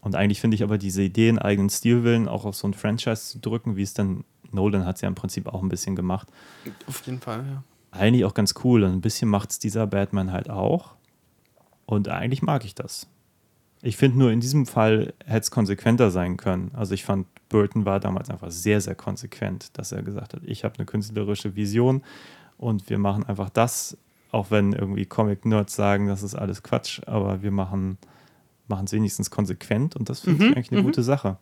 [0.00, 3.32] Und eigentlich finde ich aber diese Idee, einen eigenen Stilwillen auch auf so ein Franchise
[3.32, 6.28] zu drücken, wie es dann Nolan hat es ja im Prinzip auch ein bisschen gemacht,
[6.86, 7.62] Auf jeden Fall, ja.
[7.90, 8.84] eigentlich auch ganz cool.
[8.84, 10.94] Und ein bisschen macht es dieser Batman halt auch.
[11.84, 13.08] Und eigentlich mag ich das.
[13.82, 16.70] Ich finde nur, in diesem Fall hätte es konsequenter sein können.
[16.74, 20.64] Also ich fand, Burton war damals einfach sehr, sehr konsequent, dass er gesagt hat, ich
[20.64, 22.02] habe eine künstlerische Vision
[22.58, 23.96] und wir machen einfach das,
[24.32, 27.98] auch wenn irgendwie Comic-Nerds sagen, das ist alles Quatsch, aber wir machen
[28.68, 31.38] es wenigstens konsequent und das finde ich eigentlich eine gute Sache.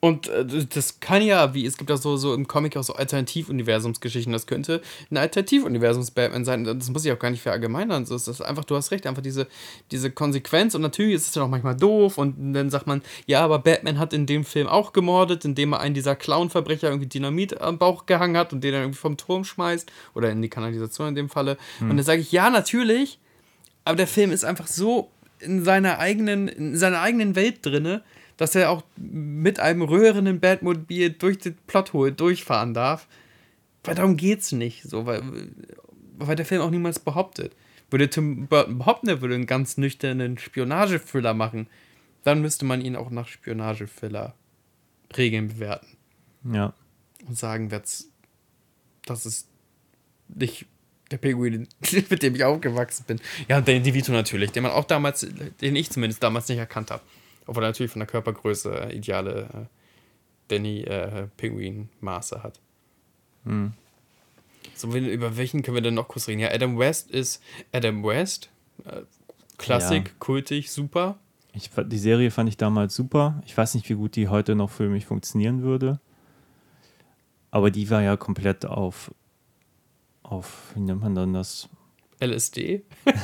[0.00, 2.94] Und äh, das kann ja, wie es gibt ja so, so im Comic auch so
[2.94, 4.32] Alternativuniversumsgeschichten.
[4.32, 6.64] Das könnte ein Alternativuniversums-Batman sein.
[6.64, 8.06] Das muss ich auch gar nicht verallgemeinern.
[8.06, 9.46] So ist das einfach, du hast recht, einfach diese,
[9.90, 10.74] diese Konsequenz.
[10.74, 12.18] Und natürlich ist es dann auch manchmal doof.
[12.18, 15.80] Und dann sagt man, ja, aber Batman hat in dem Film auch gemordet, indem er
[15.80, 19.44] einen dieser Clown-Verbrecher irgendwie Dynamit am Bauch gehangen hat und den dann irgendwie vom Turm
[19.44, 19.90] schmeißt.
[20.14, 21.56] Oder in die Kanalisation in dem Falle.
[21.80, 23.18] Und dann sage ich, ja, natürlich.
[23.84, 28.02] Aber der Film ist einfach so in seiner eigenen, in seiner eigenen Welt drinne,
[28.36, 33.06] dass er auch mit einem röhrenden Batmobil durch den Plothole durchfahren darf.
[33.84, 35.22] Weil darum geht's nicht, so, weil,
[36.18, 37.54] weil der Film auch niemals behauptet.
[37.90, 41.68] Würde Tim Burton behaupten, er würde einen ganz nüchternen Spionage-Thriller machen,
[42.24, 45.86] dann müsste man ihn auch nach Spionage-Thriller-Regeln bewerten
[46.52, 46.72] Ja.
[47.28, 48.08] und sagen, das,
[49.24, 49.46] ist
[50.28, 50.66] nicht
[51.12, 51.68] der Pinguin,
[52.10, 53.20] mit dem ich aufgewachsen bin.
[53.48, 55.24] Ja, und Danny DeVito natürlich, den man auch damals,
[55.60, 57.02] den ich zumindest damals nicht erkannt habe.
[57.46, 59.66] Obwohl er natürlich von der Körpergröße äh, ideale äh,
[60.48, 61.28] Danny äh,
[62.42, 62.60] hat.
[64.74, 66.40] So, wen- über welchen können wir denn noch kurz reden?
[66.40, 67.42] Ja, Adam West ist
[67.72, 68.50] Adam West.
[68.84, 69.02] Äh,
[69.58, 70.14] Klassik, Ja.
[70.18, 71.18] kultig, super.
[71.52, 73.40] Ich, die Serie fand ich damals super.
[73.46, 76.00] Ich weiß nicht, wie gut die heute noch für mich funktionieren würde.
[77.50, 79.14] Aber die war ja komplett auf,
[80.22, 81.68] auf, wie nennt man dann das?
[82.20, 82.82] LSD.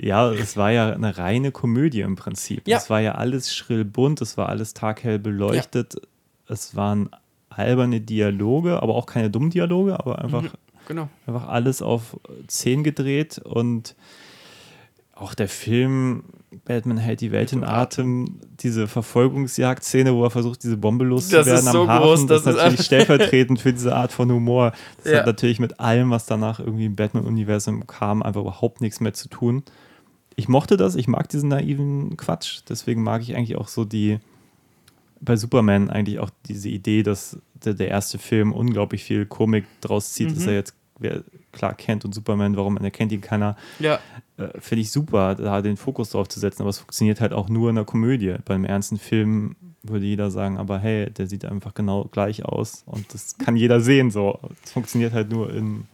[0.00, 2.68] Ja, es war ja eine reine Komödie im Prinzip.
[2.68, 2.76] Ja.
[2.76, 5.96] Es war ja alles schrill bunt, es war alles taghell beleuchtet.
[6.46, 7.10] Es waren
[7.50, 10.44] alberne Dialoge, aber auch keine dummen Dialoge, aber einfach,
[10.86, 11.08] Genau.
[11.26, 13.94] einfach alles auf 10 gedreht und
[15.14, 16.22] auch der Film
[16.64, 21.64] Batman hält die Welt in Atem, diese Verfolgungsjagd-Szene, wo er versucht, diese Bombe loszuwerden ist
[21.72, 24.72] so am Hafen, groß, das das ist ist natürlich stellvertretend für diese Art von Humor.
[25.02, 25.18] Das Ja.
[25.18, 29.28] hat natürlich mit allem, was danach irgendwie im Batman-Universum kam, einfach überhaupt nichts mehr zu
[29.28, 29.62] tun.
[30.38, 34.20] Ich mochte das, ich mag diesen naiven Quatsch, deswegen mag ich eigentlich auch so die,
[35.20, 40.12] bei Superman eigentlich auch diese Idee, dass der, der erste Film unglaublich viel Komik draus
[40.12, 43.98] zieht, dass er jetzt wer Clark kennt und Superman, warum erkennt ihn keiner, Ja,
[44.36, 47.48] äh, finde ich super, da den Fokus drauf zu setzen, aber es funktioniert halt auch
[47.48, 48.36] nur in einer Komödie.
[48.44, 52.82] Beim ernsten Film würde jeder sagen, aber hey, der sieht einfach genau gleich aus.
[52.86, 54.38] Und das kann jeder sehen so.
[54.64, 55.86] Es funktioniert halt nur in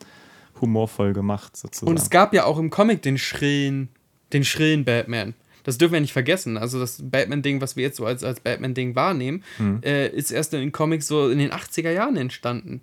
[0.60, 1.90] humorvoll gemacht sozusagen.
[1.90, 3.88] Und es gab ja auch im Comic den schrillen,
[4.32, 5.34] den schrillen Batman.
[5.64, 6.58] Das dürfen wir nicht vergessen.
[6.58, 9.42] Also das Batman-Ding, was wir jetzt so als, als Batman-Ding wahrnehmen,
[9.82, 12.82] äh, ist erst in den Comics so in den 80er Jahren entstanden.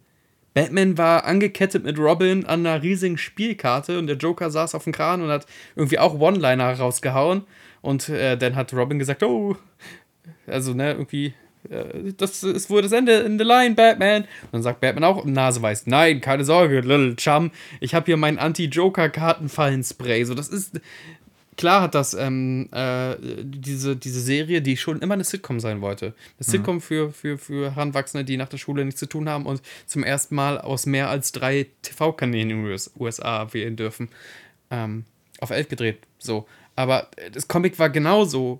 [0.53, 4.91] Batman war angekettet mit Robin an einer riesigen Spielkarte und der Joker saß auf dem
[4.91, 7.43] Kran und hat irgendwie auch One-Liner rausgehauen.
[7.81, 9.55] Und äh, dann hat Robin gesagt, oh,
[10.45, 11.33] also ne, irgendwie,
[11.69, 14.23] äh, das ist wohl das Ende in the line, Batman.
[14.23, 18.37] Und dann sagt Batman auch, Naseweiß, nein, keine Sorge, little chum, ich habe hier mein
[18.37, 20.25] Anti-Joker-Kartenfallen-Spray.
[20.25, 20.81] So, das ist,
[21.61, 26.07] klar hat das ähm, äh, diese, diese Serie, die schon immer eine Sitcom sein wollte.
[26.07, 29.61] Eine Sitcom für, für, für Heranwachsende, die nach der Schule nichts zu tun haben und
[29.85, 34.09] zum ersten Mal aus mehr als drei TV-Kanälen in den US USA wählen dürfen.
[34.71, 35.05] Ähm,
[35.39, 36.47] auf elf gedreht, so.
[36.75, 38.59] Aber äh, das Comic war genauso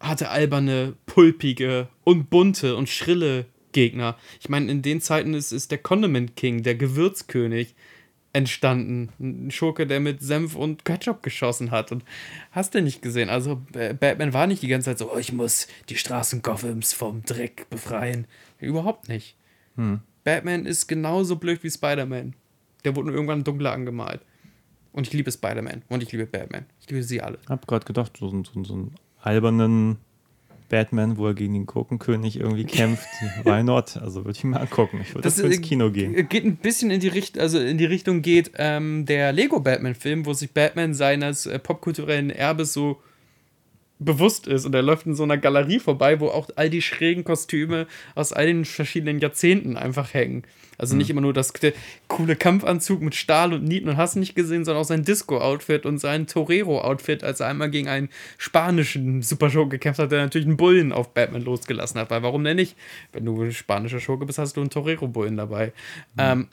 [0.00, 4.18] hatte alberne, pulpige und bunte und schrille Gegner.
[4.40, 7.76] Ich meine, in den Zeiten ist, ist der Condiment King, der Gewürzkönig,
[8.32, 9.10] entstanden.
[9.20, 11.92] Ein Schurke, der mit Senf und Ketchup geschossen hat.
[11.92, 12.04] Und
[12.50, 13.28] hast du nicht gesehen?
[13.28, 17.22] Also, Batman war nicht die ganze Zeit so, oh, ich muss die Straßen Gothams vom
[17.24, 18.26] Dreck befreien.
[18.58, 19.36] Überhaupt nicht.
[20.24, 22.34] Batman ist genauso blöd wie Spider-Man.
[22.84, 24.22] Der wurde nur irgendwann dunkler angemalt.
[24.92, 25.82] Und ich liebe Spider-Man.
[25.88, 26.66] Und ich liebe Batman.
[26.80, 27.38] Ich liebe sie alle.
[27.48, 29.98] hab gerade gedacht, so, so, so einen albernen
[30.72, 33.06] Batman, wo er gegen den Gurkenkönig irgendwie kämpft.
[33.44, 33.98] Why not?
[33.98, 35.00] Also würde ich mir angucken.
[35.02, 36.28] Ich würde Das ins ist- Kino gehen.
[36.30, 40.24] Geht ein bisschen in die Richtung, also in die Richtung geht ähm, der Lego Batman-Film,
[40.24, 43.00] wo sich Batman seines äh, popkulturellen Erbes so
[43.98, 47.22] bewusst ist und er läuft in so einer Galerie vorbei, wo auch all die schrägen
[47.22, 50.42] Kostüme aus all den verschiedenen Jahrzehnten einfach hängen.
[50.78, 51.52] Also nicht immer nur das
[52.08, 55.98] coole Kampfanzug mit Stahl und Nieten und hast nicht gesehen, sondern auch sein Disco-Outfit und
[55.98, 58.08] sein Torero-Outfit, als er einmal gegen einen
[58.38, 62.10] spanischen Superschurken gekämpft hat, der natürlich einen Bullen auf Batman losgelassen hat.
[62.10, 62.76] Weil warum denn nicht?
[63.12, 65.72] Wenn du spanischer Schurke bist, hast du einen Torero-Bullen dabei.
[66.18, 66.48] Ähm,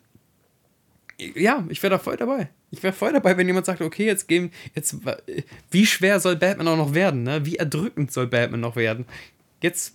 [1.35, 2.49] ja, ich wäre da voll dabei.
[2.71, 4.95] Ich wäre voll dabei, wenn jemand sagt, okay, jetzt gehen, jetzt,
[5.71, 7.45] wie schwer soll Batman auch noch werden, ne?
[7.45, 9.05] Wie erdrückend soll Batman noch werden?
[9.61, 9.93] Jetzt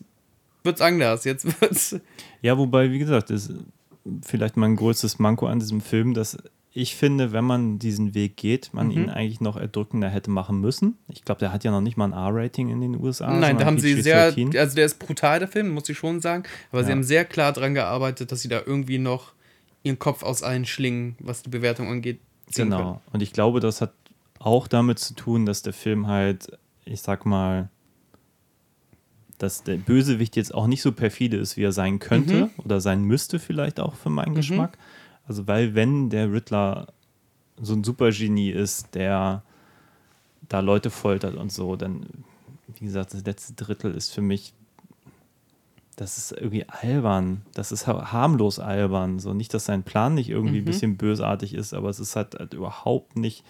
[0.65, 2.01] wird's anders, jetzt wird's.
[2.43, 3.53] Ja, wobei, wie gesagt, ist
[4.23, 6.37] vielleicht mein größtes Manko an diesem Film, dass
[6.77, 8.93] ich finde, wenn man diesen Weg geht, man Mhm.
[8.93, 10.99] ihn eigentlich noch erdrückender hätte machen müssen.
[11.09, 13.33] Ich glaube, der hat ja noch nicht mal ein R-Rating in den USA.
[13.33, 14.59] Nein, da haben sie sehr, PG-13.
[14.59, 16.97] also der ist brutal, der Film, muss ich schon sagen, aber sie Ja.
[16.97, 19.33] haben sehr klar daran gearbeitet, dass sie da irgendwie noch
[19.85, 22.19] ihren Kopf aus allen Schlingen, was die Bewertung angeht,
[22.51, 22.79] ziehen können.
[22.83, 23.01] Genau.
[23.13, 23.93] Und ich glaube, das hat
[24.41, 27.69] auch damit zu tun, dass der Film halt, ich sag mal,
[29.45, 33.03] dass der Bösewicht jetzt auch nicht so perfide ist, wie er sein könnte oder sein
[33.05, 34.79] müsste, vielleicht auch für meinen Geschmack.
[35.27, 36.89] Also, weil, wenn der Riddler
[37.61, 39.43] so ein Supergenie ist, der
[40.49, 42.07] da Leute foltert und so, dann,
[42.79, 44.53] wie gesagt, das letzte Drittel ist für mich,
[45.97, 47.43] das ist irgendwie albern.
[47.55, 49.21] Das ist ha- harmlos albern.
[49.21, 52.35] So nicht, dass sein Plan nicht irgendwie ein bisschen bösartig ist, aber es ist halt,
[52.35, 53.45] halt überhaupt nicht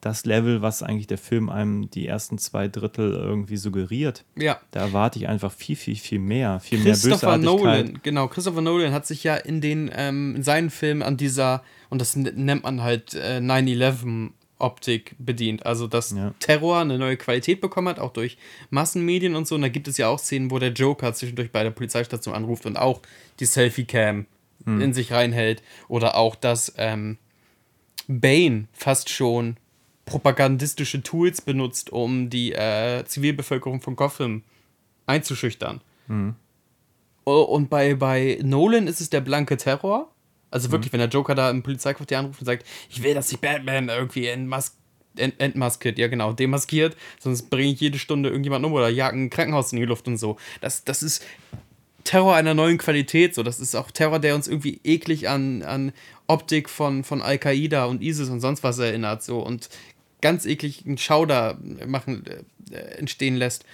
[0.00, 4.24] das Level, was eigentlich der Film einem die ersten zwei Drittel irgendwie suggeriert.
[4.36, 4.60] Ja.
[4.70, 6.60] Da erwarte ich einfach viel, viel, viel mehr.
[6.60, 7.86] Viel mehr Christopher Bösartigkeit.
[7.86, 11.62] Nolan, genau, Christopher Nolan hat sich ja in den ähm, in seinen Filmen an dieser,
[11.90, 15.66] und das nennt man halt äh, 9-11 Optik bedient.
[15.66, 16.34] Also, dass Ja.
[16.38, 18.36] Terror eine neue Qualität bekommen hat, auch durch
[18.70, 19.54] Massenmedien und so.
[19.54, 22.66] Und da gibt es ja auch Szenen, wo der Joker zwischendurch bei der Polizeistation anruft
[22.66, 23.00] und auch
[23.38, 24.26] die Selfie-Cam
[24.66, 25.62] in sich reinhält.
[25.88, 27.16] Oder auch, dass ähm,
[28.06, 29.56] Bane fast schon
[30.10, 34.42] propagandistische Tools benutzt, um die äh, Zivilbevölkerung von Gotham
[35.06, 35.80] einzuschüchtern.
[37.24, 40.10] Oh, Und bei, bei Nolan ist es der blanke Terror.
[40.50, 43.38] Also wirklich, wenn der Joker da im Polizeiquartier anruft und sagt, ich will, dass sich
[43.38, 44.76] Batman irgendwie entmas
[45.16, 49.30] ent entmaskiert, ja genau, demaskiert, sonst bringe ich jede Stunde irgendjemanden um oder jag ein
[49.30, 50.36] Krankenhaus in die Luft und so.
[50.60, 51.24] Das, das ist
[52.04, 53.42] Terror einer neuen Qualität, so.
[53.42, 55.92] Das ist auch Terror, der uns irgendwie eklig an, an
[56.26, 59.40] Optik von, von Al-Qaida und ISIS und sonst was erinnert, so.
[59.40, 59.68] Und
[60.20, 62.24] ganz eklig einen Schauder machen,
[62.70, 63.64] äh, entstehen lässt.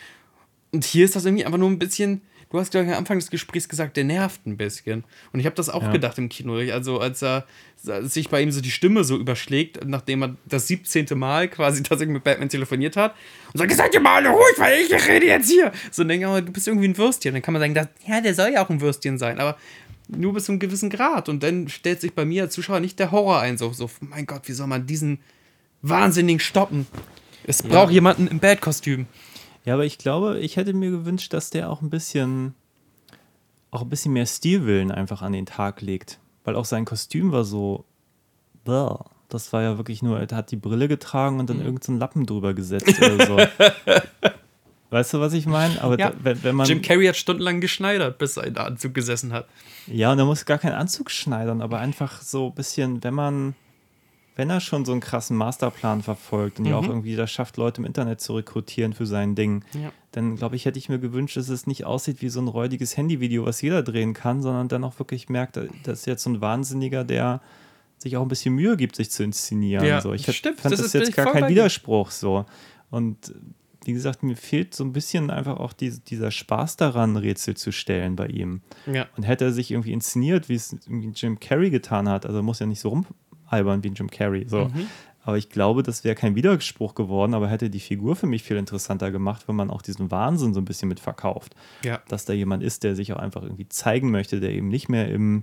[0.73, 2.23] Und hier ist das irgendwie einfach nur ein bisschen.
[2.51, 5.02] Du hast, glaube ich, am Anfang des Gesprächs gesagt, der nervt ein bisschen.
[5.32, 5.90] Und ich habe das auch Ja.
[5.93, 6.55] gedacht im Kino.
[6.55, 7.44] Also, als er
[7.89, 11.06] als sich bei ihm so die Stimme so überschlägt, nachdem er das 17.
[11.18, 13.14] Mal quasi tatsächlich mit Batman telefoniert hat
[13.52, 15.73] und sagt: Seid ihr mal alle ruhig, weil ich rede jetzt hier.
[15.90, 17.32] So, und denke, aber du bist irgendwie ein Würstchen.
[17.35, 19.40] Dann kann man sagen: Ja, der soll ja auch ein Würstchen sein.
[19.40, 19.59] Aber
[20.09, 21.28] nur bis zu einem gewissen Grad.
[21.28, 23.59] Und dann stellt sich bei mir als Zuschauer nicht der Horror ein.
[23.59, 25.18] So, so mein Gott, wie soll man diesen
[25.88, 26.86] Wahnsinnigen stoppen?
[27.44, 29.06] Es braucht jemanden im Bad-Kostüm.
[29.64, 32.54] Ja, aber ich glaube, ich hätte mir gewünscht, dass der auch ein bisschen,
[33.70, 36.18] auch ein bisschen mehr Stilwillen einfach an den Tag legt.
[36.44, 37.84] Weil auch sein Kostüm war so,
[38.64, 38.94] bäh.
[39.28, 41.64] das war ja wirklich nur, er hat die Brille getragen und dann Mhm.
[41.64, 43.36] irgendeinen so Lappen drüber gesetzt oder so.
[44.90, 45.80] weißt du, was ich meine?
[45.82, 46.10] Aber Ja.
[46.10, 49.32] da, wenn, wenn man, Jim Carrey hat stundenlang geschneidert, bis er in der Anzug gesessen
[49.32, 49.46] hat.
[49.88, 53.54] ja, und er muss gar keinen Anzug schneidern, aber einfach so ein bisschen, wenn man,
[54.36, 57.80] wenn er schon so einen krassen Masterplan verfolgt und ja auch irgendwie das schafft, Leute
[57.80, 59.90] im Internet zu rekrutieren für sein Ding, Ja.
[60.12, 62.96] dann glaube ich, hätte ich mir gewünscht, dass es nicht aussieht wie so ein räudiges
[62.96, 66.40] Handyvideo, was jeder drehen kann, sondern dann auch wirklich merkt, das ist jetzt so ein
[66.40, 67.40] Wahnsinniger, der
[67.98, 69.84] sich auch ein bisschen Mühe gibt, sich zu inszenieren.
[69.86, 70.12] Ja, so.
[70.12, 71.48] Ich hätt- stimmt, fand das das, jetzt gar kein.
[71.48, 72.44] Widerspruch so.
[72.90, 73.34] Und
[73.86, 77.72] wie gesagt, mir fehlt so ein bisschen einfach auch die, dieser Spaß daran, Rätsel zu
[77.72, 78.60] stellen bei ihm.
[78.92, 79.06] Ja.
[79.16, 80.76] Und hätte er sich irgendwie inszeniert, wie es
[81.14, 82.90] Jim Carrey getan hat, also muss ja nicht so
[83.51, 84.47] rumalbern wie Jim Carrey.
[84.48, 84.66] So.
[84.66, 84.86] Mhm.
[85.23, 88.56] Aber ich glaube, das wäre kein Widerspruch geworden, aber hätte die Figur für mich viel
[88.56, 91.56] interessanter gemacht, wenn man auch diesen Wahnsinn so ein bisschen mit verkauft.
[91.82, 92.01] Ja.
[92.06, 95.09] Dass da jemand ist, der sich auch einfach irgendwie zeigen möchte, der eben nicht mehr
[95.09, 95.43] im,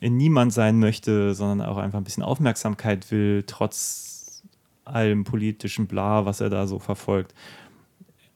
[0.00, 4.42] in niemand sein möchte, sondern auch einfach ein bisschen Aufmerksamkeit will, trotz
[4.86, 7.34] allem politischen Bla, was er da so verfolgt.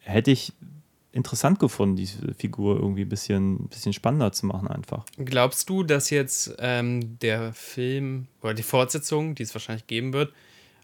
[0.00, 0.52] Hätte ich
[1.18, 5.04] interessant gefunden, diese Figur irgendwie ein bisschen, bisschen spannender zu machen einfach.
[5.18, 10.32] Glaubst du, dass jetzt ähm, der Film oder die Fortsetzung, die es wahrscheinlich geben wird,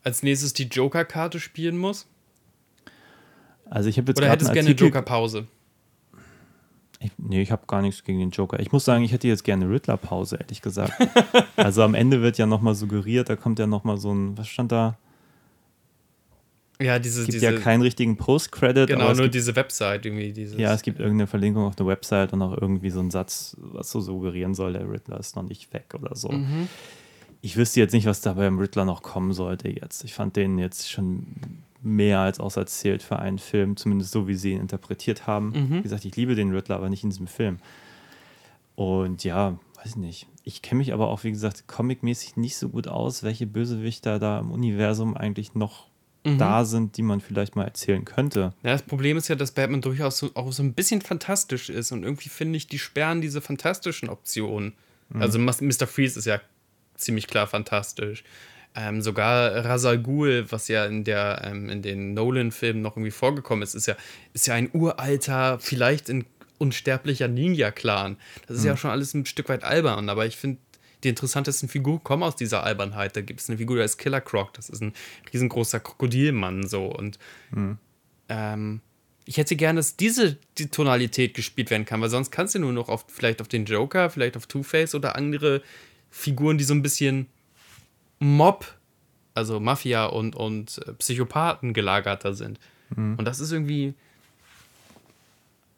[0.02, 2.06] als nächstes die Joker-Karte spielen muss?
[3.70, 5.46] Also ich habe jetzt Oder hättest du gerne eine Joker-Pause?
[7.00, 8.60] Ich, nee, ich habe gar nichts gegen den Joker.
[8.60, 10.92] Ich muss sagen, ich hätte jetzt gerne Riddler-Pause, ehrlich gesagt.
[11.56, 14.72] also am Ende wird ja nochmal suggeriert, da kommt ja nochmal so ein, was stand
[14.72, 14.98] da?
[16.80, 17.20] Ja, diese.
[17.20, 18.88] Es gibt diese ja keinen richtigen Post-Credit.
[18.88, 20.32] genau, nur gibt, diese Website irgendwie.
[20.32, 23.56] Dieses, Ja, es gibt irgendeine Verlinkung auf der Website und auch irgendwie so einen Satz,
[23.58, 26.30] was so suggerieren soll, der Riddler ist noch nicht weg oder so.
[26.30, 26.68] Mhm.
[27.42, 30.02] Ich wüsste jetzt nicht, was da beim Riddler noch kommen sollte jetzt.
[30.02, 31.26] Ich fand den jetzt schon
[31.82, 35.50] mehr als auserzählt für einen Film, zumindest so, wie sie ihn interpretiert haben.
[35.50, 35.78] Mhm.
[35.78, 37.58] Wie gesagt, ich liebe den Riddler, aber nicht in diesem Film.
[38.74, 40.26] Und ja, weiß ich nicht.
[40.42, 44.40] Ich kenne mich aber auch, wie gesagt, comicmäßig nicht so gut aus, welche Bösewichter da
[44.40, 45.86] im Universum eigentlich noch
[46.24, 46.38] Mhm.
[46.38, 48.54] da sind, die man vielleicht mal erzählen könnte.
[48.62, 51.92] Ja, das Problem ist ja, dass Batman durchaus so, auch so ein bisschen fantastisch ist
[51.92, 54.72] und irgendwie finde ich, die sperren diese fantastischen Optionen.
[55.20, 55.86] Also Mas- Mr.
[55.86, 56.40] Freeze ist ja
[56.96, 58.24] ziemlich klar fantastisch.
[58.74, 63.10] Ähm, sogar Ra's al Ghul, was ja in, der, ähm, in den Nolan-Filmen noch irgendwie
[63.12, 63.96] vorgekommen ist, ist ja,
[64.32, 66.24] ist ja ein uralter, vielleicht ein
[66.58, 68.16] unsterblicher Ninja-Clan.
[68.48, 70.58] Das ist ja schon alles ein Stück weit albern, aber ich finde,
[71.04, 73.16] die interessantesten Figuren kommen aus dieser Albernheit.
[73.16, 74.92] Da gibt es eine Figur, der ist Killer Croc, das ist ein
[75.32, 77.18] riesengroßer Krokodilmann so und
[78.28, 78.80] ähm,
[79.26, 82.72] ich hätte gerne, dass diese die Tonalität gespielt werden kann, weil sonst kannst du nur
[82.72, 85.62] noch auf, vielleicht auf den Joker, vielleicht auf Two-Face oder andere
[86.10, 87.26] Figuren, die so ein bisschen
[88.18, 88.66] Mob,
[89.32, 92.60] also Mafia und, und äh, Psychopathen gelagerter sind.
[92.96, 93.94] Und das ist irgendwie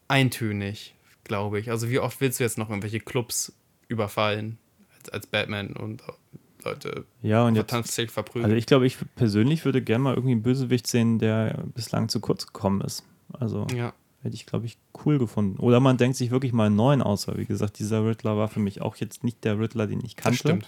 [0.07, 0.93] eintönig,
[1.23, 1.71] glaube ich.
[1.71, 3.53] Also wie oft willst du jetzt noch irgendwelche Clubs
[3.87, 4.57] überfallen
[5.07, 8.45] als, als Batman und äh, Leute Ja, und jetzt tatsächlich verprügeln?
[8.45, 12.19] Also ich glaube, ich persönlich würde gerne mal irgendwie einen Bösewicht sehen, der bislang zu
[12.19, 13.03] kurz gekommen ist.
[13.33, 13.93] Also ja.
[14.21, 15.59] hätte ich, glaube ich, cool gefunden.
[15.59, 18.47] Oder man denkt sich wirklich mal einen neuen aus, weil wie gesagt, dieser Riddler war
[18.47, 20.37] für mich auch jetzt nicht der Riddler, den ich Das kannte.
[20.39, 20.67] stimmt.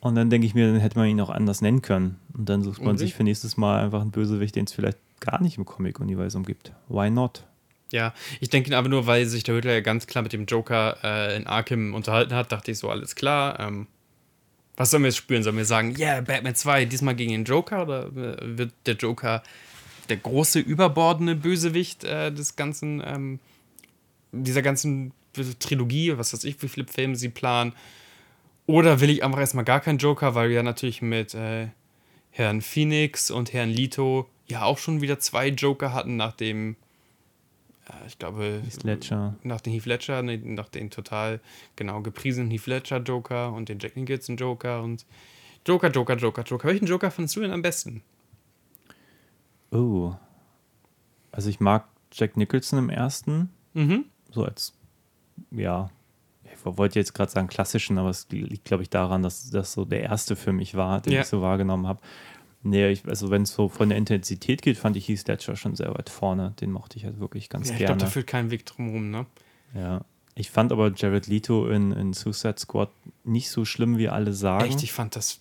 [0.00, 2.18] Und dann denke ich mir, dann hätte man ihn auch anders nennen können.
[2.36, 2.98] Und dann sucht man Unbedingt.
[3.08, 6.72] sich für nächstes Mal einfach einen Bösewicht, den es vielleicht gar nicht im Comic-Universum gibt.
[6.88, 7.44] Why not?
[7.94, 10.98] Ja, ich denke aber nur, weil sich der Riddler ja ganz klar mit dem Joker
[11.04, 13.60] äh, in Arkham unterhalten hat, dachte ich so, alles klar.
[13.60, 13.86] Ähm,
[14.76, 15.44] was sollen wir jetzt spüren?
[15.44, 17.84] Sollen wir sagen, yeah, Batman 2, diesmal gegen den Joker?
[17.84, 19.44] Oder äh, wird der Joker
[20.08, 23.38] der große, überbordene Bösewicht äh, des ganzen, ähm,
[24.32, 25.12] dieser ganzen
[25.60, 27.74] Trilogie, was weiß ich, wie viele Filme sie planen?
[28.66, 31.68] Oder will ich einfach erstmal gar keinen Joker, weil wir ja natürlich mit äh,
[32.32, 36.74] Herrn Phoenix und Herrn Lito ja auch schon wieder zwei Joker hatten, nachdem,
[38.06, 38.62] ich glaube,
[39.42, 41.40] nach den Heath Ledger, nach den total
[41.76, 45.04] genau gepriesenen Heath Ledger Joker und den Jack Nicholson Joker und
[45.66, 46.68] Joker, Joker, Joker, Joker.
[46.68, 48.02] Welchen Joker fandest du denn am besten?
[49.70, 50.14] Oh.
[51.32, 53.50] Also ich mag Jack Nicholson im ersten.
[53.72, 54.04] Mhm.
[54.30, 54.72] So als,
[55.50, 55.90] ja,
[56.44, 59.84] ich wollte jetzt gerade sagen klassischen, aber es liegt, glaube ich, daran, dass das so
[59.84, 61.20] der erste für mich war, den Ja.
[61.22, 62.00] ich so wahrgenommen habe.
[62.64, 65.76] Nee, ich, also wenn es so von der Intensität geht, fand ich Heath Ledger schon
[65.76, 66.54] sehr weit vorne.
[66.60, 68.00] Den mochte ich halt wirklich ganz Ja, ich glaube, gerne.
[68.04, 69.26] da führt kein Weg drumherum, ne?
[69.74, 70.00] ja.
[70.36, 72.90] Ich fand aber Jared Leto in, in Suicide Squad
[73.22, 74.64] nicht so schlimm, wie alle sagen.
[74.64, 75.38] Echt, ich fand das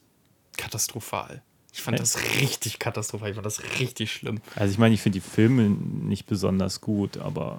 [0.56, 1.42] katastrophal.
[1.74, 2.04] Ich fand Echt?
[2.04, 3.30] das richtig katastrophal.
[3.30, 4.40] Ich fand das richtig schlimm.
[4.56, 7.58] Also ich meine, ich finde die Filme nicht besonders gut, aber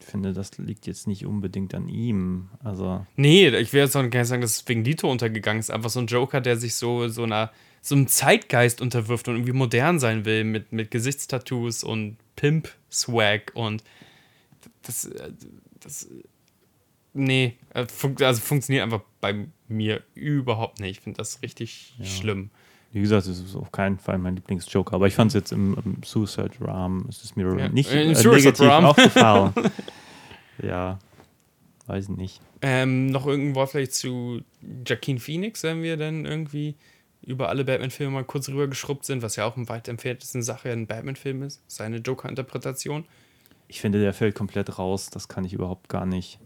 [0.00, 2.48] ich finde, das liegt jetzt nicht unbedingt an ihm.
[2.64, 5.70] Also Nee, ich will jetzt noch gar nicht sagen, dass es wegen Lito untergegangen ist.
[5.70, 9.52] Einfach so ein Joker, der sich so, so einer so einem Zeitgeist unterwirft und irgendwie
[9.52, 13.82] modern sein will mit, mit Gesichtstattoos und Pimp-Swag und
[14.82, 15.32] das, äh,
[15.80, 16.08] das
[17.14, 17.86] nee, äh,
[18.20, 20.98] also funktioniert einfach bei mir überhaupt nicht.
[20.98, 22.50] Ich finde das richtig schlimm.
[22.92, 25.76] Wie gesagt, es ist auf keinen Fall mein Lieblingsjoker, aber ich fand es jetzt im,
[25.84, 27.68] im Suicide Ram, es ist mir Ja.
[27.68, 28.84] nicht äh, Suicide negativ Ram.
[28.86, 29.52] aufgefallen.
[30.62, 30.98] ja,
[31.86, 32.40] weiß nicht.
[32.62, 34.40] Ähm, noch irgendein Wort vielleicht zu
[34.86, 36.76] Joaquin Phoenix, wenn wir dann irgendwie
[37.28, 40.86] über alle Batman-Filme mal kurz rübergeschrubbt sind, was ja auch im weit entferntesten Sache ein
[40.86, 43.04] Batman-Film ist, seine Joker-Interpretation.
[43.68, 46.40] Ich finde, der fällt komplett raus, das kann ich überhaupt gar nicht.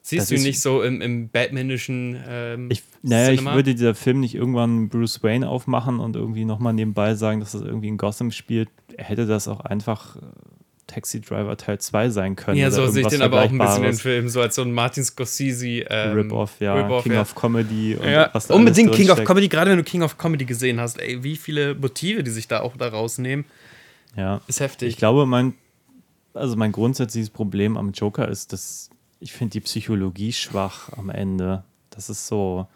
[0.00, 3.54] Siehst Das du ihn nicht so im, im Batmanischen ähm, Ich, naja, ich Cinema?
[3.56, 7.60] würde dieser Film nicht irgendwann Bruce Wayne aufmachen und irgendwie nochmal nebenbei sagen, dass das
[7.60, 8.70] irgendwie in Gotham spielt.
[8.96, 10.20] Er hätte das auch einfach äh,
[10.88, 12.56] Taxi Driver Teil 2 sein können.
[12.56, 13.92] Ja, so sehe ich den aber auch ein bisschen den.
[13.94, 16.74] Film, so als so ein Martin Scorsese ähm, Rip-Off, ja.
[16.74, 17.20] Rip-Off, King ja.
[17.20, 17.94] of Comedy.
[17.94, 19.22] Und Ja, was da unbedingt King of.
[19.22, 22.48] Comedy, gerade wenn du King of Comedy gesehen hast, ey, wie viele Motive, die sich
[22.48, 23.44] da auch da rausnehmen,
[24.16, 24.40] Ja.
[24.48, 24.88] ist heftig.
[24.88, 25.54] Ich glaube, mein,
[26.34, 28.90] also mein grundsätzliches Problem am Joker ist, dass
[29.20, 31.64] ich finde die Psychologie schwach am Ende.
[31.90, 32.66] Das ist so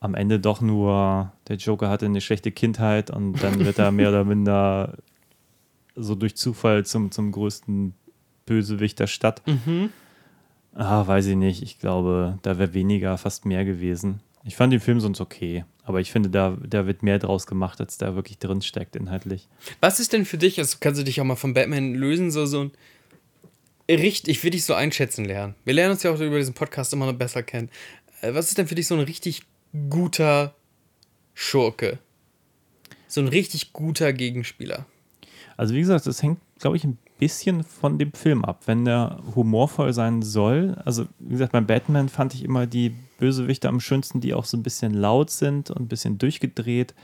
[0.00, 4.08] am Ende doch nur, der Joker hatte eine schlechte Kindheit und dann wird er mehr
[4.08, 4.96] oder minder
[5.94, 7.94] so durch Zufall zum, zum größten
[8.46, 9.42] Bösewicht der Stadt.
[10.74, 11.62] Ah, weiß ich nicht.
[11.62, 14.20] Ich glaube, da wäre weniger, fast mehr gewesen.
[14.44, 17.80] Ich fand den Film sonst okay, aber ich finde, da, da wird mehr draus gemacht,
[17.80, 19.48] als da wirklich drin steckt inhaltlich.
[19.80, 22.46] Was ist denn für dich, also kannst du dich auch mal von Batman lösen, so,
[22.46, 22.72] so ein
[23.88, 25.54] richtig, ich will dich so einschätzen lernen.
[25.64, 27.70] Wir lernen uns ja auch über diesen Podcast immer noch besser kennen.
[28.22, 29.42] Äh, Was ist denn für dich so ein richtig
[29.90, 30.54] guter
[31.34, 31.98] Schurke?
[33.08, 34.86] So ein richtig guter Gegenspieler.
[35.60, 38.62] Also wie gesagt, das hängt, glaube ich, ein bisschen von dem Film ab.
[38.64, 43.68] Wenn der humorvoll sein soll, also wie gesagt, beim Batman fand ich immer die Bösewichte
[43.68, 46.94] am schönsten, die auch so ein bisschen laut sind und ein bisschen durchgedreht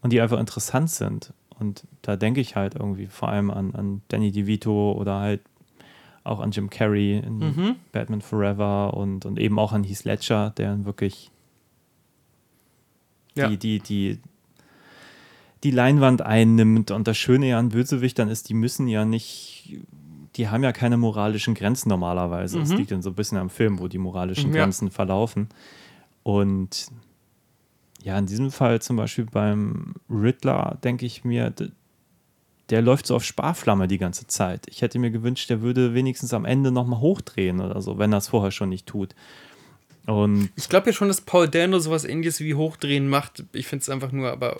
[0.00, 1.32] und die einfach interessant sind.
[1.58, 5.40] Und da denke ich halt irgendwie vor allem an, an Danny DeVito oder halt
[6.22, 10.84] auch an Jim Carrey in Batman Forever und, und eben auch an Heath Ledger, der
[10.84, 11.32] wirklich
[13.34, 13.48] Ja.
[13.48, 14.20] die, die, die,
[15.64, 16.90] die Leinwand einnimmt.
[16.90, 19.76] Und das Schöne ja an Bösewichtern ist, die müssen ja nicht,
[20.36, 22.60] die haben ja keine moralischen Grenzen normalerweise.
[22.60, 24.62] Es liegt dann so ein bisschen am Film, wo die moralischen Mhm, ja.
[24.62, 25.48] Grenzen verlaufen.
[26.22, 26.88] Und
[28.02, 31.52] ja, in diesem Fall zum Beispiel beim Riddler, denke ich mir,
[32.70, 34.66] der läuft so auf Sparflamme die ganze Zeit.
[34.68, 38.18] Ich hätte mir gewünscht, der würde wenigstens am Ende nochmal hochdrehen oder so, wenn er
[38.18, 39.14] es vorher schon nicht tut.
[40.06, 43.44] Und Ich glaube ja schon, dass Paul Dano sowas ähnliches wie Hochdrehen macht.
[43.52, 44.58] Ich finde es einfach nur aber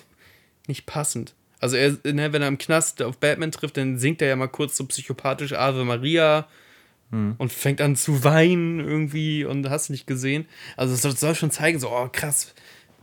[0.66, 1.34] nicht passend.
[1.60, 4.48] Also er, ne, wenn er im Knast auf Batman trifft, dann singt er ja mal
[4.48, 6.46] kurz so psychopathisch Ave Maria
[7.38, 10.46] und fängt an zu weinen irgendwie und hast nicht gesehen.
[10.76, 12.54] Also es soll, schon zeigen, so, oh krass,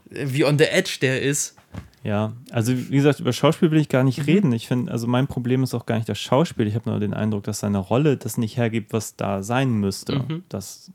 [0.10, 1.56] wie on the edge der ist.
[2.04, 4.52] Ja, also wie gesagt, über Schauspiel will ich gar nicht reden.
[4.52, 6.68] Ich finde, also mein Problem ist auch gar nicht das Schauspiel.
[6.68, 10.26] Ich habe nur den Eindruck, dass seine Rolle das nicht hergibt, was da sein müsste.
[10.50, 10.92] Das,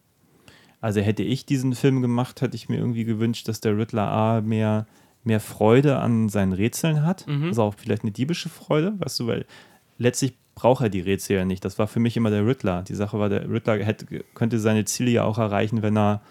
[0.81, 4.41] also hätte ich diesen Film gemacht, hätte ich mir irgendwie gewünscht, dass der Riddler A
[4.41, 4.87] mehr,
[5.27, 7.27] mehr Freude an seinen Rätseln hat.
[7.29, 9.45] Also auch vielleicht eine diebische Freude, weißt du, weil
[9.99, 11.65] letztlich braucht er die Rätsel ja nicht.
[11.65, 12.83] Das war für mich immer der Riddler.
[12.83, 16.23] Die Sache war, der Riddler hätte, könnte seine Ziele ja auch erreichen, wenn er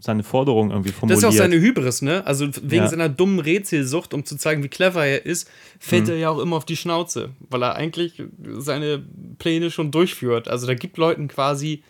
[0.00, 1.18] seine Forderung irgendwie Das formuliert.
[1.20, 2.26] ist auch seine Hybris, ne?
[2.26, 2.88] Also wegen Ja.
[2.88, 5.50] seiner dummen Rätselsucht, um zu zeigen, wie clever er ist, Mhm.
[5.78, 8.22] fällt er ja auch immer auf die Schnauze, weil er eigentlich
[8.58, 9.02] seine
[9.38, 10.48] Pläne schon durchführt.
[10.48, 11.84] Also da gibt Leuten quasi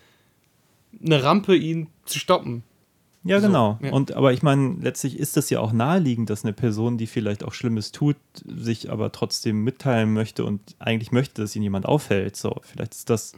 [1.05, 2.63] eine Rampe, ihn zu stoppen.
[3.25, 3.79] Ja, So, genau.
[3.83, 3.91] ja.
[3.93, 7.43] Und aber ich meine, letztlich ist das ja auch naheliegend, dass eine Person, die vielleicht
[7.43, 12.37] auch Schlimmes tut, sich aber trotzdem mitteilen möchte und eigentlich möchte, dass ihn jemand aufhält.
[12.37, 13.33] So, vielleicht ist das,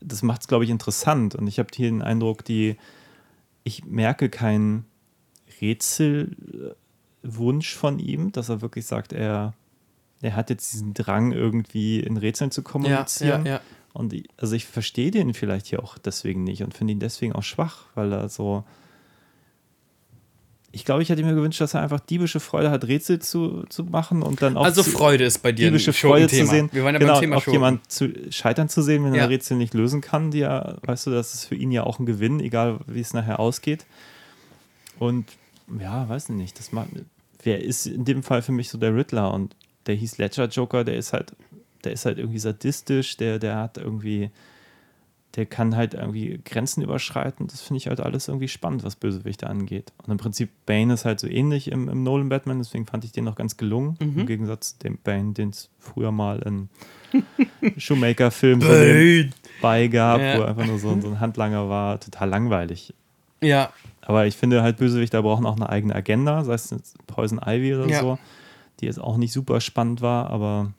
[0.00, 1.34] das macht es, glaube ich, interessant.
[1.34, 2.76] Und ich habe hier den Eindruck, die,
[3.64, 4.84] ich merke keinen
[5.62, 9.54] Rätselwunsch von ihm, dass er wirklich sagt, er,
[10.20, 13.46] er hat jetzt diesen Drang, irgendwie in Rätseln zu kommunizieren.
[13.46, 13.60] ja.
[13.92, 17.32] Und ich, also ich verstehe den vielleicht hier auch deswegen nicht und finde ihn deswegen
[17.32, 18.64] auch schwach, weil er so.
[20.72, 23.82] Ich glaube, ich hätte mir gewünscht, dass er einfach diebische Freude hat, Rätsel zu, zu
[23.84, 26.68] machen und dann auch Also Freude ist bei dir ein diebische Freude zu sehen.
[26.72, 27.54] Wir waren ja genau, beim Thema auch Schurken.
[27.60, 29.22] jemand zu scheitern zu sehen, wenn Ja.
[29.22, 31.98] er Rätsel nicht lösen kann, die er, weißt du, das ist für ihn ja auch
[31.98, 33.84] ein Gewinn, egal wie es nachher ausgeht.
[34.98, 35.26] Und
[35.80, 36.88] ja, weiß nicht, das macht,
[37.42, 39.54] wer ist in dem Fall für mich so der Riddler und
[39.86, 41.32] der hieß Ledger Joker, der ist halt,
[41.84, 44.30] der ist halt irgendwie sadistisch, der, der hat irgendwie,
[45.36, 47.46] der kann halt irgendwie Grenzen überschreiten.
[47.46, 49.92] Das finde ich halt alles irgendwie spannend, was Bösewichte angeht.
[50.04, 53.12] Und im Prinzip Bane ist halt so ähnlich im, im Nolan Batman, deswegen fand ich
[53.12, 56.68] den noch ganz gelungen, im Gegensatz zu dem Bane, den es früher mal in
[57.76, 59.30] Shoemaker-Filmen von dem
[59.60, 60.36] bei gab, Ja.
[60.38, 62.94] wo er einfach nur so, so ein Handlanger war, total langweilig.
[63.42, 63.70] Ja,
[64.02, 66.74] Aber ich finde halt, Bösewichter brauchen auch eine eigene Agenda, sei es
[67.06, 68.00] Poison Ivy oder Ja.
[68.00, 68.18] so,
[68.80, 70.72] die jetzt auch nicht super spannend war, aber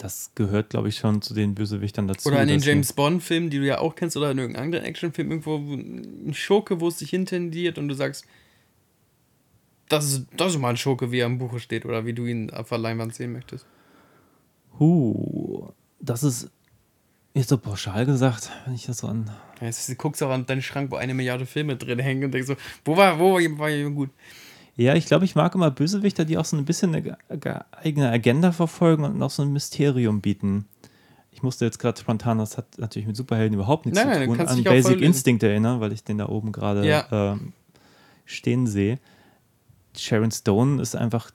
[0.00, 2.28] das gehört, glaube ich, schon zu den Bösewichtern dazu.
[2.28, 5.30] oder in den James Bond-Filmen, die du ja auch kennst, oder in irgendeinem anderen Actionfilm
[5.30, 8.24] irgendwo wo ein Schurke, wo es sich hintendiert und du sagst,
[9.88, 12.24] das ist, das ist mal ein Schurke, wie er im Buche steht oder wie du
[12.24, 13.66] ihn auf der Leinwand sehen möchtest.
[14.78, 15.68] Huh,
[16.00, 16.50] das ist
[17.34, 19.30] jetzt so pauschal gesagt, wenn ich das so an.
[19.60, 22.32] Ja, Jetzt du guckst auch an deinen Schrank, wo eine Milliarde Filme drin hängen und
[22.32, 22.56] denkst so,
[22.86, 24.10] wo war, wo war, war jemand gut?
[24.80, 27.60] Ja, ich glaube, ich mag immer Bösewichter, die auch so ein bisschen eine ge- ge-
[27.72, 30.66] eigene Agenda verfolgen und noch so ein Mysterium bieten.
[31.32, 34.26] Ich musste jetzt gerade spontan, das hat natürlich mit Superhelden überhaupt nichts Nein, nein, zu
[34.26, 35.00] tun, kannst an Basic.
[35.00, 37.06] Instinct erinnern, weil ich den da oben gerade Ja.
[37.10, 37.52] ähm,
[38.24, 38.98] stehen sehe.
[39.96, 41.30] Sharon Stone ist einfach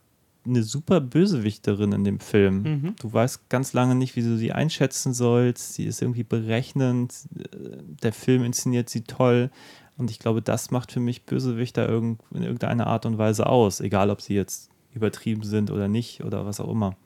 [0.48, 2.62] eine super Bösewichterin in dem Film.
[2.64, 2.96] Mhm.
[3.00, 5.74] Du weißt ganz lange nicht, wie du sie einschätzen sollst.
[5.74, 7.14] Sie ist irgendwie berechnend.
[7.38, 9.50] Äh, Der Film inszeniert sie toll.
[9.98, 13.80] Und ich glaube, das macht für mich Bösewichter irgend, in irgendeiner Art und Weise aus.
[13.80, 16.98] Egal, ob sie jetzt übertrieben sind oder nicht oder was auch immer.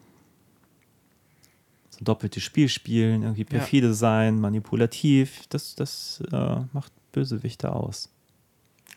[1.91, 5.43] So ein doppeltes Spiel spielen, irgendwie perfide sein, manipulativ.
[5.49, 8.09] Das, das äh, macht Bösewichter aus.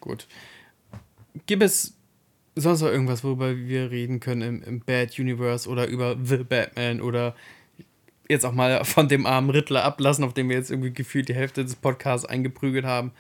[0.01, 0.27] Gut.
[1.47, 1.95] Gibt es
[2.55, 7.01] sonst noch irgendwas, worüber wir reden können im, im Bad Universe oder über The Batman
[7.01, 7.35] oder
[8.29, 11.35] jetzt auch mal von dem armen Riddler ablassen, auf dem wir jetzt irgendwie gefühlt die
[11.35, 13.13] Hälfte des Podcasts eingeprügelt haben?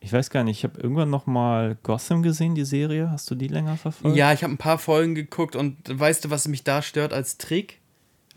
[0.00, 3.10] Ich weiß gar nicht, ich habe irgendwann noch mal Gotham gesehen, die Serie.
[3.10, 4.16] Hast du die länger verfolgt?
[4.16, 7.38] Ja, ich habe ein paar Folgen geguckt und weißt du, was mich da stört als
[7.38, 7.80] Trick?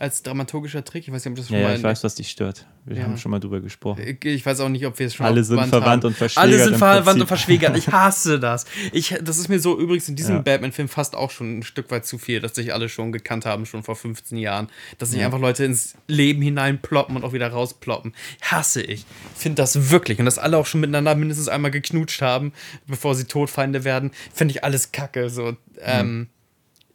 [0.02, 1.08] Als dramaturgischer Trick?
[1.08, 1.78] Ich weiß nicht, ob das schon Ja, ja, mal.
[1.78, 2.66] ich weiß, was dich stört.
[2.86, 3.04] Wir Ja.
[3.04, 4.18] haben schon mal drüber gesprochen.
[4.24, 6.08] Ich weiß auch nicht, ob wir es schon Alle sind verwandt haben.
[6.08, 7.78] und verschwägert Alle sind verwandt und verschwägert.
[7.78, 8.66] Ich hasse das.
[8.94, 10.42] Ich, das ist mir so übrigens in diesem Ja.
[10.42, 13.68] Batman-Film fast auch schon ein Stück weit zu viel, dass sich alle schon gekannt haben,
[13.68, 14.70] schon vor 15 Jahren.
[14.98, 15.28] Dass sich Ja.
[15.28, 18.14] einfach Leute ins Leben hineinploppen und auch wieder rausploppen.
[18.42, 19.06] Hasse ich.
[19.36, 20.18] Finde das wirklich.
[20.18, 22.54] Und dass alle auch schon miteinander mindestens einmal geknutscht haben,
[22.88, 25.30] bevor sie Todfeinde werden, finde ich alles kacke.
[25.30, 26.28] So, ähm,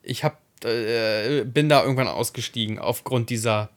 [0.02, 3.70] Ich hab, äh, bin da irgendwann ausgestiegen aufgrund dieser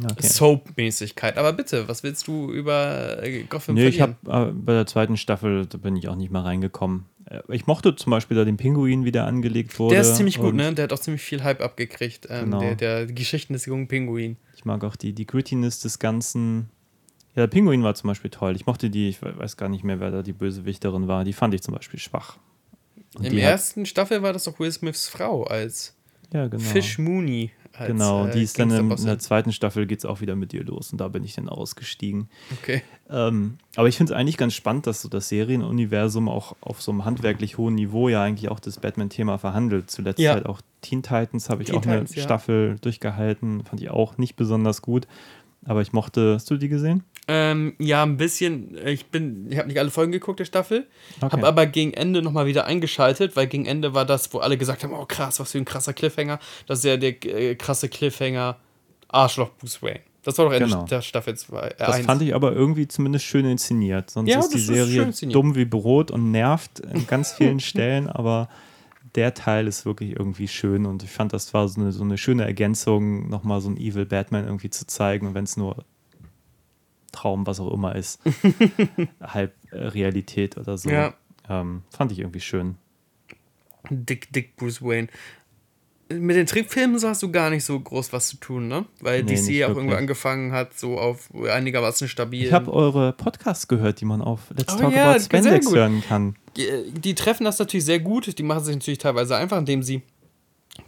[0.00, 0.28] Okay.
[0.28, 1.36] Soap-Mäßigkeit.
[1.38, 5.16] Aber bitte, was willst du über äh, Gotham Nee, ich habe äh, bei der zweiten
[5.16, 7.06] Staffel, da bin ich auch nicht mal reingekommen.
[7.28, 9.96] Äh, Ich mochte zum Beispiel da den Pinguin, wie der angelegt wurde.
[9.96, 10.72] Der ist ziemlich gut, ne?
[10.72, 12.28] Der hat auch ziemlich viel Hype abgekriegt.
[12.30, 12.60] Ähm, Genau.
[12.60, 14.36] der, der die Geschichten des jungen Pinguin.
[14.54, 16.68] Ich mag auch die, die Grittiness des Ganzen.
[17.34, 18.54] Ja, der Pinguin war zum Beispiel toll.
[18.54, 21.24] Ich mochte die, ich we- weiß gar nicht mehr, wer da die Bösewichterin war.
[21.24, 22.38] Die fand ich zum Beispiel schwach.
[23.16, 25.94] Und Im die hat- ersten Staffel war das doch Will Smiths Frau als
[26.32, 26.62] ja, genau.
[26.62, 27.52] Fish Mooney.
[27.72, 30.34] Als, Genau, äh, die ist dann in, in der zweiten Staffel geht es auch wieder
[30.34, 32.28] mit ihr los und da bin ich dann ausgestiegen.
[32.60, 32.82] Okay.
[33.08, 36.90] Ähm, aber ich finde es eigentlich ganz spannend, dass so das Serienuniversum auch auf so
[36.90, 39.90] einem handwerklich hohen Niveau ja eigentlich auch das Batman-Thema verhandelt.
[39.92, 40.32] Zuletzt Ja.
[40.32, 42.22] halt auch Teen Titans habe ich Teen auch eine Titans, ja.
[42.24, 45.06] Staffel durchgehalten, fand ich auch nicht besonders gut.
[45.64, 47.04] Aber ich mochte, hast du die gesehen?
[47.30, 48.76] Ähm, ja, ein bisschen.
[48.86, 50.86] Ich bin, ich habe nicht alle Folgen geguckt der Staffel,
[51.20, 51.30] Okay.
[51.32, 54.82] habe aber gegen Ende nochmal wieder eingeschaltet, weil gegen Ende war das, wo alle gesagt
[54.82, 56.38] haben, oh krass, was für ein krasser Cliffhanger.
[56.66, 58.56] Das ist ja der äh, krasse Cliffhanger
[59.08, 60.00] Arschloch Bruce Wayne.
[60.22, 60.84] Das war doch Ende Genau.
[60.84, 61.58] der Staffel 2.
[61.68, 62.06] Äh, Das eins.
[62.06, 64.10] fand ich aber irgendwie zumindest schön inszeniert.
[64.10, 68.08] Sonst Ja, ist die ist Serie dumm wie Brot und nervt in ganz vielen Stellen,
[68.08, 68.48] aber
[69.14, 72.18] der Teil ist wirklich irgendwie schön und ich fand, das war so eine, so eine
[72.18, 75.84] schöne Ergänzung, nochmal so einen Evil Batman irgendwie zu zeigen und wenn es nur
[77.18, 78.20] Traum, was auch immer ist,
[79.20, 80.88] halb äh, Realität oder so.
[80.90, 81.14] Ja.
[81.48, 82.76] Ähm, fand ich irgendwie schön.
[83.90, 85.08] Dick, Dick Bruce Wayne.
[86.10, 88.86] Mit den Trickfilmen so hast du gar nicht so groß was zu tun, ne?
[89.00, 89.96] Weil Nee, DC auch irgendwo wirklich.
[89.98, 92.46] angefangen hat, so auf einigermaßen stabil.
[92.46, 96.02] Ich habe eure Podcasts gehört, die man auf Let's Oh Talk ja, About Spandex hören
[96.08, 96.36] kann.
[96.56, 98.38] die, die treffen das natürlich sehr gut.
[98.38, 100.00] Die machen sich natürlich teilweise einfach, indem sie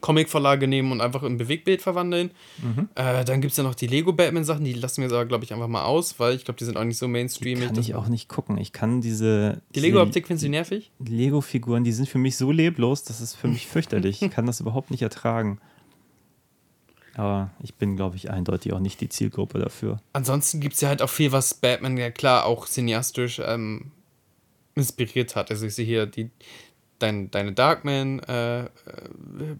[0.00, 2.30] Comicverlage nehmen und einfach in Bewegbild verwandeln.
[2.62, 2.88] Mhm.
[2.94, 5.68] Äh, dann gibt es ja noch die Lego-Batman-Sachen, die lassen wir aber, glaube ich, einfach
[5.68, 7.66] mal aus, weil ich glaube, die sind auch nicht so mainstreamig.
[7.66, 8.56] Kann ich auch nicht gucken.
[8.58, 10.90] Ich kann diese, die Lego-Optik findest du nervig?
[11.00, 14.22] Lego-Figuren, die sind für mich so leblos, das ist für mich fürchterlich.
[14.22, 15.58] Ich kann das überhaupt nicht ertragen.
[17.14, 20.00] Aber ich bin, glaube ich, eindeutig auch nicht die Zielgruppe dafür.
[20.12, 23.90] Ansonsten gibt es ja halt auch viel, was Batman ja klar auch cineastisch ähm,
[24.74, 25.50] inspiriert hat.
[25.50, 26.30] Also ich sehe hier die,
[27.00, 28.68] dein, deine Darkman, äh, äh,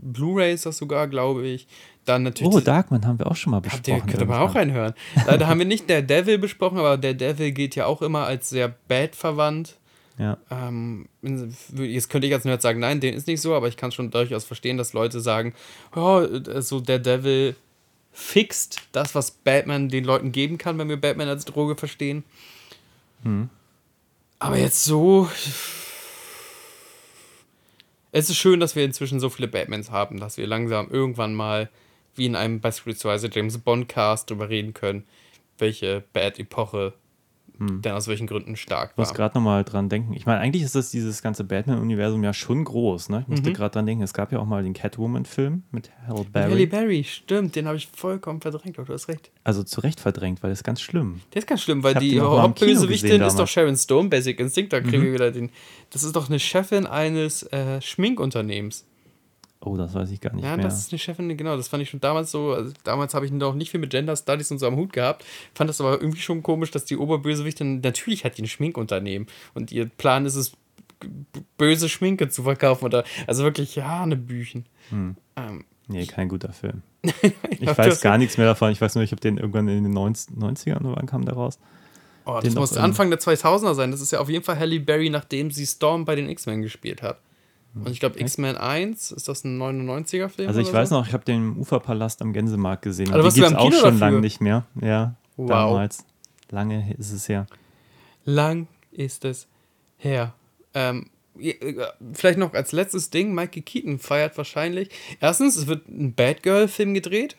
[0.01, 1.67] Blu-Rays das sogar, glaube ich.
[2.05, 2.55] Dann natürlich.
[2.55, 4.19] Oh, Darkman haben wir auch schon mal Habt ihr, besprochen.
[4.19, 4.95] könnt ihr auch reinhören.
[5.27, 8.51] Leider haben wir nicht der Devil besprochen, aber der Devil geht ja auch immer als
[8.51, 9.77] sehr bad verwandt.
[10.19, 10.37] Ja.
[10.51, 13.91] Ähm, jetzt könnte ich als Nerd sagen, nein, den ist nicht so, aber ich kann
[13.93, 15.55] schon durchaus verstehen, dass Leute sagen,
[15.95, 16.27] oh,
[16.61, 17.57] so der Devil
[18.13, 22.25] fixt das, was Batman den Leuten geben kann, wenn wir Batman als Droge verstehen.
[24.39, 25.29] Aber jetzt so.
[28.13, 31.71] Es ist schön, dass wir inzwischen so viele Batmans haben, dass wir langsam irgendwann mal,
[32.17, 35.05] wie in einem beispielsweise James Bond-Cast, darüber reden können,
[35.59, 36.03] welche
[37.63, 39.15] Denn aus welchen Gründen stark Ich muss war.
[39.17, 40.15] gerade nochmal dran denken.
[40.15, 43.11] Ich meine, eigentlich ist das dieses ganze Batman-Universum ja schon groß.
[43.11, 43.19] Ne?
[43.21, 43.35] Ich Mhm.
[43.35, 46.51] musste gerade dran denken, es gab ja auch mal den Catwoman-Film mit Halle Berry.
[46.53, 49.31] Halle Berry, stimmt, den habe ich vollkommen verdrängt, aber du hast recht.
[49.45, 51.21] Also zu Recht verdrängt, weil das ist ganz schlimm.
[51.35, 53.47] Der ist ganz schlimm, weil die Hauptbösewichtin ist doch.
[53.47, 54.85] Sharon Stone, Basic Instinct, da Mhm.
[54.87, 55.51] kriegen wir wieder den.
[55.91, 58.87] Das ist doch eine Chefin eines äh, Schminkunternehmens.
[59.63, 60.65] Oh, das weiß ich gar nicht Ja, mehr.
[60.65, 62.53] das ist eine Chefin, genau, das fand ich schon damals so.
[62.53, 65.25] Also damals habe ich noch nicht viel mit Gender Studies und so am Hut gehabt.
[65.55, 69.71] Fand das aber irgendwie schon komisch, dass die Oberbösewichtin, natürlich hat die ein Schminkunternehmen und
[69.71, 70.53] ihr Plan ist es,
[71.59, 74.67] böse Schminke zu verkaufen oder, also wirklich, ja, eine Büchen.
[74.91, 75.17] Hm.
[75.37, 76.83] Ähm, Nee, kein guter Film.
[77.59, 78.71] Ich weiß gar nichts mehr davon.
[78.73, 81.35] Ich weiß nur, ich habe den irgendwann in den 90 90ern oder wann kam der
[81.35, 81.59] raus?
[82.25, 83.91] Oh, das muss Anfang der 2000er sein.
[83.91, 87.03] Das ist ja auf jeden Fall Halle Berry, nachdem sie Storm bei den X-Men gespielt
[87.03, 87.19] hat.
[87.75, 90.49] Und ich glaube, X-Men 1, ist das ein 99er-Film?
[90.49, 90.97] Also ich oder weiß so?
[90.97, 93.13] noch, ich habe den im Uferpalast am Gänsemarkt gesehen.
[93.13, 94.67] Also die gibt es auch Kino schon lange nicht mehr.
[94.81, 95.49] Ja, Wow.
[95.49, 96.05] damals.
[96.51, 97.47] Lange ist es her.
[98.25, 99.47] Lang ist es
[99.99, 100.35] her.
[100.75, 101.55] Ähm, äh,
[102.13, 104.91] vielleicht noch als letztes Ding: Mikey Keaton feiert wahrscheinlich.
[105.21, 107.37] Erstens, es wird ein Bad Girl-Film gedreht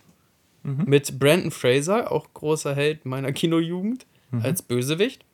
[0.64, 4.06] mit Brandon Fraser, auch großer Held meiner Kinojugend,
[4.44, 5.26] als Bösewicht.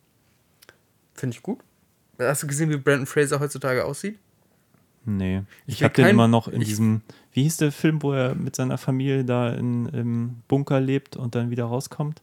[1.14, 1.60] Finde ich gut.
[2.18, 4.18] Hast du gesehen, wie Brandon Fraser heutzutage aussieht?
[5.10, 5.44] Nee.
[5.66, 7.02] Ich will habe den immer noch in ich- diesem,
[7.32, 11.34] wie hieß der Film, wo er mit seiner Familie da in, im Bunker lebt und
[11.34, 12.22] dann wieder rauskommt?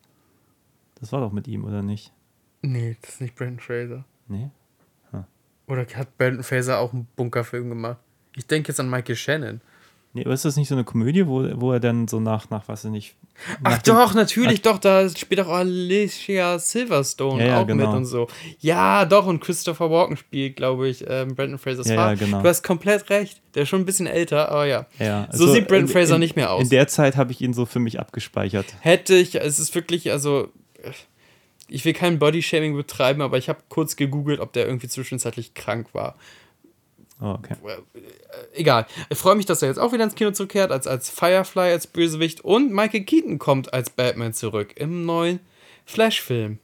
[1.01, 2.13] Das war doch mit ihm, oder nicht?
[2.61, 4.05] Nee, das ist nicht Brandon Fraser.
[4.29, 4.51] Nee?
[5.67, 7.97] Oder hat Brandon Fraser auch einen Bunkerfilm gemacht?
[8.37, 9.63] Ich denke jetzt an Michael Shannon.
[10.13, 12.69] Nee, aber ist das nicht so eine Komödie, wo, wo er dann so nach, nach
[12.69, 13.17] weiß ich nicht.
[13.65, 17.87] Ach doch, natürlich, doch, da spielt auch Alicia Silverstone Ja, ja, auch genau.
[17.89, 18.29] mit und so.
[18.61, 22.21] Ja, doch, und Christopher Walken spielt, glaube ich, ähm, Brandon Frasers Ja, Vater.
[22.21, 22.43] ja, genau.
[22.43, 23.41] Du hast komplett recht.
[23.55, 24.87] Der ist schon ein bisschen älter, aber ja.
[24.99, 26.63] Ja, so also sieht Brandon in- Fraser in, nicht mehr aus.
[26.63, 28.67] In der Zeit habe ich ihn so für mich abgespeichert.
[28.81, 30.49] Hätte ich, es ist wirklich, also,
[31.69, 35.89] ich will kein Bodyshaming betreiben, aber ich habe kurz gegoogelt, ob der irgendwie zwischenzeitlich krank
[35.93, 36.17] war.
[37.21, 37.57] Oh, okay.
[38.55, 38.87] egal.
[39.09, 41.87] Ich freue mich, dass er jetzt auch wieder ins Kino zurückkehrt, als, als Firefly, als
[41.87, 42.43] Bösewicht.
[42.43, 45.41] Und Michael Keaton kommt als Batman zurück im neuen
[45.87, 46.59] Flash-Film.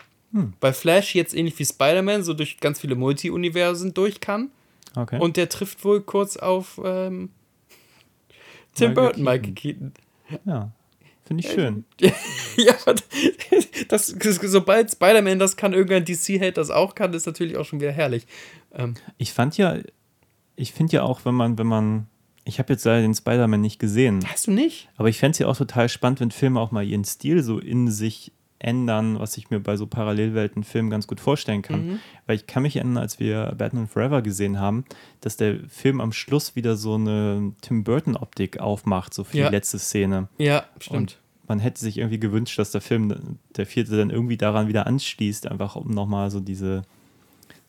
[0.60, 4.50] Weil Flash jetzt ähnlich wie Spider-Man so durch ganz viele Multi-Universen durch kann.
[4.96, 5.18] okay.
[5.18, 7.30] Und der trifft wohl kurz auf ähm,
[8.74, 9.92] Tim Michael Burton, Michael Keaton.
[10.44, 10.70] ja,
[11.24, 11.84] finde ich schön.
[12.56, 12.74] ja,
[13.88, 17.80] das, das, sobald Spider-Man das kann, irgendein DC-Held das auch kann, ist natürlich auch schon
[17.80, 18.26] wieder herrlich.
[18.72, 19.78] Ähm, Ich fand ja,
[20.60, 22.06] ich finde ja auch, wenn man, wenn man,
[22.44, 24.88] ich habe jetzt leider den Spider-Man nicht gesehen, hast du nicht?
[24.96, 27.58] aber ich fände es ja auch total spannend, wenn Filme auch mal ihren Stil so
[27.58, 28.32] in sich
[28.62, 31.86] ändern, was ich mir bei so Parallelwelten-Filmen ganz gut vorstellen kann.
[31.86, 32.00] Mhm.
[32.26, 34.84] Weil ich kann mich erinnern, als wir Batman Forever gesehen haben,
[35.22, 39.48] dass der Film am Schluss wieder so eine Tim Burton-Optik aufmacht, so für Ja.
[39.48, 40.28] die letzte Szene.
[40.36, 40.96] Ja, stimmt.
[40.98, 41.18] Und
[41.48, 45.46] man hätte sich irgendwie gewünscht, dass der Film, der vierte, dann irgendwie daran wieder anschließt,
[45.50, 46.82] einfach um nochmal so diese,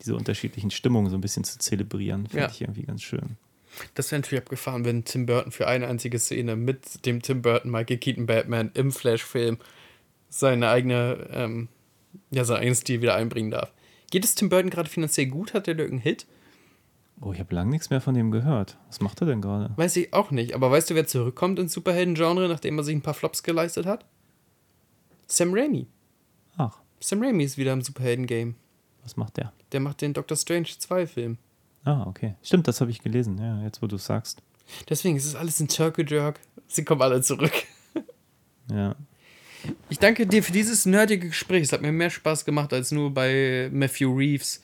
[0.01, 2.27] diese unterschiedlichen Stimmungen so ein bisschen zu zelebrieren.
[2.27, 2.49] Finde Ja.
[2.51, 3.37] ich irgendwie ganz schön.
[3.93, 7.71] Das wäre natürlich abgefahren, wenn Tim Burton für eine einzige Szene mit dem Tim Burton
[7.71, 9.57] Michael Keaton Batman im Flash-Film
[10.29, 11.69] seine eigene, ähm,
[12.31, 13.71] ja, seinen eigenen Stil wieder einbringen darf.
[14.11, 15.53] Geht es Tim Burton gerade finanziell gut?
[15.53, 16.25] Hat er da irgendeinen Hit?
[17.21, 18.77] Oh, ich habe lange nichts mehr von dem gehört.
[18.87, 19.71] Was macht er denn gerade?
[19.77, 20.53] Weiß ich auch nicht.
[20.55, 24.05] Aber weißt du, wer zurückkommt ins Superhelden-Genre, nachdem er sich ein paar Flops geleistet hat?
[25.27, 25.87] Sam Raimi.
[26.57, 28.55] Ach, Sam Raimi ist wieder im Superhelden-Game.
[29.03, 29.51] Was macht der?
[29.71, 31.37] Der macht den Doctor Strange 2 Film.
[31.83, 32.35] Ah, okay.
[32.43, 34.41] Stimmt, das habe ich gelesen, ja, jetzt wo du es sagst.
[34.89, 36.39] Deswegen ist es alles ein Circle Jerk.
[36.67, 37.53] Sie kommen alle zurück.
[38.71, 38.95] Ja.
[39.89, 41.63] Ich danke dir für dieses nerdige Gespräch.
[41.63, 44.61] Es hat mir mehr Spaß gemacht, als nur bei Matthew Reeves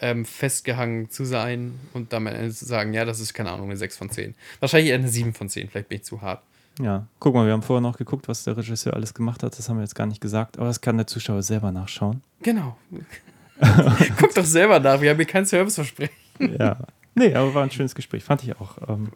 [0.00, 3.98] ähm, festgehangen zu sein und damit zu sagen, ja, das ist keine Ahnung, eine 6
[3.98, 4.34] von 10.
[4.60, 6.42] Wahrscheinlich eher eine 7 von 10, vielleicht bin ich zu hart.
[6.80, 9.58] Ja, guck mal, wir haben vorher noch geguckt, was der Regisseur alles gemacht hat.
[9.58, 12.22] Das haben wir jetzt gar nicht gesagt, aber das kann der Zuschauer selber nachschauen.
[12.42, 12.78] Genau.
[14.18, 16.14] Guck doch selber nach, wir haben hier kein Service versprechen.
[16.58, 16.78] Ja.
[17.14, 18.78] Nee, aber war ein schönes Gespräch, fand ich auch.
[18.88, 19.10] Ähm,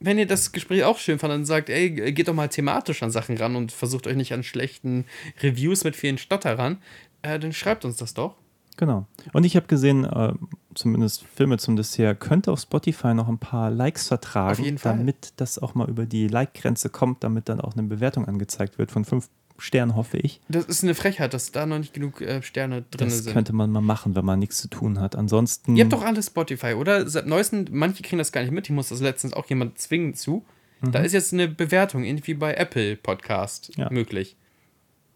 [0.00, 3.10] Wenn ihr das Gespräch auch schön fandet, dann sagt, ey, geht doch mal thematisch an
[3.10, 5.04] Sachen ran und versucht euch nicht an schlechten
[5.42, 6.78] Reviews mit vielen Stotterern,
[7.22, 8.34] äh, dann schreibt uns das doch.
[8.76, 9.06] genau.
[9.32, 10.32] Und ich habe gesehen, äh,
[10.74, 15.74] zumindest Filme zum Dessert könnte auf Spotify noch ein paar Likes vertragen, damit das auch
[15.74, 19.28] mal über die Like-Grenze kommt, damit dann auch eine Bewertung angezeigt wird von fünf
[19.60, 20.40] Sternen, hoffe ich.
[20.48, 23.32] Das ist eine Frechheit, dass da noch nicht genug äh, Sterne drin Das sind.
[23.32, 25.16] könnte man mal machen, wenn man nichts zu tun hat.
[25.16, 25.76] Ansonsten.
[25.76, 27.08] Ihr habt doch alle Spotify, oder?
[27.08, 28.66] Seit neuesten, manche kriegen das gar nicht mit.
[28.66, 30.44] Ich muss das letztens auch jemand zwingen zu.
[30.82, 33.90] Da ist jetzt eine Bewertung, irgendwie bei Apple Podcast Ja.
[33.90, 34.36] möglich.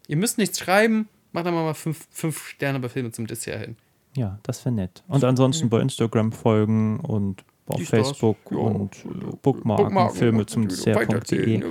[0.07, 3.75] Ihr müsst nichts schreiben, macht einfach mal fünf, fünf Sterne bei Filme zum Dessert hin.
[4.15, 5.03] Ja, das wäre nett.
[5.07, 7.89] Und ansonsten bei Instagram folgen und auf das.
[7.89, 10.67] Facebook Ja, und äh, Bookmarken, Bookmarken Filme zum.
[10.67, 11.63] Dessert.de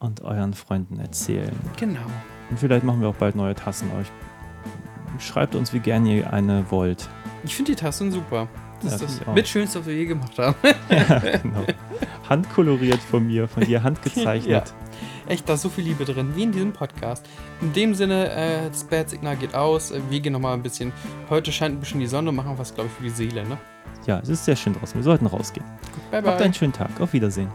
[0.00, 1.54] und euren Freunden erzählen.
[1.78, 2.00] Genau.
[2.50, 4.08] Und vielleicht machen wir auch bald neue Tassen euch.
[5.20, 7.08] Schreibt uns, wie gern ihr eine wollt.
[7.44, 8.48] Ich finde die Tassen super.
[8.82, 9.34] Das Ja, ist das auch.
[9.34, 10.54] mitschönste, was wir je gemacht haben.
[11.42, 11.64] genau.
[12.28, 14.72] Handkoloriert von mir, von dir handgezeichnet.
[15.28, 17.26] Echt, da ist so viel Liebe drin, wie in diesem Podcast.
[17.60, 19.92] In dem Sinne, äh, das Bad-Signal geht aus.
[20.08, 20.92] Wir gehen nochmal ein bisschen.
[21.28, 23.58] Heute scheint ein bisschen die Sonne, machen was, glaube ich, für die Seele, ne?
[24.06, 24.94] Ja, es ist sehr schön draußen.
[24.98, 25.66] Wir sollten rausgehen.
[26.10, 26.44] Bye, Habt bye.
[26.46, 26.98] einen schönen Tag.
[27.00, 27.48] Auf Wiedersehen.